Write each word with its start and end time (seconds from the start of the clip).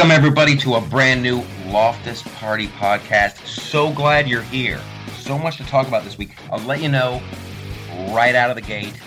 Welcome, 0.00 0.16
everybody, 0.16 0.56
to 0.56 0.76
a 0.76 0.80
brand 0.80 1.22
new 1.22 1.44
Loftus 1.66 2.22
Party 2.22 2.68
podcast. 2.68 3.46
So 3.46 3.92
glad 3.92 4.26
you're 4.26 4.40
here. 4.40 4.80
So 5.18 5.38
much 5.38 5.58
to 5.58 5.64
talk 5.64 5.88
about 5.88 6.04
this 6.04 6.16
week. 6.16 6.36
I'll 6.50 6.58
let 6.60 6.80
you 6.80 6.88
know 6.88 7.20
right 8.08 8.34
out 8.34 8.48
of 8.48 8.56
the 8.56 8.62
gate 8.62 8.98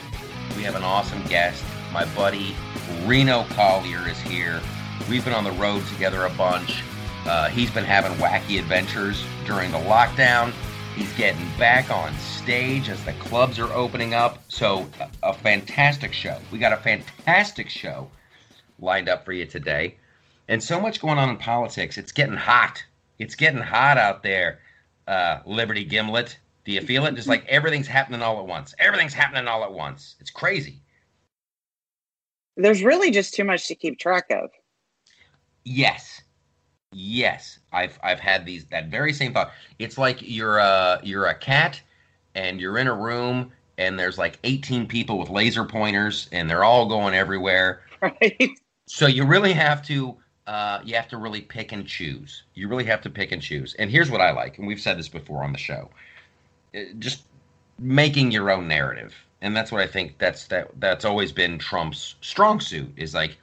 we 0.56 0.62
have 0.62 0.76
an 0.76 0.84
awesome 0.84 1.24
guest. 1.24 1.64
My 1.92 2.06
buddy 2.14 2.56
Reno 3.06 3.44
Collier 3.46 4.08
is 4.08 4.20
here. 4.20 4.62
We've 5.10 5.26
been 5.26 5.34
on 5.34 5.44
the 5.44 5.52
road 5.54 5.84
together 5.88 6.26
a 6.26 6.30
bunch. 6.30 6.84
Uh, 7.26 7.50
he's 7.50 7.72
been 7.72 7.86
having 7.86 8.12
wacky 8.20 8.60
adventures 8.60 9.26
during 9.48 9.72
the 9.72 9.80
lockdown. 9.80 10.54
He's 10.96 11.12
getting 11.14 11.44
back 11.58 11.90
on 11.90 12.14
stage 12.20 12.90
as 12.90 13.04
the 13.04 13.14
clubs 13.14 13.58
are 13.58 13.74
opening 13.74 14.14
up. 14.14 14.44
So, 14.48 14.88
a, 15.00 15.10
a 15.24 15.34
fantastic 15.34 16.14
show. 16.14 16.38
We 16.52 16.60
got 16.60 16.72
a 16.72 16.78
fantastic 16.78 17.68
show 17.68 18.12
lined 18.78 19.10
up 19.10 19.26
for 19.26 19.34
you 19.34 19.48
today 19.48 19.96
and 20.48 20.62
so 20.62 20.80
much 20.80 21.02
going 21.02 21.18
on 21.18 21.30
in 21.30 21.38
politics. 21.38 21.98
It's 21.98 22.12
getting 22.12 22.36
hot. 22.36 22.84
It's 23.20 23.36
getting 23.36 23.62
hot 23.62 23.98
out 23.98 24.24
there. 24.24 24.60
Uh, 25.08 25.40
Liberty 25.46 25.84
Gimlet. 25.84 26.38
Do 26.66 26.72
you 26.72 26.82
feel 26.82 27.06
it? 27.06 27.16
Just 27.16 27.28
like 27.28 27.46
everything's 27.48 27.88
happening 27.88 28.22
all 28.22 28.40
at 28.40 28.48
once. 28.48 28.74
Everything's 28.80 29.14
happening 29.14 29.48
all 29.48 29.64
at 29.64 29.74
once. 29.74 30.16
It's 30.20 30.32
crazy. 30.32 30.82
There's 32.56 32.84
really 32.84 33.12
just 33.12 33.34
too 33.34 33.44
much 33.44 33.68
to 33.68 33.76
keep 33.76 34.00
track 34.00 34.26
of. 34.30 34.50
Yes. 35.66 36.22
Yes. 36.94 37.60
I've 37.72 38.00
I've 38.04 38.20
had 38.20 38.46
these 38.46 38.66
that 38.66 38.88
very 38.88 39.12
same 39.12 39.34
thought. 39.34 39.52
It's 39.80 39.98
like 39.98 40.20
you're 40.22 40.60
a 40.60 41.00
you're 41.04 41.26
a 41.26 41.36
cat 41.36 41.82
and 42.36 42.62
you're 42.62 42.78
in 42.78 42.88
a 42.88 42.96
room 42.96 43.52
and 43.78 44.00
there's 44.00 44.18
like 44.18 44.40
18 44.44 44.88
people 44.88 45.18
with 45.18 45.30
laser 45.30 45.66
pointers 45.66 46.30
and 46.32 46.50
they're 46.50 46.64
all 46.64 46.88
going 46.88 47.14
everywhere. 47.14 47.82
Right. 48.04 48.50
So 48.86 49.08
you 49.08 49.26
really 49.26 49.54
have 49.54 49.82
to 49.88 50.18
uh, 50.48 50.80
you 50.84 50.96
have 50.96 51.08
to 51.10 51.18
really 51.18 51.42
pick 51.42 51.72
and 51.72 51.88
choose. 51.88 52.44
You 52.54 52.68
really 52.68 52.84
have 52.86 53.02
to 53.02 53.10
pick 53.10 53.32
and 53.32 53.42
choose. 53.42 53.76
And 53.76 53.90
here's 53.90 54.12
what 54.12 54.22
I 54.22 54.32
like, 54.32 54.58
and 54.58 54.68
we've 54.68 54.80
said 54.80 54.98
this 54.98 55.08
before 55.08 55.44
on 55.44 55.52
the 55.52 55.58
show: 55.58 55.90
uh, 56.76 56.82
just 57.00 57.24
making 57.80 58.32
your 58.32 58.52
own 58.52 58.68
narrative. 58.68 59.14
And 59.42 59.56
that's 59.56 59.72
what 59.72 59.82
I 59.82 59.88
think. 59.88 60.18
That's 60.20 60.48
that. 60.48 60.70
That's 60.80 61.06
always 61.06 61.32
been 61.32 61.60
Trump's 61.60 62.16
strong 62.22 62.60
suit. 62.60 62.92
Is 62.98 63.14
like, 63.14 63.38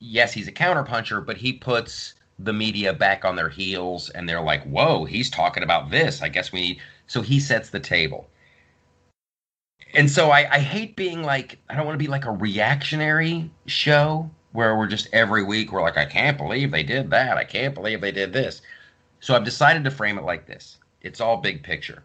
yes, 0.00 0.32
he's 0.32 0.48
a 0.48 0.52
counterpuncher, 0.52 1.24
but 1.24 1.36
he 1.36 1.52
puts 1.52 2.14
the 2.38 2.52
media 2.52 2.92
back 2.92 3.24
on 3.24 3.34
their 3.34 3.48
heels, 3.48 4.10
and 4.10 4.28
they're 4.28 4.40
like, 4.40 4.64
"Whoa, 4.64 5.04
he's 5.04 5.30
talking 5.30 5.62
about 5.62 5.90
this. 5.90 6.22
I 6.22 6.28
guess 6.28 6.52
we 6.52 6.60
need." 6.60 6.80
So 7.06 7.22
he 7.22 7.40
sets 7.40 7.70
the 7.70 7.80
table. 7.80 8.28
And 9.94 10.10
so 10.10 10.30
I, 10.30 10.46
I 10.52 10.58
hate 10.58 10.96
being 10.96 11.22
like 11.22 11.58
I 11.68 11.74
don't 11.74 11.86
want 11.86 11.94
to 11.94 12.04
be 12.04 12.08
like 12.08 12.26
a 12.26 12.32
reactionary 12.32 13.50
show 13.66 14.30
where 14.58 14.76
we're 14.76 14.88
just 14.88 15.08
every 15.12 15.44
week 15.44 15.70
we're 15.70 15.80
like, 15.80 15.96
I 15.96 16.04
can't 16.04 16.36
believe 16.36 16.72
they 16.72 16.82
did 16.82 17.10
that. 17.10 17.36
I 17.36 17.44
can't 17.44 17.74
believe 17.74 18.00
they 18.00 18.10
did 18.10 18.32
this. 18.32 18.60
So 19.20 19.36
I've 19.36 19.44
decided 19.44 19.84
to 19.84 19.90
frame 19.92 20.18
it 20.18 20.24
like 20.24 20.46
this. 20.46 20.78
It's 21.00 21.20
all 21.20 21.36
big 21.36 21.62
picture. 21.62 22.02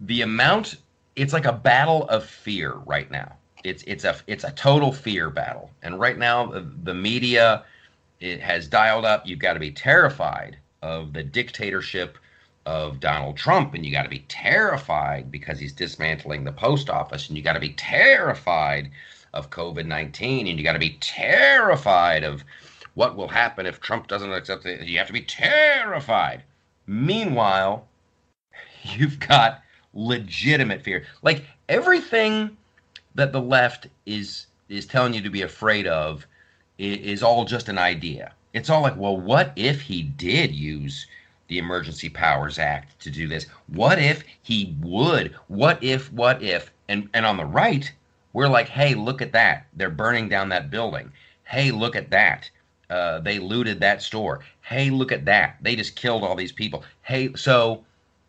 The 0.00 0.22
amount 0.22 0.74
it's 1.14 1.32
like 1.32 1.44
a 1.44 1.52
battle 1.52 2.08
of 2.08 2.24
fear 2.24 2.72
right 2.84 3.08
now. 3.12 3.36
It's 3.62 3.84
it's 3.84 4.02
a 4.02 4.16
it's 4.26 4.42
a 4.42 4.50
total 4.50 4.92
fear 4.92 5.30
battle. 5.30 5.70
And 5.84 6.00
right 6.00 6.18
now 6.18 6.46
the, 6.46 6.66
the 6.82 6.94
media 6.94 7.62
it 8.18 8.40
has 8.40 8.66
dialed 8.66 9.04
up. 9.04 9.24
You've 9.24 9.38
got 9.38 9.52
to 9.52 9.60
be 9.60 9.70
terrified 9.70 10.56
of 10.82 11.12
the 11.12 11.22
dictatorship 11.22 12.18
of 12.66 12.98
Donald 12.98 13.36
Trump, 13.36 13.74
and 13.74 13.86
you 13.86 13.92
got 13.92 14.02
to 14.02 14.08
be 14.08 14.24
terrified 14.26 15.30
because 15.30 15.60
he's 15.60 15.72
dismantling 15.72 16.42
the 16.42 16.50
post 16.50 16.90
office, 16.90 17.28
and 17.28 17.38
you 17.38 17.44
got 17.44 17.52
to 17.52 17.60
be 17.60 17.74
terrified 17.74 18.90
of 19.34 19.50
COVID 19.50 19.86
19, 19.86 20.46
and 20.46 20.58
you 20.58 20.64
got 20.64 20.74
to 20.74 20.78
be 20.78 20.96
terrified 21.00 22.24
of 22.24 22.44
what 22.94 23.16
will 23.16 23.28
happen 23.28 23.66
if 23.66 23.80
Trump 23.80 24.06
doesn't 24.06 24.32
accept 24.32 24.66
it. 24.66 24.86
You 24.86 24.98
have 24.98 25.06
to 25.06 25.12
be 25.12 25.22
terrified. 25.22 26.42
Meanwhile, 26.86 27.86
you've 28.82 29.18
got 29.18 29.62
legitimate 29.94 30.82
fear. 30.82 31.04
Like 31.22 31.44
everything 31.68 32.56
that 33.14 33.32
the 33.32 33.40
left 33.40 33.88
is 34.06 34.46
is 34.68 34.86
telling 34.86 35.14
you 35.14 35.20
to 35.20 35.30
be 35.30 35.42
afraid 35.42 35.86
of 35.86 36.26
is, 36.78 36.98
is 36.98 37.22
all 37.22 37.44
just 37.44 37.68
an 37.68 37.78
idea. 37.78 38.32
It's 38.52 38.70
all 38.70 38.82
like, 38.82 38.96
well, 38.96 39.16
what 39.16 39.52
if 39.56 39.80
he 39.80 40.02
did 40.02 40.54
use 40.54 41.06
the 41.48 41.58
Emergency 41.58 42.08
Powers 42.08 42.58
Act 42.58 42.98
to 43.00 43.10
do 43.10 43.26
this? 43.28 43.46
What 43.68 43.98
if 43.98 44.24
he 44.42 44.76
would? 44.80 45.34
What 45.48 45.82
if? 45.82 46.12
What 46.12 46.42
if? 46.42 46.72
And 46.88 47.08
and 47.14 47.24
on 47.24 47.36
the 47.36 47.44
right, 47.44 47.90
we're 48.32 48.48
like, 48.48 48.68
hey, 48.68 48.94
look 48.94 49.22
at 49.22 49.32
that. 49.32 49.66
They're 49.74 49.90
burning 49.90 50.28
down 50.28 50.48
that 50.50 50.70
building. 50.70 51.12
Hey, 51.44 51.70
look 51.70 51.96
at 51.96 52.10
that. 52.10 52.50
Uh, 52.90 53.20
they 53.20 53.38
looted 53.38 53.80
that 53.80 54.02
store. 54.02 54.40
Hey, 54.60 54.90
look 54.90 55.12
at 55.12 55.24
that. 55.24 55.56
They 55.60 55.76
just 55.76 55.96
killed 55.96 56.24
all 56.24 56.34
these 56.34 56.52
people. 56.52 56.84
Hey, 57.02 57.32
so 57.34 57.84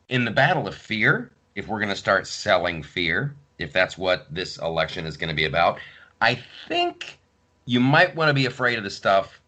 in 0.10 0.26
the 0.26 0.32
battle 0.32 0.68
of 0.68 0.76
fear, 0.76 1.32
if 1.56 1.68
we're 1.68 1.80
going 1.80 1.90
to 1.90 1.96
start 1.96 2.28
selling 2.28 2.82
fear, 2.84 3.36
if 3.60 3.72
that's 3.74 3.98
what 3.98 4.34
this 4.34 4.58
election 4.60 5.06
is 5.06 5.18
going 5.18 5.30
to 5.30 5.36
be 5.36 5.46
about, 5.46 5.80
I 6.22 6.40
think 6.68 7.18
you 7.66 7.80
might 7.80 8.16
want 8.16 8.30
to 8.30 8.34
be 8.34 8.46
afraid 8.46 8.78
of 8.78 8.84
the 8.84 8.90
stuff 8.90 9.42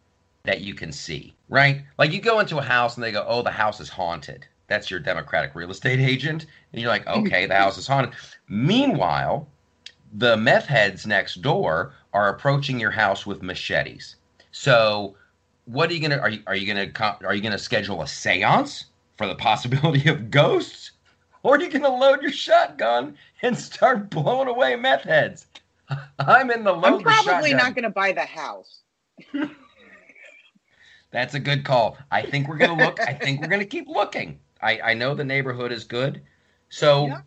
that 0.43 0.61
you 0.61 0.73
can 0.73 0.91
see, 0.91 1.33
right? 1.49 1.81
Like 1.97 2.11
you 2.11 2.21
go 2.21 2.39
into 2.39 2.57
a 2.57 2.61
house 2.61 2.95
and 2.95 3.03
they 3.03 3.11
go, 3.11 3.25
oh, 3.27 3.41
the 3.41 3.51
house 3.51 3.79
is 3.79 3.89
haunted. 3.89 4.45
That's 4.67 4.89
your 4.89 4.99
Democratic 4.99 5.55
real 5.55 5.71
estate 5.71 5.99
agent. 6.11 6.45
And 6.71 6.81
you're 6.81 6.91
like, 6.91 7.07
okay, 7.07 7.45
the 7.45 7.55
house 7.55 7.77
is 7.77 7.87
haunted. 7.87 8.13
Meanwhile, 8.47 9.47
the 10.17 10.37
meth 10.37 10.65
heads 10.65 11.05
next 11.05 11.41
door 11.41 11.93
are 12.13 12.29
approaching 12.29 12.79
your 12.79 12.91
house 12.91 13.25
with 13.25 13.43
machetes. 13.43 14.15
So, 14.51 15.17
what 15.65 15.89
are 15.89 15.93
you 15.93 15.99
gonna 16.01 16.21
are 16.21 16.29
you 16.29 16.41
are 16.47 16.55
you 16.55 16.65
gonna 16.65 16.89
are 17.25 17.35
you 17.35 17.41
gonna 17.41 17.57
schedule 17.57 18.01
a 18.01 18.05
séance 18.05 18.85
for 19.17 19.27
the 19.27 19.35
possibility 19.35 20.09
of 20.09 20.31
ghosts, 20.31 20.91
or 21.43 21.55
are 21.55 21.61
you 21.61 21.69
gonna 21.69 21.93
load 21.93 22.21
your 22.21 22.31
shotgun 22.31 23.17
and 23.41 23.57
start 23.57 24.09
blowing 24.09 24.47
away 24.47 24.75
meth 24.75 25.03
heads? 25.03 25.47
I'm 26.19 26.49
in 26.49 26.63
the 26.63 26.71
load. 26.71 27.05
I'm 27.05 27.23
probably 27.23 27.53
not 27.53 27.75
gonna 27.75 27.89
buy 27.89 28.13
the 28.13 28.25
house. 28.25 28.81
That's 31.11 31.33
a 31.33 31.39
good 31.39 31.63
call. 31.63 31.97
I 32.11 32.21
think 32.21 32.47
we're 32.47 32.57
gonna 32.57 32.81
look. 32.83 32.99
I 33.01 33.13
think 33.13 33.41
we're 33.41 33.47
gonna 33.47 33.65
keep 33.65 33.87
looking. 33.89 34.39
I 34.61 34.79
I 34.79 34.93
know 34.93 35.13
the 35.13 35.25
neighborhood 35.25 35.73
is 35.73 35.83
good, 35.83 36.21
so. 36.69 37.07
Yeah 37.07 37.21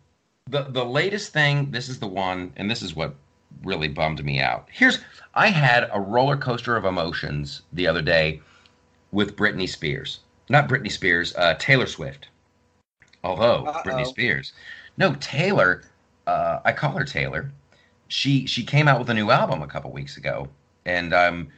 the 0.49 0.63
the 0.63 0.83
latest 0.83 1.31
thing 1.31 1.71
this 1.71 1.89
is 1.89 1.99
the 1.99 2.07
one 2.07 2.51
and 2.57 2.69
this 2.69 2.81
is 2.81 2.95
what 2.95 3.15
really 3.63 3.87
bummed 3.87 4.23
me 4.23 4.39
out. 4.39 4.67
Here's 4.71 4.99
i 5.35 5.47
had 5.47 5.89
a 5.93 5.99
roller 5.99 6.37
coaster 6.37 6.75
of 6.75 6.85
emotions 6.85 7.61
the 7.73 7.87
other 7.87 8.01
day 8.01 8.41
with 9.11 9.35
britney 9.35 9.67
spears. 9.67 10.19
Not 10.49 10.67
britney 10.67 10.91
spears 10.91 11.35
uh, 11.35 11.55
taylor 11.55 11.85
swift. 11.85 12.27
Although 13.23 13.65
Uh-oh. 13.65 13.81
britney 13.83 14.05
spears. 14.05 14.53
No 14.97 15.15
taylor 15.19 15.83
uh, 16.27 16.59
i 16.65 16.71
call 16.71 16.91
her 16.91 17.05
taylor. 17.05 17.51
She 18.07 18.47
she 18.47 18.63
came 18.63 18.87
out 18.87 18.99
with 18.99 19.09
a 19.09 19.13
new 19.13 19.29
album 19.29 19.61
a 19.61 19.67
couple 19.67 19.91
weeks 19.91 20.17
ago 20.17 20.47
and 20.85 21.13
i'm 21.13 21.49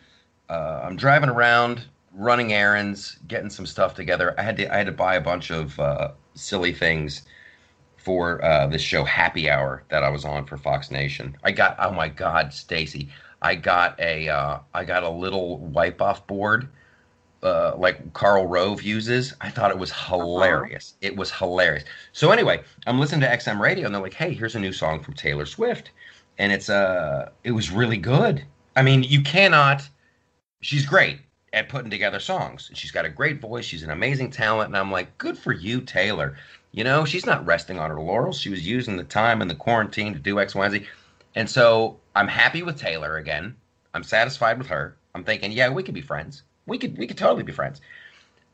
uh, 0.50 0.82
i'm 0.84 0.98
driving 0.98 1.30
around 1.30 1.84
running 2.14 2.52
errands 2.52 3.18
getting 3.28 3.50
some 3.50 3.66
stuff 3.66 3.96
together. 3.96 4.36
I 4.38 4.42
had 4.42 4.58
to 4.58 4.74
i 4.74 4.78
had 4.78 4.88
to 4.88 4.92
buy 4.92 5.16
a 5.16 5.22
bunch 5.22 5.50
of 5.50 5.80
uh, 5.80 6.12
silly 6.36 6.74
things 6.74 7.24
for 8.04 8.44
uh, 8.44 8.68
this 8.68 8.82
show 8.82 9.04
Happy 9.04 9.50
Hour 9.50 9.84
that 9.90 10.04
I 10.04 10.10
was 10.10 10.26
on 10.26 10.46
for 10.46 10.58
Fox 10.58 10.92
Nation. 10.92 11.38
I 11.44 11.52
got 11.52 11.76
oh 11.80 11.92
my 11.92 12.08
God, 12.08 12.54
Stacy, 12.54 13.10
I 13.42 13.56
got 13.56 14.00
a 14.00 14.30
uh, 14.30 14.60
I 14.74 14.86
got 14.86 15.04
a 15.04 15.10
little 15.10 15.58
wipe 15.58 16.02
off 16.02 16.26
board. 16.28 16.70
Uh, 17.44 17.74
like 17.76 18.14
Karl 18.14 18.46
Rove 18.46 18.84
uses. 18.84 19.34
I 19.42 19.50
thought 19.50 19.72
it 19.72 19.80
was 19.80 19.90
uh-huh. 19.90 20.18
hilarious. 20.18 20.94
Uh-huh. 20.94 21.08
It 21.12 21.18
was 21.18 21.32
hilarious. 21.32 21.84
So 22.12 22.30
anyway, 22.30 22.62
I'm 22.86 23.00
listening 23.00 23.22
to 23.22 23.28
XM 23.28 23.60
radio 23.60 23.88
and 23.88 23.96
they're 23.96 24.02
like, 24.02 24.14
"Hey, 24.14 24.34
here's 24.34 24.56
a 24.56 24.60
new 24.60 24.72
song 24.72 25.02
from 25.02 25.16
Taylor 25.16 25.48
Swift," 25.48 25.90
and 26.38 26.52
it's 26.52 26.70
uh, 26.70 27.32
it 27.44 27.52
was 27.52 27.72
really 27.72 27.98
good. 27.98 28.46
I 28.76 28.84
mean, 28.84 29.04
you 29.04 29.22
cannot. 29.22 29.88
She's 30.62 30.86
great 30.86 31.20
at 31.54 31.70
putting 31.70 31.90
together 31.90 32.20
songs. 32.20 32.72
She's 32.74 32.92
got 32.92 33.06
a 33.06 33.10
great 33.10 33.42
voice. 33.42 33.66
She's 33.66 33.84
an 33.84 33.90
amazing 33.90 34.32
talent, 34.32 34.68
and 34.68 34.78
I'm 34.78 34.92
like, 34.92 35.18
good 35.18 35.38
for 35.38 35.52
you, 35.52 35.82
Taylor. 35.82 36.38
You 36.72 36.84
know, 36.84 37.04
she's 37.04 37.26
not 37.26 37.46
resting 37.46 37.80
on 37.80 37.90
her 37.90 38.00
laurels. 38.00 38.40
She 38.40 38.50
was 38.50 38.66
using 38.66 38.96
the 38.96 39.04
time 39.04 39.42
in 39.42 39.48
the 39.48 39.56
quarantine 39.56 40.14
to 40.14 40.20
do 40.20 40.40
X, 40.40 40.56
Y, 40.56 40.66
and 40.66 40.74
Z. 40.74 40.88
And 41.36 41.50
so 41.50 41.98
I'm 42.16 42.28
happy 42.28 42.64
with 42.64 42.80
Taylor 42.80 43.18
again. 43.18 43.56
I'm 43.94 44.04
satisfied 44.04 44.58
with 44.58 44.68
her. 44.68 44.96
I'm 45.14 45.24
thinking, 45.24 45.52
yeah, 45.52 45.70
we 45.70 45.84
could 45.84 45.94
be 45.94 46.02
friends. 46.02 46.44
We 46.66 46.78
could 46.78 46.98
we 46.98 47.08
could 47.08 47.18
totally 47.18 47.44
be 47.44 47.52
friends. 47.52 47.82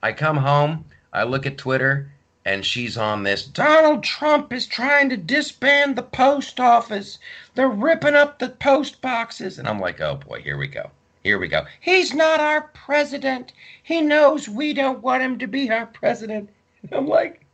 I 0.01 0.13
come 0.13 0.37
home, 0.37 0.85
I 1.13 1.23
look 1.23 1.45
at 1.45 1.57
Twitter, 1.57 2.11
and 2.45 2.65
she's 2.65 2.97
on 2.97 3.23
this. 3.23 3.45
Donald 3.45 4.03
Trump 4.03 4.53
is 4.53 4.65
trying 4.65 5.09
to 5.09 5.17
disband 5.17 5.95
the 5.95 6.03
post 6.03 6.59
office. 6.59 7.19
They're 7.55 7.67
ripping 7.67 8.15
up 8.15 8.39
the 8.39 8.49
post 8.49 9.01
boxes. 9.01 9.59
And 9.59 9.67
I'm 9.67 9.79
like, 9.79 9.99
oh 10.01 10.15
boy, 10.15 10.41
here 10.41 10.57
we 10.57 10.67
go. 10.67 10.89
Here 11.23 11.37
we 11.37 11.49
go. 11.49 11.65
He's 11.81 12.13
not 12.13 12.39
our 12.39 12.61
president. 12.73 13.51
He 13.83 14.01
knows 14.01 14.47
we 14.47 14.73
don't 14.73 15.03
want 15.03 15.23
him 15.23 15.37
to 15.39 15.47
be 15.47 15.69
our 15.69 15.87
president. 15.87 16.49
I'm 16.91 17.07
like, 17.07 17.45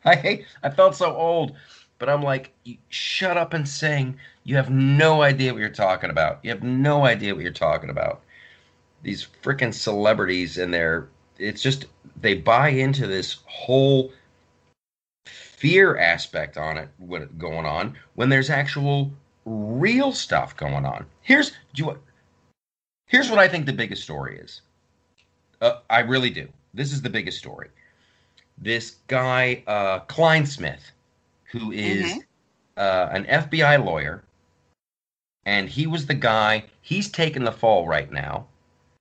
I. 0.04 0.44
I 0.62 0.70
felt 0.70 0.96
so 0.96 1.14
old, 1.14 1.56
but 1.98 2.08
I'm 2.08 2.22
like, 2.22 2.52
shut 2.88 3.36
up 3.36 3.52
and 3.54 3.68
sing. 3.68 4.16
You 4.44 4.56
have 4.56 4.70
no 4.70 5.22
idea 5.22 5.52
what 5.52 5.60
you're 5.60 5.68
talking 5.70 6.10
about. 6.10 6.40
You 6.42 6.50
have 6.50 6.62
no 6.62 7.04
idea 7.04 7.34
what 7.34 7.42
you're 7.42 7.52
talking 7.52 7.90
about. 7.90 8.22
these 9.02 9.26
freaking 9.42 9.72
celebrities 9.72 10.58
and 10.58 10.72
they're 10.72 11.08
it's 11.38 11.62
just 11.62 11.86
they 12.20 12.34
buy 12.34 12.68
into 12.68 13.06
this 13.06 13.38
whole 13.46 14.12
fear 15.26 15.96
aspect 15.98 16.56
on 16.58 16.76
it 16.76 16.88
what 16.98 17.38
going 17.38 17.66
on 17.66 17.96
when 18.14 18.28
there's 18.28 18.50
actual 18.50 19.10
real 19.46 20.12
stuff 20.12 20.56
going 20.56 20.84
on. 20.84 21.06
Here's 21.22 21.52
do 21.74 21.84
you, 21.84 21.98
here's 23.06 23.30
what 23.30 23.38
I 23.38 23.48
think 23.48 23.66
the 23.66 23.72
biggest 23.72 24.02
story 24.02 24.38
is. 24.38 24.62
Uh, 25.60 25.80
I 25.90 26.00
really 26.00 26.30
do. 26.30 26.48
This 26.74 26.92
is 26.92 27.02
the 27.02 27.10
biggest 27.10 27.38
story. 27.38 27.68
This 28.60 28.96
guy 29.06 29.62
uh, 29.66 30.00
Clinesmith, 30.00 30.90
who 31.50 31.72
is, 31.72 32.04
Mhm. 32.04 32.18
uh, 32.76 33.08
an 33.12 33.24
FBI 33.26 33.82
lawyer, 33.82 34.22
and 35.46 35.68
he 35.68 35.86
was 35.86 36.06
the 36.06 36.14
guy. 36.14 36.64
He's 36.82 37.10
taking 37.10 37.44
the 37.44 37.52
fall 37.52 37.86
right 37.88 38.10
now. 38.12 38.46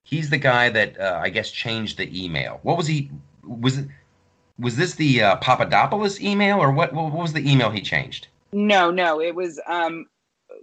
He's 0.04 0.30
the 0.30 0.38
guy 0.38 0.70
that 0.70 1.00
uh, 1.00 1.20
I 1.22 1.30
guess 1.30 1.52
changed 1.52 1.98
the 1.98 2.26
email. 2.26 2.60
What 2.64 2.78
was 2.78 2.88
he? 2.88 3.12
Was 3.44 3.78
it? 3.80 3.88
Was 4.58 4.76
this 4.76 4.96
the 4.96 5.22
uh, 5.24 5.36
Papadopoulos 5.38 6.20
email 6.22 6.60
or 6.60 6.72
what? 6.72 6.94
What 6.94 7.12
was 7.12 7.34
the 7.34 7.50
email 7.50 7.70
he 7.70 7.82
changed? 7.82 8.28
No, 8.52 8.90
no, 8.92 9.22
it 9.22 9.36
was 9.36 9.60
um 9.68 10.08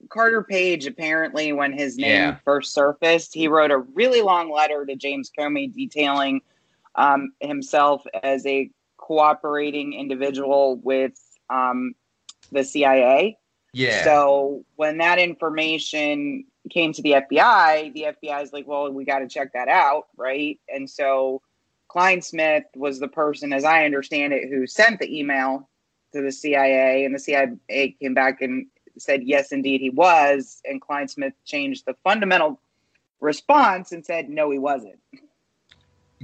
Carter 0.09 0.43
Page 0.43 0.87
apparently 0.87 1.53
when 1.53 1.73
his 1.73 1.97
name 1.97 2.11
Yeah. 2.11 2.37
first 2.45 2.73
surfaced, 2.75 3.35
he 3.35 3.47
wrote 3.47 3.71
a 3.71 3.79
really 3.79 4.23
long 4.23 4.51
letter 4.51 4.85
to 4.87 4.97
James 4.97 5.31
Comey 5.37 5.73
detailing 5.73 6.41
um, 6.97 7.33
himself 7.41 8.05
as 8.23 8.45
a 8.47 8.71
cooperating 9.07 9.93
individual 9.93 10.77
with 10.77 11.15
um, 11.49 11.95
the 12.51 12.65
CIA. 12.65 13.39
Yeah. 13.73 14.03
So 14.03 14.65
when 14.75 14.99
that 14.99 15.19
information 15.19 16.45
came 16.71 16.93
to 16.93 17.03
the 17.03 17.13
FBI, 17.13 17.93
the 17.93 18.07
FBI 18.23 18.43
is 18.43 18.53
like, 18.53 18.67
well, 18.67 18.91
we 18.91 19.05
got 19.05 19.21
to 19.21 19.29
check 19.29 19.53
that 19.53 19.69
out, 19.69 20.07
right? 20.17 20.59
And 20.69 20.91
so 20.91 21.41
Clinesmith 21.89 22.65
was 22.75 22.99
the 22.99 23.07
person, 23.07 23.53
as 23.53 23.65
I 23.65 23.85
understand 23.85 24.33
it, 24.33 24.49
who 24.49 24.67
sent 24.67 24.99
the 24.99 25.19
email 25.19 25.69
to 26.13 26.23
the 26.23 26.33
CIA, 26.33 27.05
and 27.05 27.15
the 27.15 27.19
CIA 27.19 27.97
came 28.01 28.15
back 28.15 28.43
and 28.43 28.67
said, 28.99 29.23
yes, 29.23 29.53
indeed, 29.53 29.81
he 29.81 29.91
was. 29.91 30.61
And 30.65 30.81
Clinesmith 30.81 31.35
changed 31.45 31.85
the 31.87 31.95
fundamental 32.03 32.61
response 33.21 33.93
and 33.93 34.05
said, 34.05 34.29
no, 34.29 34.51
he 34.51 34.59
wasn't. 34.59 34.99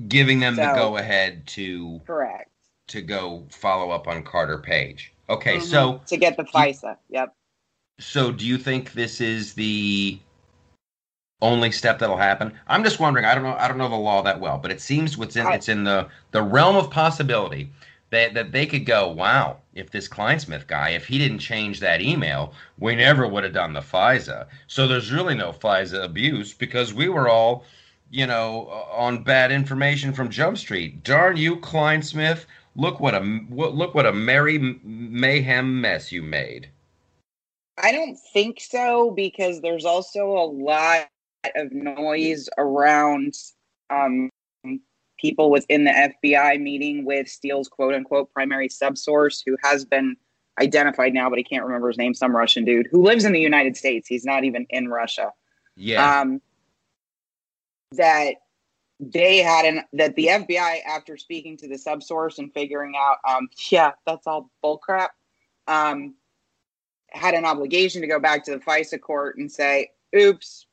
giving 0.09 0.41
them 0.41 0.57
the 0.57 0.73
go 0.75 0.97
ahead 0.97 1.47
to 1.49 2.01
Correct. 2.07 2.52
To 2.93 3.01
go 3.01 3.45
follow 3.49 3.91
up 3.91 4.07
on 4.07 4.23
Carter 4.23 4.59
Page. 4.59 5.15
Okay, 5.31 5.57
Mhm. 5.57 5.63
so 5.63 6.01
to 6.09 6.17
get 6.19 6.37
the 6.37 6.45
FISA, 6.45 6.99
yep. 7.09 7.35
so 7.99 8.31
do 8.31 8.47
you 8.47 8.59
think 8.59 8.93
this 8.93 9.19
is 9.19 9.55
the 9.55 10.19
only 11.41 11.73
step 11.73 11.99
that'll 11.99 12.19
happen? 12.19 12.53
I'm 12.69 12.85
just 12.85 13.01
wondering. 13.01 13.25
I 13.25 13.35
don't 13.35 13.45
know. 13.45 13.57
I 13.59 13.67
don't 13.67 13.79
know 13.79 13.89
the 13.89 13.97
law 13.97 14.21
that 14.21 14.41
well, 14.41 14.59
but 14.59 14.71
it 14.71 14.79
seems 14.83 15.17
what's 15.17 15.37
in 15.37 15.47
I- 15.47 15.55
it's 15.55 15.71
in 15.71 15.85
the 15.85 16.07
the 16.33 16.43
realm 16.43 16.77
of 16.77 16.91
possibility 16.91 17.71
that 18.11 18.35
that 18.35 18.53
they 18.53 18.67
could 18.67 18.85
go, 18.85 19.09
wow, 19.09 19.57
if 19.73 19.91
this 19.91 20.07
Clinesmith 20.07 20.67
guy, 20.67 20.91
if 20.91 21.07
he 21.07 21.17
didn't 21.17 21.39
change 21.39 21.81
that 21.81 22.03
email, 22.03 22.53
we 22.79 22.95
never 22.95 23.27
would 23.27 23.43
have 23.45 23.55
done 23.55 23.73
the 23.73 23.81
FISA. 23.81 24.49
So 24.67 24.87
there's 24.87 25.11
really 25.11 25.35
no 25.35 25.51
FISA 25.51 26.05
abuse 26.05 26.53
because 26.53 26.93
we 26.93 27.09
were 27.09 27.31
all, 27.31 27.65
you 28.11 28.27
know, 28.27 28.69
on 28.93 29.23
bad 29.23 29.51
information 29.51 30.13
from 30.13 30.29
Jump 30.29 30.59
Street. 30.59 31.03
Darn 31.03 31.39
you, 31.39 31.57
Clinesmith! 31.57 32.45
Look 32.75 33.01
what 33.01 33.15
a 33.15 33.21
what, 33.21 33.75
look 33.75 33.95
what 33.95 34.07
a 34.07 34.13
merry 34.13 34.59
mayhem 34.83 35.81
mess 35.81 36.11
you 36.11 36.23
made. 36.23 36.71
I 37.83 37.93
don't 37.93 38.17
think 38.33 38.61
so 38.61 39.11
because 39.11 39.61
there's 39.61 39.85
also 39.85 40.31
a 40.31 40.47
lot 40.47 41.09
of 41.55 41.73
noise 41.73 42.49
around 42.59 43.35
um, 43.91 44.31
people 45.19 45.51
within 45.51 45.85
the 45.85 45.91
FBI 46.25 46.61
meeting 46.61 47.05
with 47.05 47.29
Steele's 47.29 47.69
quote 47.69 47.95
unquote 47.95 48.33
primary 48.33 48.69
subsource 48.69 49.43
who 49.45 49.57
has 49.63 49.85
been 49.85 50.17
identified 50.61 51.15
now, 51.15 51.31
but 51.31 51.39
I 51.39 51.43
can't 51.43 51.65
remember 51.65 51.89
his 51.89 51.99
name, 51.99 52.15
some 52.15 52.35
Russian 52.35 52.65
dude 52.65 52.89
who 52.91 53.03
lives 53.03 53.25
in 53.25 53.33
the 53.33 53.41
United 53.41 53.77
States. 53.77 54.07
He's 54.07 54.25
not 54.25 54.45
even 54.45 54.67
in 54.71 54.89
Russia. 54.89 55.33
Yeah. 55.77 56.21
Um, 56.21 56.43
that 57.93 58.35
they 59.03 59.39
had 59.39 59.65
an 59.65 59.83
that 59.95 60.15
the 60.15 60.27
FBI, 60.27 60.79
after 60.87 61.17
speaking 61.17 61.57
to 61.57 61.69
the 61.69 61.75
subsource 61.75 62.39
and 62.39 62.53
figuring 62.55 62.95
out, 62.97 63.17
um, 63.29 63.49
yeah, 63.71 63.93
that's 64.07 64.27
all 64.27 64.51
bullcrap, 64.65 65.09
um, 65.67 66.15
had 67.11 67.35
an 67.35 67.45
obligation 67.45 68.01
to 68.01 68.07
go 68.07 68.21
back 68.21 68.45
to 68.45 68.53
the 68.53 68.59
FISA 68.59 69.01
court 69.01 69.39
and 69.39 69.51
say, 69.51 69.91
"Oops, 70.17 70.67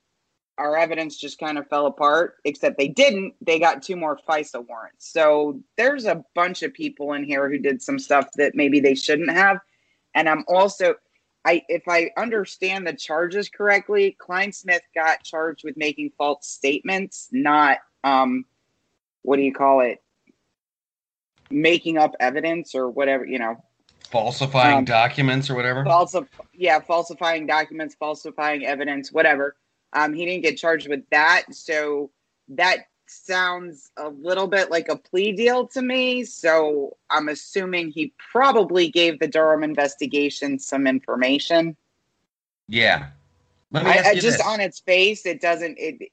our 0.60 0.78
evidence 0.78 1.18
just 1.18 1.40
kind 1.40 1.58
of 1.58 1.68
fell 1.70 1.88
apart." 1.88 2.36
Except 2.46 2.78
they 2.78 2.88
didn't; 2.88 3.34
they 3.42 3.60
got 3.60 3.82
two 3.82 3.96
more 3.96 4.20
FISA 4.30 4.66
warrants. 4.68 5.12
So 5.12 5.60
there's 5.76 6.06
a 6.06 6.24
bunch 6.36 6.62
of 6.62 6.74
people 6.74 7.14
in 7.14 7.24
here 7.24 7.50
who 7.50 7.58
did 7.58 7.82
some 7.82 7.98
stuff 7.98 8.28
that 8.36 8.54
maybe 8.54 8.80
they 8.80 8.96
shouldn't 8.96 9.32
have. 9.32 9.58
And 10.14 10.30
I'm 10.30 10.46
also 10.48 10.96
I 11.46 11.64
if 11.68 11.84
I 11.88 12.12
understand 12.16 12.86
the 12.86 12.94
charges 12.94 13.50
correctly, 13.50 14.16
Clinesmith 14.22 14.82
got 14.94 15.24
charged 15.24 15.64
with 15.64 15.78
making 15.78 16.12
false 16.18 16.48
statements, 16.48 17.30
not 17.32 17.80
um 18.04 18.46
what 19.22 19.38
do 19.38 19.44
you 19.44 19.54
call 19.54 19.82
it? 19.82 20.02
Making 21.52 21.98
up 21.98 22.16
evidence 22.20 22.74
or 22.74 22.90
whatever, 22.90 23.26
you 23.26 23.40
know. 23.40 23.64
Falsifying 24.10 24.80
um, 24.80 24.86
documents 24.86 25.50
or 25.50 25.56
whatever. 25.56 25.84
Falsif- 25.84 26.28
yeah, 26.54 26.80
falsifying 26.80 27.46
documents, 27.46 27.96
falsifying 27.96 28.66
evidence, 28.66 29.12
whatever. 29.12 29.56
Um 29.94 30.14
he 30.14 30.26
didn't 30.26 30.44
get 30.44 30.58
charged 30.58 30.88
with 30.88 31.04
that, 31.12 31.54
so 31.54 32.12
that 32.50 32.80
sounds 33.10 33.92
a 33.98 34.10
little 34.10 34.48
bit 34.48 34.70
like 34.70 34.88
a 34.90 34.96
plea 34.96 35.32
deal 35.32 35.68
to 35.68 35.82
me. 35.82 36.24
So 36.24 36.96
I'm 37.10 37.30
assuming 37.30 37.92
he 37.92 38.14
probably 38.32 38.90
gave 38.90 39.20
the 39.20 39.28
Durham 39.28 39.64
investigation 39.64 40.60
some 40.60 40.88
information. 40.88 41.76
yeah. 42.68 43.08
I, 43.74 44.00
I 44.00 44.14
just 44.16 44.38
this. 44.38 44.42
on 44.42 44.60
its 44.60 44.80
face, 44.80 45.26
it 45.26 45.42
doesn't. 45.42 45.78
It 45.78 46.12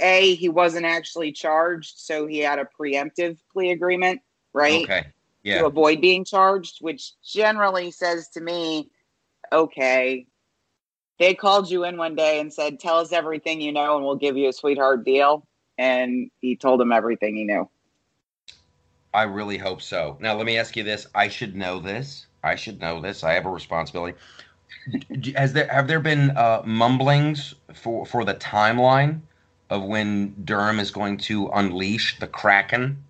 a 0.00 0.34
he 0.34 0.48
wasn't 0.48 0.86
actually 0.86 1.32
charged, 1.32 1.98
so 1.98 2.26
he 2.26 2.38
had 2.38 2.58
a 2.58 2.68
preemptive 2.78 3.38
plea 3.52 3.70
agreement, 3.70 4.20
right, 4.52 4.84
Okay. 4.84 5.06
Yeah. 5.44 5.58
To 5.58 5.66
avoid 5.66 6.00
being 6.00 6.24
charged, 6.24 6.78
which 6.82 7.14
generally 7.24 7.90
says 7.90 8.28
to 8.28 8.40
me, 8.40 8.88
okay, 9.50 10.24
they 11.18 11.34
called 11.34 11.68
you 11.68 11.82
in 11.82 11.96
one 11.96 12.14
day 12.14 12.38
and 12.38 12.52
said, 12.52 12.78
"Tell 12.78 12.98
us 12.98 13.12
everything 13.12 13.60
you 13.60 13.72
know, 13.72 13.96
and 13.96 14.04
we'll 14.04 14.14
give 14.14 14.36
you 14.36 14.48
a 14.48 14.52
sweetheart 14.52 15.04
deal," 15.04 15.44
and 15.78 16.30
he 16.40 16.54
told 16.54 16.78
them 16.78 16.92
everything 16.92 17.34
he 17.34 17.44
knew. 17.44 17.68
I 19.12 19.24
really 19.24 19.58
hope 19.58 19.82
so. 19.82 20.16
Now, 20.20 20.34
let 20.34 20.46
me 20.46 20.56
ask 20.56 20.76
you 20.76 20.84
this. 20.84 21.06
I 21.14 21.28
should 21.28 21.56
know 21.56 21.80
this. 21.80 22.26
I 22.42 22.54
should 22.54 22.80
know 22.80 23.00
this. 23.00 23.24
I 23.24 23.32
have 23.32 23.46
a 23.46 23.50
responsibility. 23.50 24.16
Has 25.36 25.52
there 25.52 25.68
have 25.68 25.86
there 25.86 26.00
been 26.00 26.30
uh, 26.30 26.62
mumblings 26.64 27.54
for 27.74 28.06
for 28.06 28.24
the 28.24 28.34
timeline 28.34 29.20
of 29.72 29.82
when 29.84 30.34
Durham 30.44 30.78
is 30.78 30.90
going 30.90 31.16
to 31.18 31.48
unleash 31.48 32.18
the 32.20 32.26
Kraken? 32.26 33.04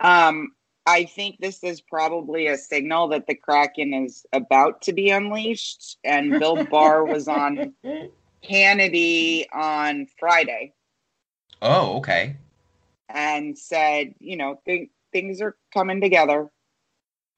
Um, 0.00 0.52
I 0.86 1.04
think 1.04 1.36
this 1.38 1.62
is 1.62 1.80
probably 1.80 2.46
a 2.48 2.56
signal 2.56 3.08
that 3.08 3.26
the 3.26 3.34
Kraken 3.34 3.94
is 3.94 4.26
about 4.32 4.82
to 4.82 4.92
be 4.92 5.10
unleashed, 5.10 5.98
and 6.04 6.38
Bill 6.38 6.56
Barr 6.70 7.04
was 7.04 7.28
on 7.28 7.74
Hannity 8.48 9.46
on 9.52 10.06
Friday 10.18 10.74
Oh, 11.62 11.98
okay. 11.98 12.36
and 13.08 13.56
said, 13.56 14.14
you 14.18 14.36
know, 14.36 14.60
th- 14.66 14.90
things 15.12 15.40
are 15.40 15.56
coming 15.72 16.00
together. 16.00 16.50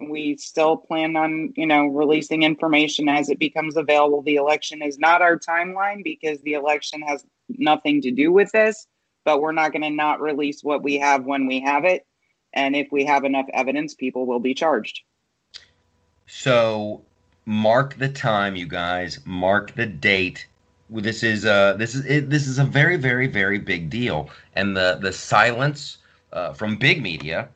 We 0.01 0.37
still 0.39 0.77
plan 0.77 1.17
on, 1.17 1.53
you 1.57 1.67
know, 1.67 1.87
releasing 1.87 2.43
information 2.43 3.09
as 3.09 3.29
it 3.29 3.39
becomes 3.39 3.77
available. 3.77 4.23
The 4.23 4.37
election 4.37 4.83
is 4.83 4.99
not 4.99 5.23
our 5.23 5.39
timeline 5.39 6.03
because 6.03 6.41
the 6.43 6.55
election 6.55 7.03
has 7.03 7.25
nothing 7.49 8.03
to 8.03 8.11
do 8.11 8.33
with 8.33 8.51
this, 8.53 8.87
but 9.25 9.41
we're 9.41 9.53
not 9.53 9.73
going 9.73 9.83
to 9.83 9.91
not 9.91 10.21
release 10.21 10.63
what 10.63 10.83
we 10.83 10.99
have 10.99 11.25
when 11.25 11.47
we 11.47 11.61
have 11.61 11.85
it. 11.85 12.07
And 12.53 12.77
if 12.77 12.89
we 12.93 13.05
have 13.05 13.25
enough 13.25 13.47
evidence, 13.53 13.95
people 13.95 14.27
will 14.27 14.41
be 14.41 14.55
charged. 14.55 15.01
So 16.27 17.03
mark 17.47 17.97
the 17.99 18.09
time, 18.09 18.57
you 18.57 18.67
guys. 18.67 19.21
Mark 19.25 19.75
the 19.75 19.87
date. 19.87 20.47
This 20.91 21.23
is 21.23 21.45
uh 21.45 21.75
this 21.75 21.95
is 21.95 22.05
it, 22.07 22.31
this 22.31 22.47
is 22.47 22.59
a 22.59 22.65
very 22.65 22.97
very 22.97 23.27
very 23.27 23.59
big 23.59 23.91
deal, 23.91 24.31
and 24.55 24.77
the 24.77 24.99
the 25.01 25.13
silence 25.13 25.99
uh, 26.33 26.53
from 26.53 26.77
big 26.77 27.03
media 27.03 27.49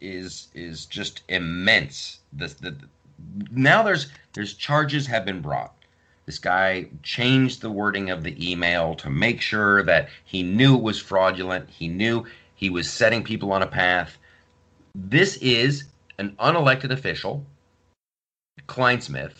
is 0.00 0.48
is 0.54 0.86
just 0.86 1.22
immense. 1.28 2.20
This 2.32 2.54
the 2.54 2.74
now 3.50 3.82
there's 3.82 4.08
there's 4.32 4.54
charges 4.54 5.06
have 5.06 5.24
been 5.24 5.40
brought. 5.40 5.74
This 6.30 6.38
guy 6.38 6.86
changed 7.02 7.60
the 7.60 7.72
wording 7.72 8.08
of 8.08 8.22
the 8.22 8.52
email 8.52 8.94
to 8.94 9.10
make 9.10 9.40
sure 9.40 9.82
that 9.82 10.10
he 10.24 10.44
knew 10.44 10.76
it 10.76 10.82
was 10.82 11.00
fraudulent. 11.00 11.68
He 11.68 11.88
knew 11.88 12.24
he 12.54 12.70
was 12.70 12.88
setting 12.88 13.24
people 13.24 13.50
on 13.50 13.62
a 13.62 13.66
path. 13.66 14.16
This 14.94 15.38
is 15.38 15.86
an 16.18 16.36
unelected 16.38 16.92
official 16.92 17.44
Clinesmith 18.68 19.38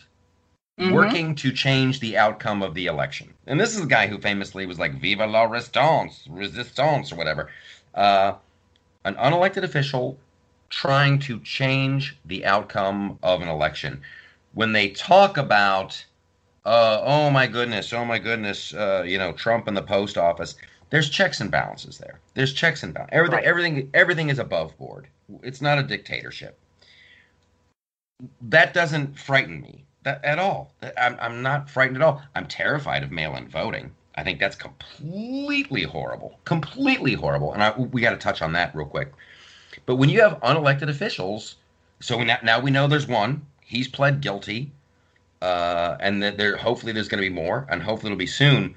Mhm. 0.80 0.90
working 0.90 1.36
to 1.36 1.52
change 1.52 2.00
the 2.00 2.18
outcome 2.18 2.60
of 2.60 2.74
the 2.74 2.86
election. 2.86 3.34
And 3.46 3.60
this 3.60 3.76
is 3.76 3.84
a 3.84 3.86
guy 3.86 4.08
who 4.08 4.18
famously 4.18 4.66
was 4.66 4.80
like 4.80 4.94
"Viva 4.94 5.28
la 5.28 5.44
resistance, 5.44 6.24
resistance" 6.28 7.12
or 7.12 7.14
whatever. 7.14 7.50
Uh, 7.94 8.32
an 9.04 9.14
unelected 9.14 9.62
official 9.62 10.18
trying 10.70 11.20
to 11.20 11.38
change 11.38 12.16
the 12.24 12.44
outcome 12.44 13.16
of 13.22 13.42
an 13.42 13.48
election. 13.48 14.02
When 14.54 14.72
they 14.72 14.88
talk 14.88 15.36
about, 15.36 16.04
uh, 16.64 17.00
oh 17.02 17.30
my 17.30 17.46
goodness, 17.46 17.92
oh 17.92 18.04
my 18.04 18.18
goodness, 18.18 18.74
uh, 18.74 19.02
you 19.06 19.18
know, 19.18 19.32
Trump 19.32 19.66
and 19.66 19.76
the 19.76 19.82
post 19.82 20.18
office, 20.18 20.56
there's 20.90 21.08
checks 21.08 21.40
and 21.40 21.50
balances 21.50 21.98
there. 21.98 22.20
There's 22.34 22.52
checks 22.52 22.82
and 22.82 22.92
balances. 22.92 23.16
Everything, 23.16 23.36
right. 23.36 23.44
everything, 23.44 23.90
everything 23.94 24.28
is 24.28 24.38
above 24.38 24.76
board. 24.76 25.06
It's 25.42 25.60
not 25.60 25.78
a 25.78 25.82
dictatorship. 25.82 26.58
That 28.42 28.74
doesn't 28.74 29.18
frighten 29.18 29.60
me 29.60 29.84
that, 30.02 30.22
at 30.24 30.38
all. 30.38 30.74
I'm, 30.98 31.16
I'm 31.20 31.42
not 31.42 31.70
frightened 31.70 31.96
at 31.96 32.02
all. 32.02 32.22
I'm 32.34 32.46
terrified 32.46 33.02
of 33.02 33.10
mail-in 33.10 33.48
voting. 33.48 33.92
I 34.16 34.24
think 34.24 34.40
that's 34.40 34.56
completely 34.56 35.84
horrible, 35.84 36.38
completely 36.44 37.14
horrible. 37.14 37.54
And 37.54 37.62
I, 37.62 37.70
we 37.78 38.02
got 38.02 38.10
to 38.10 38.16
touch 38.16 38.42
on 38.42 38.52
that 38.52 38.74
real 38.74 38.86
quick. 38.86 39.12
But 39.86 39.96
when 39.96 40.10
you 40.10 40.20
have 40.20 40.40
unelected 40.40 40.88
officials, 40.88 41.56
so 42.00 42.22
now, 42.22 42.38
now 42.42 42.60
we 42.60 42.70
know 42.70 42.86
there's 42.86 43.06
one. 43.06 43.46
He's 43.60 43.88
pled 43.88 44.20
guilty, 44.20 44.72
uh, 45.42 45.96
and 46.00 46.22
that 46.22 46.36
there 46.36 46.56
hopefully 46.56 46.92
there's 46.92 47.08
going 47.08 47.22
to 47.22 47.28
be 47.28 47.34
more, 47.34 47.66
and 47.70 47.82
hopefully 47.82 48.12
it'll 48.12 48.18
be 48.18 48.26
soon. 48.26 48.74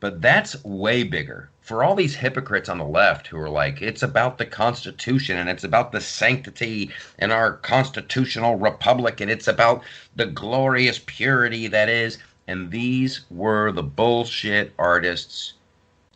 But 0.00 0.20
that's 0.20 0.62
way 0.64 1.04
bigger 1.04 1.50
for 1.62 1.84
all 1.84 1.94
these 1.94 2.16
hypocrites 2.16 2.68
on 2.68 2.78
the 2.78 2.84
left 2.84 3.28
who 3.28 3.38
are 3.38 3.48
like, 3.48 3.80
it's 3.80 4.02
about 4.02 4.36
the 4.36 4.44
Constitution 4.44 5.38
and 5.38 5.48
it's 5.48 5.62
about 5.62 5.92
the 5.92 6.00
sanctity 6.00 6.90
in 7.20 7.30
our 7.30 7.52
constitutional 7.52 8.56
republic 8.56 9.20
and 9.20 9.30
it's 9.30 9.46
about 9.46 9.82
the 10.16 10.26
glorious 10.26 11.00
purity 11.06 11.68
that 11.68 11.88
is. 11.88 12.18
And 12.48 12.70
these 12.72 13.20
were 13.30 13.70
the 13.70 13.84
bullshit 13.84 14.72
artists 14.76 15.54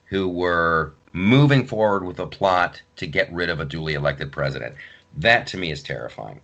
who 0.07 0.29
were 0.29 0.93
moving 1.13 1.65
forward 1.65 2.05
with 2.05 2.19
a 2.19 2.27
plot 2.27 2.83
to 2.97 3.07
get 3.07 3.33
rid 3.33 3.49
of 3.49 3.61
a 3.61 3.65
duly 3.65 3.95
elected 3.95 4.33
president. 4.33 4.75
That 5.17 5.47
to 5.49 5.57
me 5.57 5.71
is 5.71 5.83
terrifying. 5.83 6.41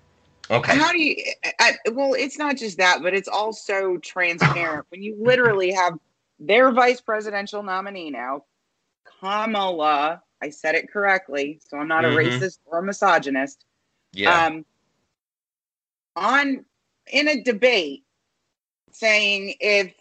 Okay. 0.52 0.76
How 0.76 0.92
do 0.92 1.02
you? 1.02 1.16
I, 1.58 1.76
well, 1.92 2.12
it's 2.12 2.38
not 2.38 2.58
just 2.58 2.76
that, 2.76 3.02
but 3.02 3.14
it's 3.14 3.28
also 3.28 3.96
transparent 3.96 4.84
when 4.90 5.02
you 5.02 5.16
literally 5.18 5.72
have 5.72 5.94
their 6.38 6.70
vice 6.72 7.00
presidential 7.00 7.62
nominee 7.62 8.10
now, 8.10 8.44
Kamala. 9.20 10.22
I 10.42 10.50
said 10.50 10.74
it 10.74 10.90
correctly, 10.92 11.60
so 11.66 11.78
I'm 11.78 11.88
not 11.88 12.04
mm-hmm. 12.04 12.18
a 12.18 12.20
racist 12.20 12.58
or 12.66 12.80
a 12.80 12.82
misogynist. 12.82 13.64
Yeah. 14.12 14.46
Um, 14.46 14.66
on 16.16 16.64
in 17.10 17.28
a 17.28 17.42
debate 17.42 18.04
saying 18.90 19.54
if 19.60 19.94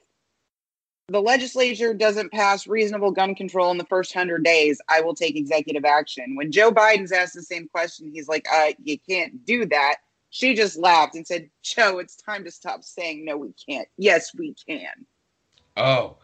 the 1.08 1.22
legislature 1.22 1.93
doesn't 1.93 2.31
pass 2.31 2.67
reasonable 2.67 3.12
gun 3.12 3.36
control 3.36 3.72
in 3.72 3.77
the 3.77 3.86
first 3.86 4.15
100 4.15 4.43
days, 4.43 4.81
I 4.89 5.01
will 5.01 5.15
take 5.15 5.36
executive 5.36 5.86
action. 5.86 6.36
When 6.36 6.51
Joe 6.51 6.72
Biden's 6.72 7.12
asked 7.12 7.36
the 7.36 7.41
same 7.41 7.67
question, 7.67 8.12
he's 8.13 8.27
like, 8.27 8.48
uh, 8.51 8.72
you 8.84 8.98
can't 8.98 9.46
do 9.46 9.65
that. 9.67 9.98
She 10.32 10.56
just 10.56 10.78
laughed 10.78 11.16
and 11.16 11.28
said, 11.28 11.50
Joe, 11.62 12.00
it's 12.00 12.16
time 12.16 12.46
to 12.46 12.52
stop 12.52 12.84
saying 12.84 13.26
no, 13.26 13.38
we 13.38 13.54
can't. 13.68 13.88
Yes, 13.98 14.34
we 14.34 14.56
can. 14.68 15.06
Oh, 15.76 16.18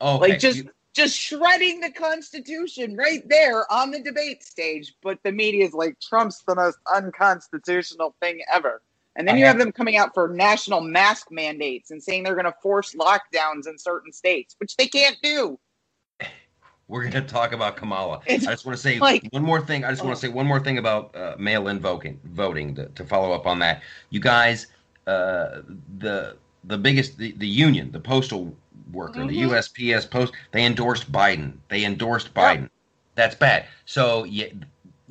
oh, 0.00 0.16
like 0.18 0.40
just 0.40 0.58
you... 0.58 0.70
just 0.94 1.16
shredding 1.16 1.80
the 1.80 1.92
Constitution 1.92 2.96
right 2.96 3.22
there 3.28 3.70
on 3.72 3.92
the 3.92 4.00
debate 4.00 4.42
stage. 4.42 4.94
But 5.00 5.20
the 5.22 5.30
media 5.30 5.64
is 5.64 5.74
like, 5.74 5.98
Trump's 6.00 6.42
the 6.46 6.56
most 6.56 6.78
unconstitutional 6.92 8.16
thing 8.20 8.40
ever. 8.52 8.82
And 9.14 9.28
then 9.28 9.36
I 9.36 9.38
you 9.38 9.44
have, 9.44 9.58
have 9.58 9.64
them 9.64 9.72
coming 9.72 9.96
out 9.96 10.12
for 10.12 10.28
national 10.28 10.80
mask 10.80 11.28
mandates 11.30 11.92
and 11.92 12.02
saying 12.02 12.24
they're 12.24 12.34
going 12.34 12.46
to 12.46 12.54
force 12.62 12.94
lockdowns 12.94 13.68
in 13.68 13.78
certain 13.78 14.12
states, 14.12 14.56
which 14.58 14.76
they 14.76 14.88
can't 14.88 15.18
do. 15.22 15.58
We're 16.92 17.08
going 17.08 17.12
to 17.12 17.22
talk 17.22 17.52
about 17.52 17.76
Kamala. 17.76 18.20
It's 18.26 18.46
I 18.46 18.50
just 18.50 18.66
want 18.66 18.76
to 18.76 18.82
say 18.82 18.98
like, 18.98 19.26
one 19.30 19.42
more 19.42 19.62
thing. 19.62 19.82
I 19.82 19.88
just 19.88 20.04
want 20.04 20.14
to 20.14 20.20
say 20.20 20.28
one 20.28 20.44
more 20.44 20.60
thing 20.60 20.76
about 20.76 21.16
uh, 21.16 21.34
mail-in 21.38 21.80
voting. 21.80 22.20
Voting 22.24 22.74
to, 22.74 22.84
to, 22.84 23.04
follow 23.06 23.32
up 23.32 23.46
on 23.46 23.60
that. 23.60 23.80
You 24.10 24.20
guys, 24.20 24.66
uh, 25.06 25.62
the 25.96 26.36
the 26.64 26.76
biggest 26.76 27.16
the, 27.16 27.32
the 27.38 27.48
union, 27.48 27.92
the 27.92 27.98
postal 27.98 28.54
worker, 28.92 29.20
mm-hmm. 29.20 29.28
the 29.28 29.40
USPS 29.40 30.10
post, 30.10 30.34
they 30.50 30.66
endorsed 30.66 31.10
Biden. 31.10 31.54
They 31.70 31.86
endorsed 31.86 32.34
Biden. 32.34 32.60
Yep. 32.60 32.70
That's 33.14 33.34
bad. 33.36 33.64
So 33.86 34.24
yeah, 34.24 34.48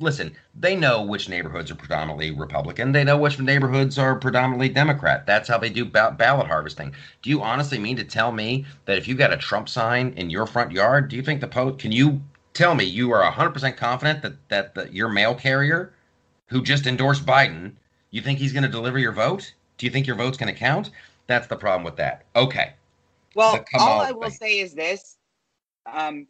listen, 0.02 0.34
they 0.54 0.76
know 0.76 1.02
which 1.02 1.28
neighborhoods 1.28 1.70
are 1.70 1.76
predominantly 1.76 2.30
Republican. 2.30 2.92
They 2.92 3.04
know 3.04 3.16
which 3.16 3.38
neighborhoods 3.38 3.98
are 3.98 4.16
predominantly 4.16 4.68
Democrat. 4.68 5.26
That's 5.26 5.48
how 5.48 5.58
they 5.58 5.70
do 5.70 5.84
ba- 5.84 6.14
ballot 6.18 6.48
harvesting. 6.48 6.94
Do 7.22 7.30
you 7.30 7.42
honestly 7.42 7.78
mean 7.78 7.96
to 7.96 8.04
tell 8.04 8.32
me 8.32 8.66
that 8.84 8.98
if 8.98 9.08
you 9.08 9.14
got 9.14 9.32
a 9.32 9.36
Trump 9.36 9.68
sign 9.68 10.12
in 10.16 10.30
your 10.30 10.46
front 10.46 10.72
yard, 10.72 11.08
do 11.08 11.16
you 11.16 11.22
think 11.22 11.40
the 11.40 11.48
post? 11.48 11.78
Can 11.78 11.92
you 11.92 12.20
tell 12.52 12.74
me 12.74 12.84
you 12.84 13.12
are 13.12 13.32
100% 13.32 13.76
confident 13.76 14.22
that 14.22 14.48
that 14.48 14.74
the, 14.74 14.92
your 14.92 15.08
mail 15.08 15.34
carrier, 15.34 15.94
who 16.46 16.62
just 16.62 16.86
endorsed 16.86 17.24
Biden, 17.24 17.72
you 18.10 18.20
think 18.20 18.38
he's 18.38 18.52
going 18.52 18.64
to 18.64 18.68
deliver 18.68 18.98
your 18.98 19.12
vote? 19.12 19.54
Do 19.78 19.86
you 19.86 19.92
think 19.92 20.06
your 20.06 20.16
vote's 20.16 20.36
going 20.36 20.52
to 20.52 20.58
count? 20.58 20.90
That's 21.26 21.46
the 21.46 21.56
problem 21.56 21.84
with 21.84 21.96
that. 21.96 22.24
Okay. 22.36 22.74
Well, 23.34 23.64
all 23.74 24.00
I 24.00 24.12
will 24.12 24.28
thing. 24.28 24.38
say 24.38 24.58
is 24.58 24.74
this. 24.74 25.16
Um, 25.86 26.26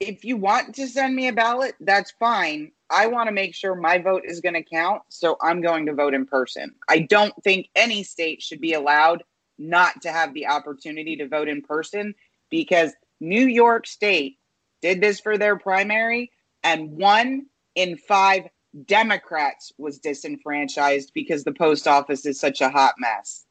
if 0.00 0.24
you 0.24 0.36
want 0.36 0.74
to 0.74 0.86
send 0.86 1.14
me 1.14 1.28
a 1.28 1.32
ballot, 1.32 1.74
that's 1.80 2.10
fine. 2.12 2.72
I 2.90 3.06
want 3.06 3.28
to 3.28 3.34
make 3.34 3.54
sure 3.54 3.74
my 3.74 3.98
vote 3.98 4.22
is 4.24 4.40
going 4.40 4.54
to 4.54 4.62
count, 4.62 5.02
so 5.08 5.36
I'm 5.40 5.60
going 5.60 5.86
to 5.86 5.94
vote 5.94 6.14
in 6.14 6.26
person. 6.26 6.74
I 6.88 7.00
don't 7.00 7.34
think 7.42 7.68
any 7.74 8.02
state 8.02 8.42
should 8.42 8.60
be 8.60 8.74
allowed 8.74 9.24
not 9.58 10.02
to 10.02 10.12
have 10.12 10.34
the 10.34 10.46
opportunity 10.46 11.16
to 11.16 11.28
vote 11.28 11.48
in 11.48 11.62
person 11.62 12.14
because 12.50 12.92
New 13.20 13.46
York 13.46 13.86
State 13.86 14.38
did 14.82 15.00
this 15.00 15.18
for 15.18 15.38
their 15.38 15.56
primary, 15.56 16.30
and 16.62 16.90
one 16.90 17.46
in 17.74 17.96
five 17.96 18.44
Democrats 18.84 19.72
was 19.78 19.98
disenfranchised 19.98 21.12
because 21.14 21.44
the 21.44 21.52
post 21.52 21.88
office 21.88 22.26
is 22.26 22.38
such 22.38 22.60
a 22.60 22.68
hot 22.68 22.94
mess. 22.98 23.44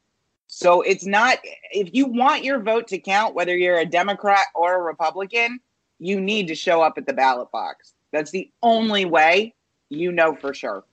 So 0.46 0.82
it's 0.82 1.04
not, 1.04 1.38
if 1.72 1.92
you 1.92 2.06
want 2.06 2.44
your 2.44 2.60
vote 2.60 2.86
to 2.88 2.98
count, 2.98 3.34
whether 3.34 3.56
you're 3.56 3.78
a 3.78 3.84
Democrat 3.84 4.46
or 4.54 4.76
a 4.76 4.82
Republican, 4.82 5.58
you 5.98 6.20
need 6.20 6.48
to 6.48 6.54
show 6.54 6.82
up 6.82 6.98
at 6.98 7.06
the 7.06 7.12
ballot 7.12 7.50
box. 7.50 7.94
That's 8.12 8.30
the 8.30 8.50
only 8.62 9.04
way 9.04 9.54
you 9.88 10.12
know 10.12 10.34
for 10.34 10.54
sure. 10.54 10.84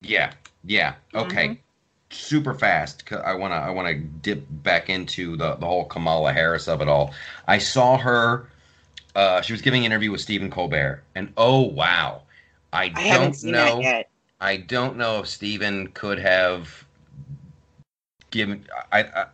Yeah. 0.00 0.32
Yeah. 0.64 0.94
Okay. 1.14 1.48
Mm-hmm. 1.48 1.60
Super 2.10 2.54
fast. 2.54 3.10
I 3.12 3.34
want 3.34 3.52
to. 3.52 3.56
I 3.56 3.70
want 3.70 3.88
to 3.88 3.94
dip 3.94 4.44
back 4.50 4.90
into 4.90 5.34
the 5.36 5.54
the 5.54 5.64
whole 5.64 5.86
Kamala 5.86 6.32
Harris 6.32 6.68
of 6.68 6.82
it 6.82 6.88
all. 6.88 7.14
I 7.48 7.56
saw 7.56 7.96
her. 7.96 8.48
Uh, 9.14 9.40
she 9.40 9.54
was 9.54 9.62
giving 9.62 9.80
an 9.80 9.92
interview 9.92 10.10
with 10.10 10.20
Stephen 10.20 10.50
Colbert, 10.50 11.02
and 11.14 11.32
oh 11.38 11.62
wow, 11.62 12.22
I, 12.70 12.92
I 12.94 13.16
don't 13.16 13.42
know. 13.44 14.02
I 14.42 14.56
don't 14.58 14.98
know 14.98 15.20
if 15.20 15.26
Stephen 15.26 15.88
could 15.88 16.18
have 16.18 16.84
given. 18.30 18.66
I, 18.92 19.04
I 19.04 19.26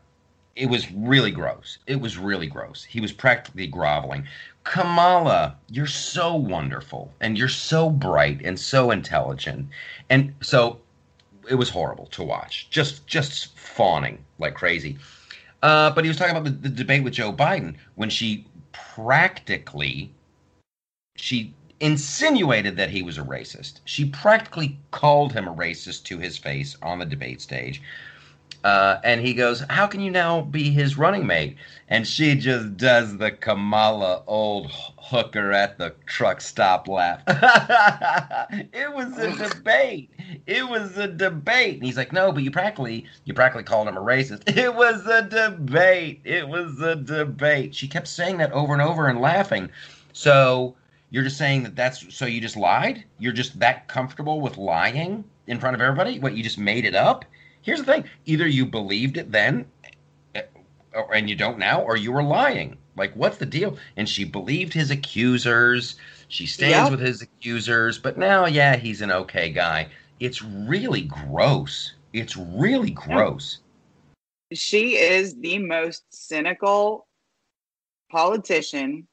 it 0.54 0.66
was 0.66 0.90
really 0.92 1.30
gross. 1.30 1.78
It 1.86 2.00
was 2.00 2.18
really 2.18 2.46
gross. 2.46 2.84
He 2.84 3.00
was 3.00 3.12
practically 3.12 3.66
groveling. 3.66 4.26
Kamala, 4.68 5.56
you're 5.70 5.86
so 5.86 6.34
wonderful 6.34 7.10
and 7.20 7.38
you're 7.38 7.48
so 7.48 7.88
bright 7.88 8.42
and 8.44 8.60
so 8.60 8.90
intelligent. 8.90 9.66
And 10.10 10.34
so 10.42 10.78
it 11.48 11.54
was 11.54 11.70
horrible 11.70 12.06
to 12.08 12.22
watch. 12.22 12.68
Just 12.68 13.06
just 13.06 13.56
fawning 13.58 14.22
like 14.38 14.54
crazy. 14.54 14.98
Uh, 15.62 15.90
but 15.90 16.04
he 16.04 16.08
was 16.08 16.18
talking 16.18 16.36
about 16.36 16.44
the, 16.44 16.50
the 16.50 16.68
debate 16.68 17.02
with 17.02 17.14
Joe 17.14 17.32
Biden 17.32 17.76
when 17.94 18.10
she 18.10 18.46
practically 18.72 20.12
she 21.16 21.54
insinuated 21.80 22.76
that 22.76 22.90
he 22.90 23.02
was 23.02 23.16
a 23.16 23.22
racist. 23.22 23.80
She 23.86 24.04
practically 24.04 24.78
called 24.90 25.32
him 25.32 25.48
a 25.48 25.54
racist 25.54 26.04
to 26.04 26.18
his 26.18 26.36
face 26.36 26.76
on 26.82 26.98
the 26.98 27.06
debate 27.06 27.40
stage. 27.40 27.80
Uh, 28.64 28.98
and 29.04 29.20
he 29.20 29.34
goes, 29.34 29.60
How 29.70 29.86
can 29.86 30.00
you 30.00 30.10
now 30.10 30.42
be 30.42 30.70
his 30.70 30.98
running 30.98 31.26
mate? 31.26 31.56
And 31.88 32.06
she 32.06 32.34
just 32.34 32.76
does 32.76 33.16
the 33.16 33.30
Kamala 33.30 34.22
old 34.26 34.70
hooker 34.98 35.52
at 35.52 35.78
the 35.78 35.94
truck 36.06 36.40
stop 36.40 36.88
laugh. 36.88 37.22
it 38.72 38.92
was 38.92 39.16
a 39.16 39.32
debate. 39.36 40.10
It 40.46 40.68
was 40.68 40.98
a 40.98 41.06
debate. 41.06 41.76
And 41.76 41.84
he's 41.84 41.96
like, 41.96 42.12
No, 42.12 42.32
but 42.32 42.42
you 42.42 42.50
practically 42.50 43.06
you 43.24 43.32
practically 43.32 43.64
called 43.64 43.88
him 43.88 43.96
a 43.96 44.00
racist. 44.00 44.42
It 44.58 44.74
was 44.74 45.06
a 45.06 45.22
debate. 45.22 46.20
It 46.24 46.48
was 46.48 46.80
a 46.80 46.96
debate. 46.96 47.74
She 47.74 47.86
kept 47.86 48.08
saying 48.08 48.38
that 48.38 48.50
over 48.52 48.72
and 48.72 48.82
over 48.82 49.06
and 49.06 49.20
laughing. 49.20 49.70
So 50.12 50.74
you're 51.10 51.24
just 51.24 51.38
saying 51.38 51.62
that 51.62 51.76
that's 51.76 52.12
so 52.14 52.26
you 52.26 52.40
just 52.40 52.56
lied? 52.56 53.04
You're 53.18 53.32
just 53.32 53.58
that 53.60 53.86
comfortable 53.88 54.40
with 54.40 54.58
lying 54.58 55.24
in 55.46 55.60
front 55.60 55.74
of 55.74 55.80
everybody? 55.80 56.18
What 56.18 56.36
you 56.36 56.42
just 56.42 56.58
made 56.58 56.84
it 56.84 56.94
up? 56.94 57.24
Here's 57.68 57.80
the 57.80 57.92
thing: 57.92 58.04
either 58.24 58.46
you 58.46 58.64
believed 58.64 59.18
it 59.18 59.30
then, 59.30 59.66
eh, 60.34 60.40
and 61.12 61.28
you 61.28 61.36
don't 61.36 61.58
now, 61.58 61.82
or 61.82 61.98
you 61.98 62.12
were 62.12 62.22
lying. 62.22 62.78
Like, 62.96 63.12
what's 63.12 63.36
the 63.36 63.44
deal? 63.44 63.76
And 63.98 64.08
she 64.08 64.24
believed 64.24 64.72
his 64.72 64.90
accusers. 64.90 65.96
She 66.28 66.46
stands 66.46 66.72
yep. 66.72 66.90
with 66.90 67.00
his 67.00 67.20
accusers, 67.20 67.98
but 67.98 68.16
now, 68.16 68.46
yeah, 68.46 68.76
he's 68.76 69.02
an 69.02 69.12
okay 69.12 69.52
guy. 69.52 69.90
It's 70.18 70.40
really 70.40 71.02
gross. 71.02 71.92
It's 72.14 72.38
really 72.38 72.92
gross. 72.92 73.58
She 74.54 74.96
is 74.96 75.36
the 75.36 75.58
most 75.58 76.04
cynical 76.08 77.06
politician 78.10 79.06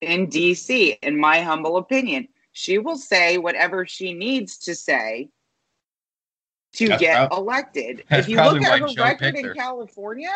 in 0.00 0.28
DC, 0.28 0.96
in 1.02 1.18
my 1.18 1.40
humble 1.40 1.76
opinion. 1.76 2.28
She 2.52 2.78
will 2.78 2.96
say 2.96 3.38
whatever 3.38 3.84
she 3.84 4.12
needs 4.12 4.58
to 4.58 4.76
say 4.76 5.28
to 6.80 6.88
That's 6.88 7.00
get 7.00 7.28
prob- 7.28 7.38
elected. 7.38 8.04
If 8.10 8.28
you 8.28 8.36
look 8.36 8.62
at 8.62 8.80
her 8.80 8.88
record 8.96 9.36
in 9.36 9.44
her. 9.44 9.54
California, 9.54 10.32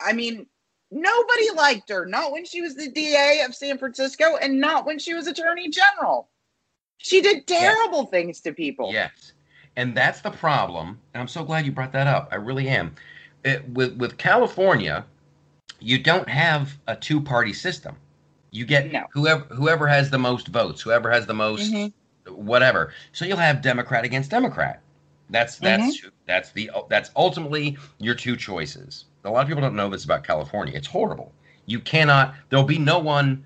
I 0.00 0.12
mean, 0.12 0.46
nobody 0.90 1.50
liked 1.56 1.88
her. 1.90 2.04
Not 2.04 2.32
when 2.32 2.44
she 2.44 2.60
was 2.60 2.74
the 2.74 2.90
DA 2.90 3.42
of 3.46 3.54
San 3.54 3.78
Francisco 3.78 4.36
and 4.42 4.60
not 4.60 4.86
when 4.86 4.98
she 4.98 5.14
was 5.14 5.26
attorney 5.26 5.68
general. 5.70 6.28
She 6.98 7.20
did 7.20 7.46
terrible 7.46 8.06
things 8.06 8.40
to 8.42 8.52
people. 8.52 8.90
Yes, 8.92 9.32
and 9.76 9.96
that's 9.96 10.20
the 10.20 10.30
problem. 10.30 10.98
And 11.14 11.20
I'm 11.20 11.28
so 11.28 11.44
glad 11.44 11.64
you 11.66 11.72
brought 11.72 11.92
that 11.92 12.06
up. 12.06 12.28
I 12.32 12.36
really 12.36 12.68
am. 12.68 12.94
It, 13.44 13.68
with 13.70 13.96
with 13.96 14.16
California, 14.18 15.04
you 15.80 15.98
don't 15.98 16.28
have 16.28 16.76
a 16.88 16.96
two 16.96 17.20
party 17.20 17.52
system. 17.52 17.94
You 18.50 18.64
get 18.64 18.90
No. 18.92 19.04
whoever 19.12 19.44
whoever 19.54 19.86
has 19.86 20.10
the 20.10 20.18
most 20.18 20.48
votes, 20.48 20.80
whoever 20.80 21.10
has 21.10 21.26
the 21.26 21.34
most 21.34 21.72
Mhm. 21.72 21.92
whatever. 22.28 22.92
So 23.12 23.24
you'll 23.24 23.36
have 23.36 23.60
Democrat 23.60 24.04
against 24.04 24.30
Democrat. 24.30 24.80
That's 25.30 25.56
that's 25.58 26.02
that's 26.26 26.52
the 26.52 26.70
that's 26.88 27.10
ultimately 27.16 27.76
your 27.98 28.14
two 28.14 28.36
choices. 28.36 29.06
A 29.24 29.30
lot 29.30 29.42
of 29.42 29.48
people 29.48 29.62
don't 29.62 29.74
know 29.76 29.88
this 29.88 30.04
about 30.04 30.22
California. 30.24 30.74
It's 30.76 30.86
horrible. 30.86 31.32
You 31.66 31.80
cannot. 31.80 32.34
There'll 32.50 32.64
be 32.64 32.78
no 32.78 32.98
one 32.98 33.42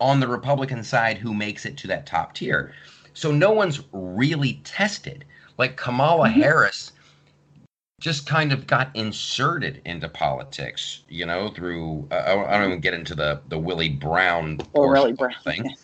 on 0.00 0.18
the 0.18 0.26
Republican 0.26 0.82
side 0.82 1.18
who 1.18 1.32
makes 1.32 1.66
it 1.66 1.76
to 1.78 1.86
that 1.86 2.06
top 2.06 2.34
tier. 2.34 2.72
So 3.14 3.30
no 3.30 3.52
one's 3.52 3.82
really 3.92 4.60
tested. 4.64 5.24
Like 5.58 5.76
Kamala 5.76 6.28
Mhm. 6.28 6.32
Harris 6.32 6.92
just 8.00 8.26
kind 8.26 8.50
of 8.50 8.66
got 8.66 8.90
inserted 8.94 9.82
into 9.84 10.08
politics, 10.08 11.02
you 11.08 11.26
know, 11.26 11.50
through 11.50 12.08
uh, 12.10 12.14
I 12.14 12.54
I 12.54 12.58
don't 12.58 12.68
even 12.68 12.80
get 12.80 12.94
into 12.94 13.14
the 13.14 13.40
the 13.48 13.58
Willie 13.58 13.90
Brown 13.90 14.58
Or 14.72 14.92
Willie 14.92 15.12
Brown. 15.12 15.34
thing. 15.44 15.76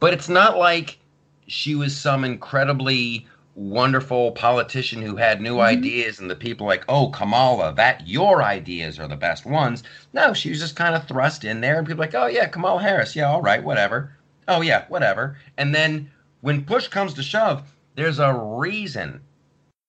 But 0.00 0.14
it's 0.14 0.28
not 0.28 0.56
like 0.58 0.98
she 1.46 1.74
was 1.74 1.96
some 1.96 2.24
incredibly 2.24 3.26
wonderful 3.58 4.30
politician 4.32 5.02
who 5.02 5.16
had 5.16 5.40
new 5.40 5.56
Mhm. 5.56 5.62
ideas 5.64 6.20
and 6.20 6.30
the 6.30 6.36
people 6.36 6.66
like, 6.66 6.84
"Oh, 6.88 7.08
Kamala, 7.08 7.74
that 7.74 8.06
your 8.06 8.42
ideas 8.42 9.00
are 9.00 9.08
the 9.08 9.16
best 9.16 9.44
ones." 9.44 9.82
No, 10.12 10.32
she 10.32 10.50
was 10.50 10.60
just 10.60 10.76
kind 10.76 10.94
of 10.94 11.08
thrust 11.08 11.44
in 11.44 11.60
there 11.60 11.78
and 11.78 11.86
people 11.86 12.00
like, 12.00 12.14
"Oh 12.14 12.26
yeah, 12.26 12.46
Kamala 12.46 12.80
Harris. 12.80 13.16
Yeah, 13.16 13.28
all 13.30 13.42
right, 13.42 13.62
whatever." 13.62 14.12
Oh 14.46 14.60
yeah, 14.60 14.84
whatever. 14.88 15.36
And 15.56 15.74
then 15.74 16.10
when 16.40 16.64
push 16.64 16.86
comes 16.86 17.14
to 17.14 17.22
shove, 17.22 17.62
there's 17.96 18.20
a 18.20 18.32
reason 18.32 19.20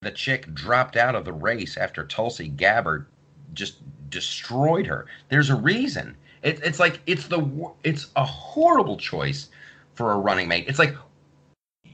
the 0.01 0.11
chick 0.11 0.53
dropped 0.53 0.97
out 0.97 1.13
of 1.15 1.25
the 1.25 1.33
race 1.33 1.77
after 1.77 2.03
Tulsi 2.03 2.47
Gabbard 2.47 3.05
just 3.53 3.75
destroyed 4.09 4.87
her. 4.87 5.05
There's 5.29 5.49
a 5.49 5.55
reason. 5.55 6.15
It, 6.41 6.59
it's 6.63 6.79
like 6.79 7.01
it's 7.05 7.27
the 7.27 7.69
it's 7.83 8.07
a 8.15 8.25
horrible 8.25 8.97
choice 8.97 9.49
for 9.93 10.11
a 10.11 10.17
running 10.17 10.47
mate. 10.47 10.65
It's 10.67 10.79
like 10.79 10.95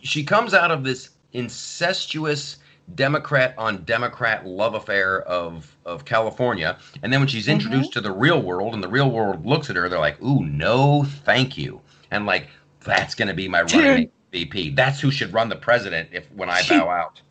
she 0.03 0.23
comes 0.23 0.53
out 0.53 0.71
of 0.71 0.83
this 0.83 1.09
incestuous 1.35 2.57
Democrat 2.93 3.55
on 3.57 3.83
Democrat 3.83 4.45
love 4.45 4.75
affair 4.75 5.21
of 5.23 5.75
of 5.85 6.05
California, 6.05 6.77
and 7.01 7.11
then 7.11 7.19
when 7.19 7.27
she's 7.27 7.43
mm-hmm. 7.45 7.53
introduced 7.53 7.93
to 7.93 8.01
the 8.01 8.11
real 8.11 8.41
world, 8.41 8.73
and 8.73 8.83
the 8.83 8.87
real 8.87 9.09
world 9.09 9.45
looks 9.45 9.69
at 9.69 9.75
her, 9.75 9.89
they're 9.89 9.99
like, 9.99 10.21
"Ooh, 10.21 10.43
no, 10.43 11.03
thank 11.03 11.57
you," 11.57 11.81
and 12.11 12.25
like 12.25 12.47
that's 12.81 13.15
going 13.15 13.27
to 13.27 13.33
be 13.33 13.47
my 13.47 13.63
running. 13.63 14.11
VP. 14.31 14.71
That's 14.71 14.99
who 14.99 15.11
should 15.11 15.31
run 15.33 15.47
the 15.49 15.55
president 15.55 16.09
if 16.11 16.29
when 16.33 16.49
I 16.49 16.61
She- 16.61 16.77
bow 16.77 16.89
out. 16.89 17.21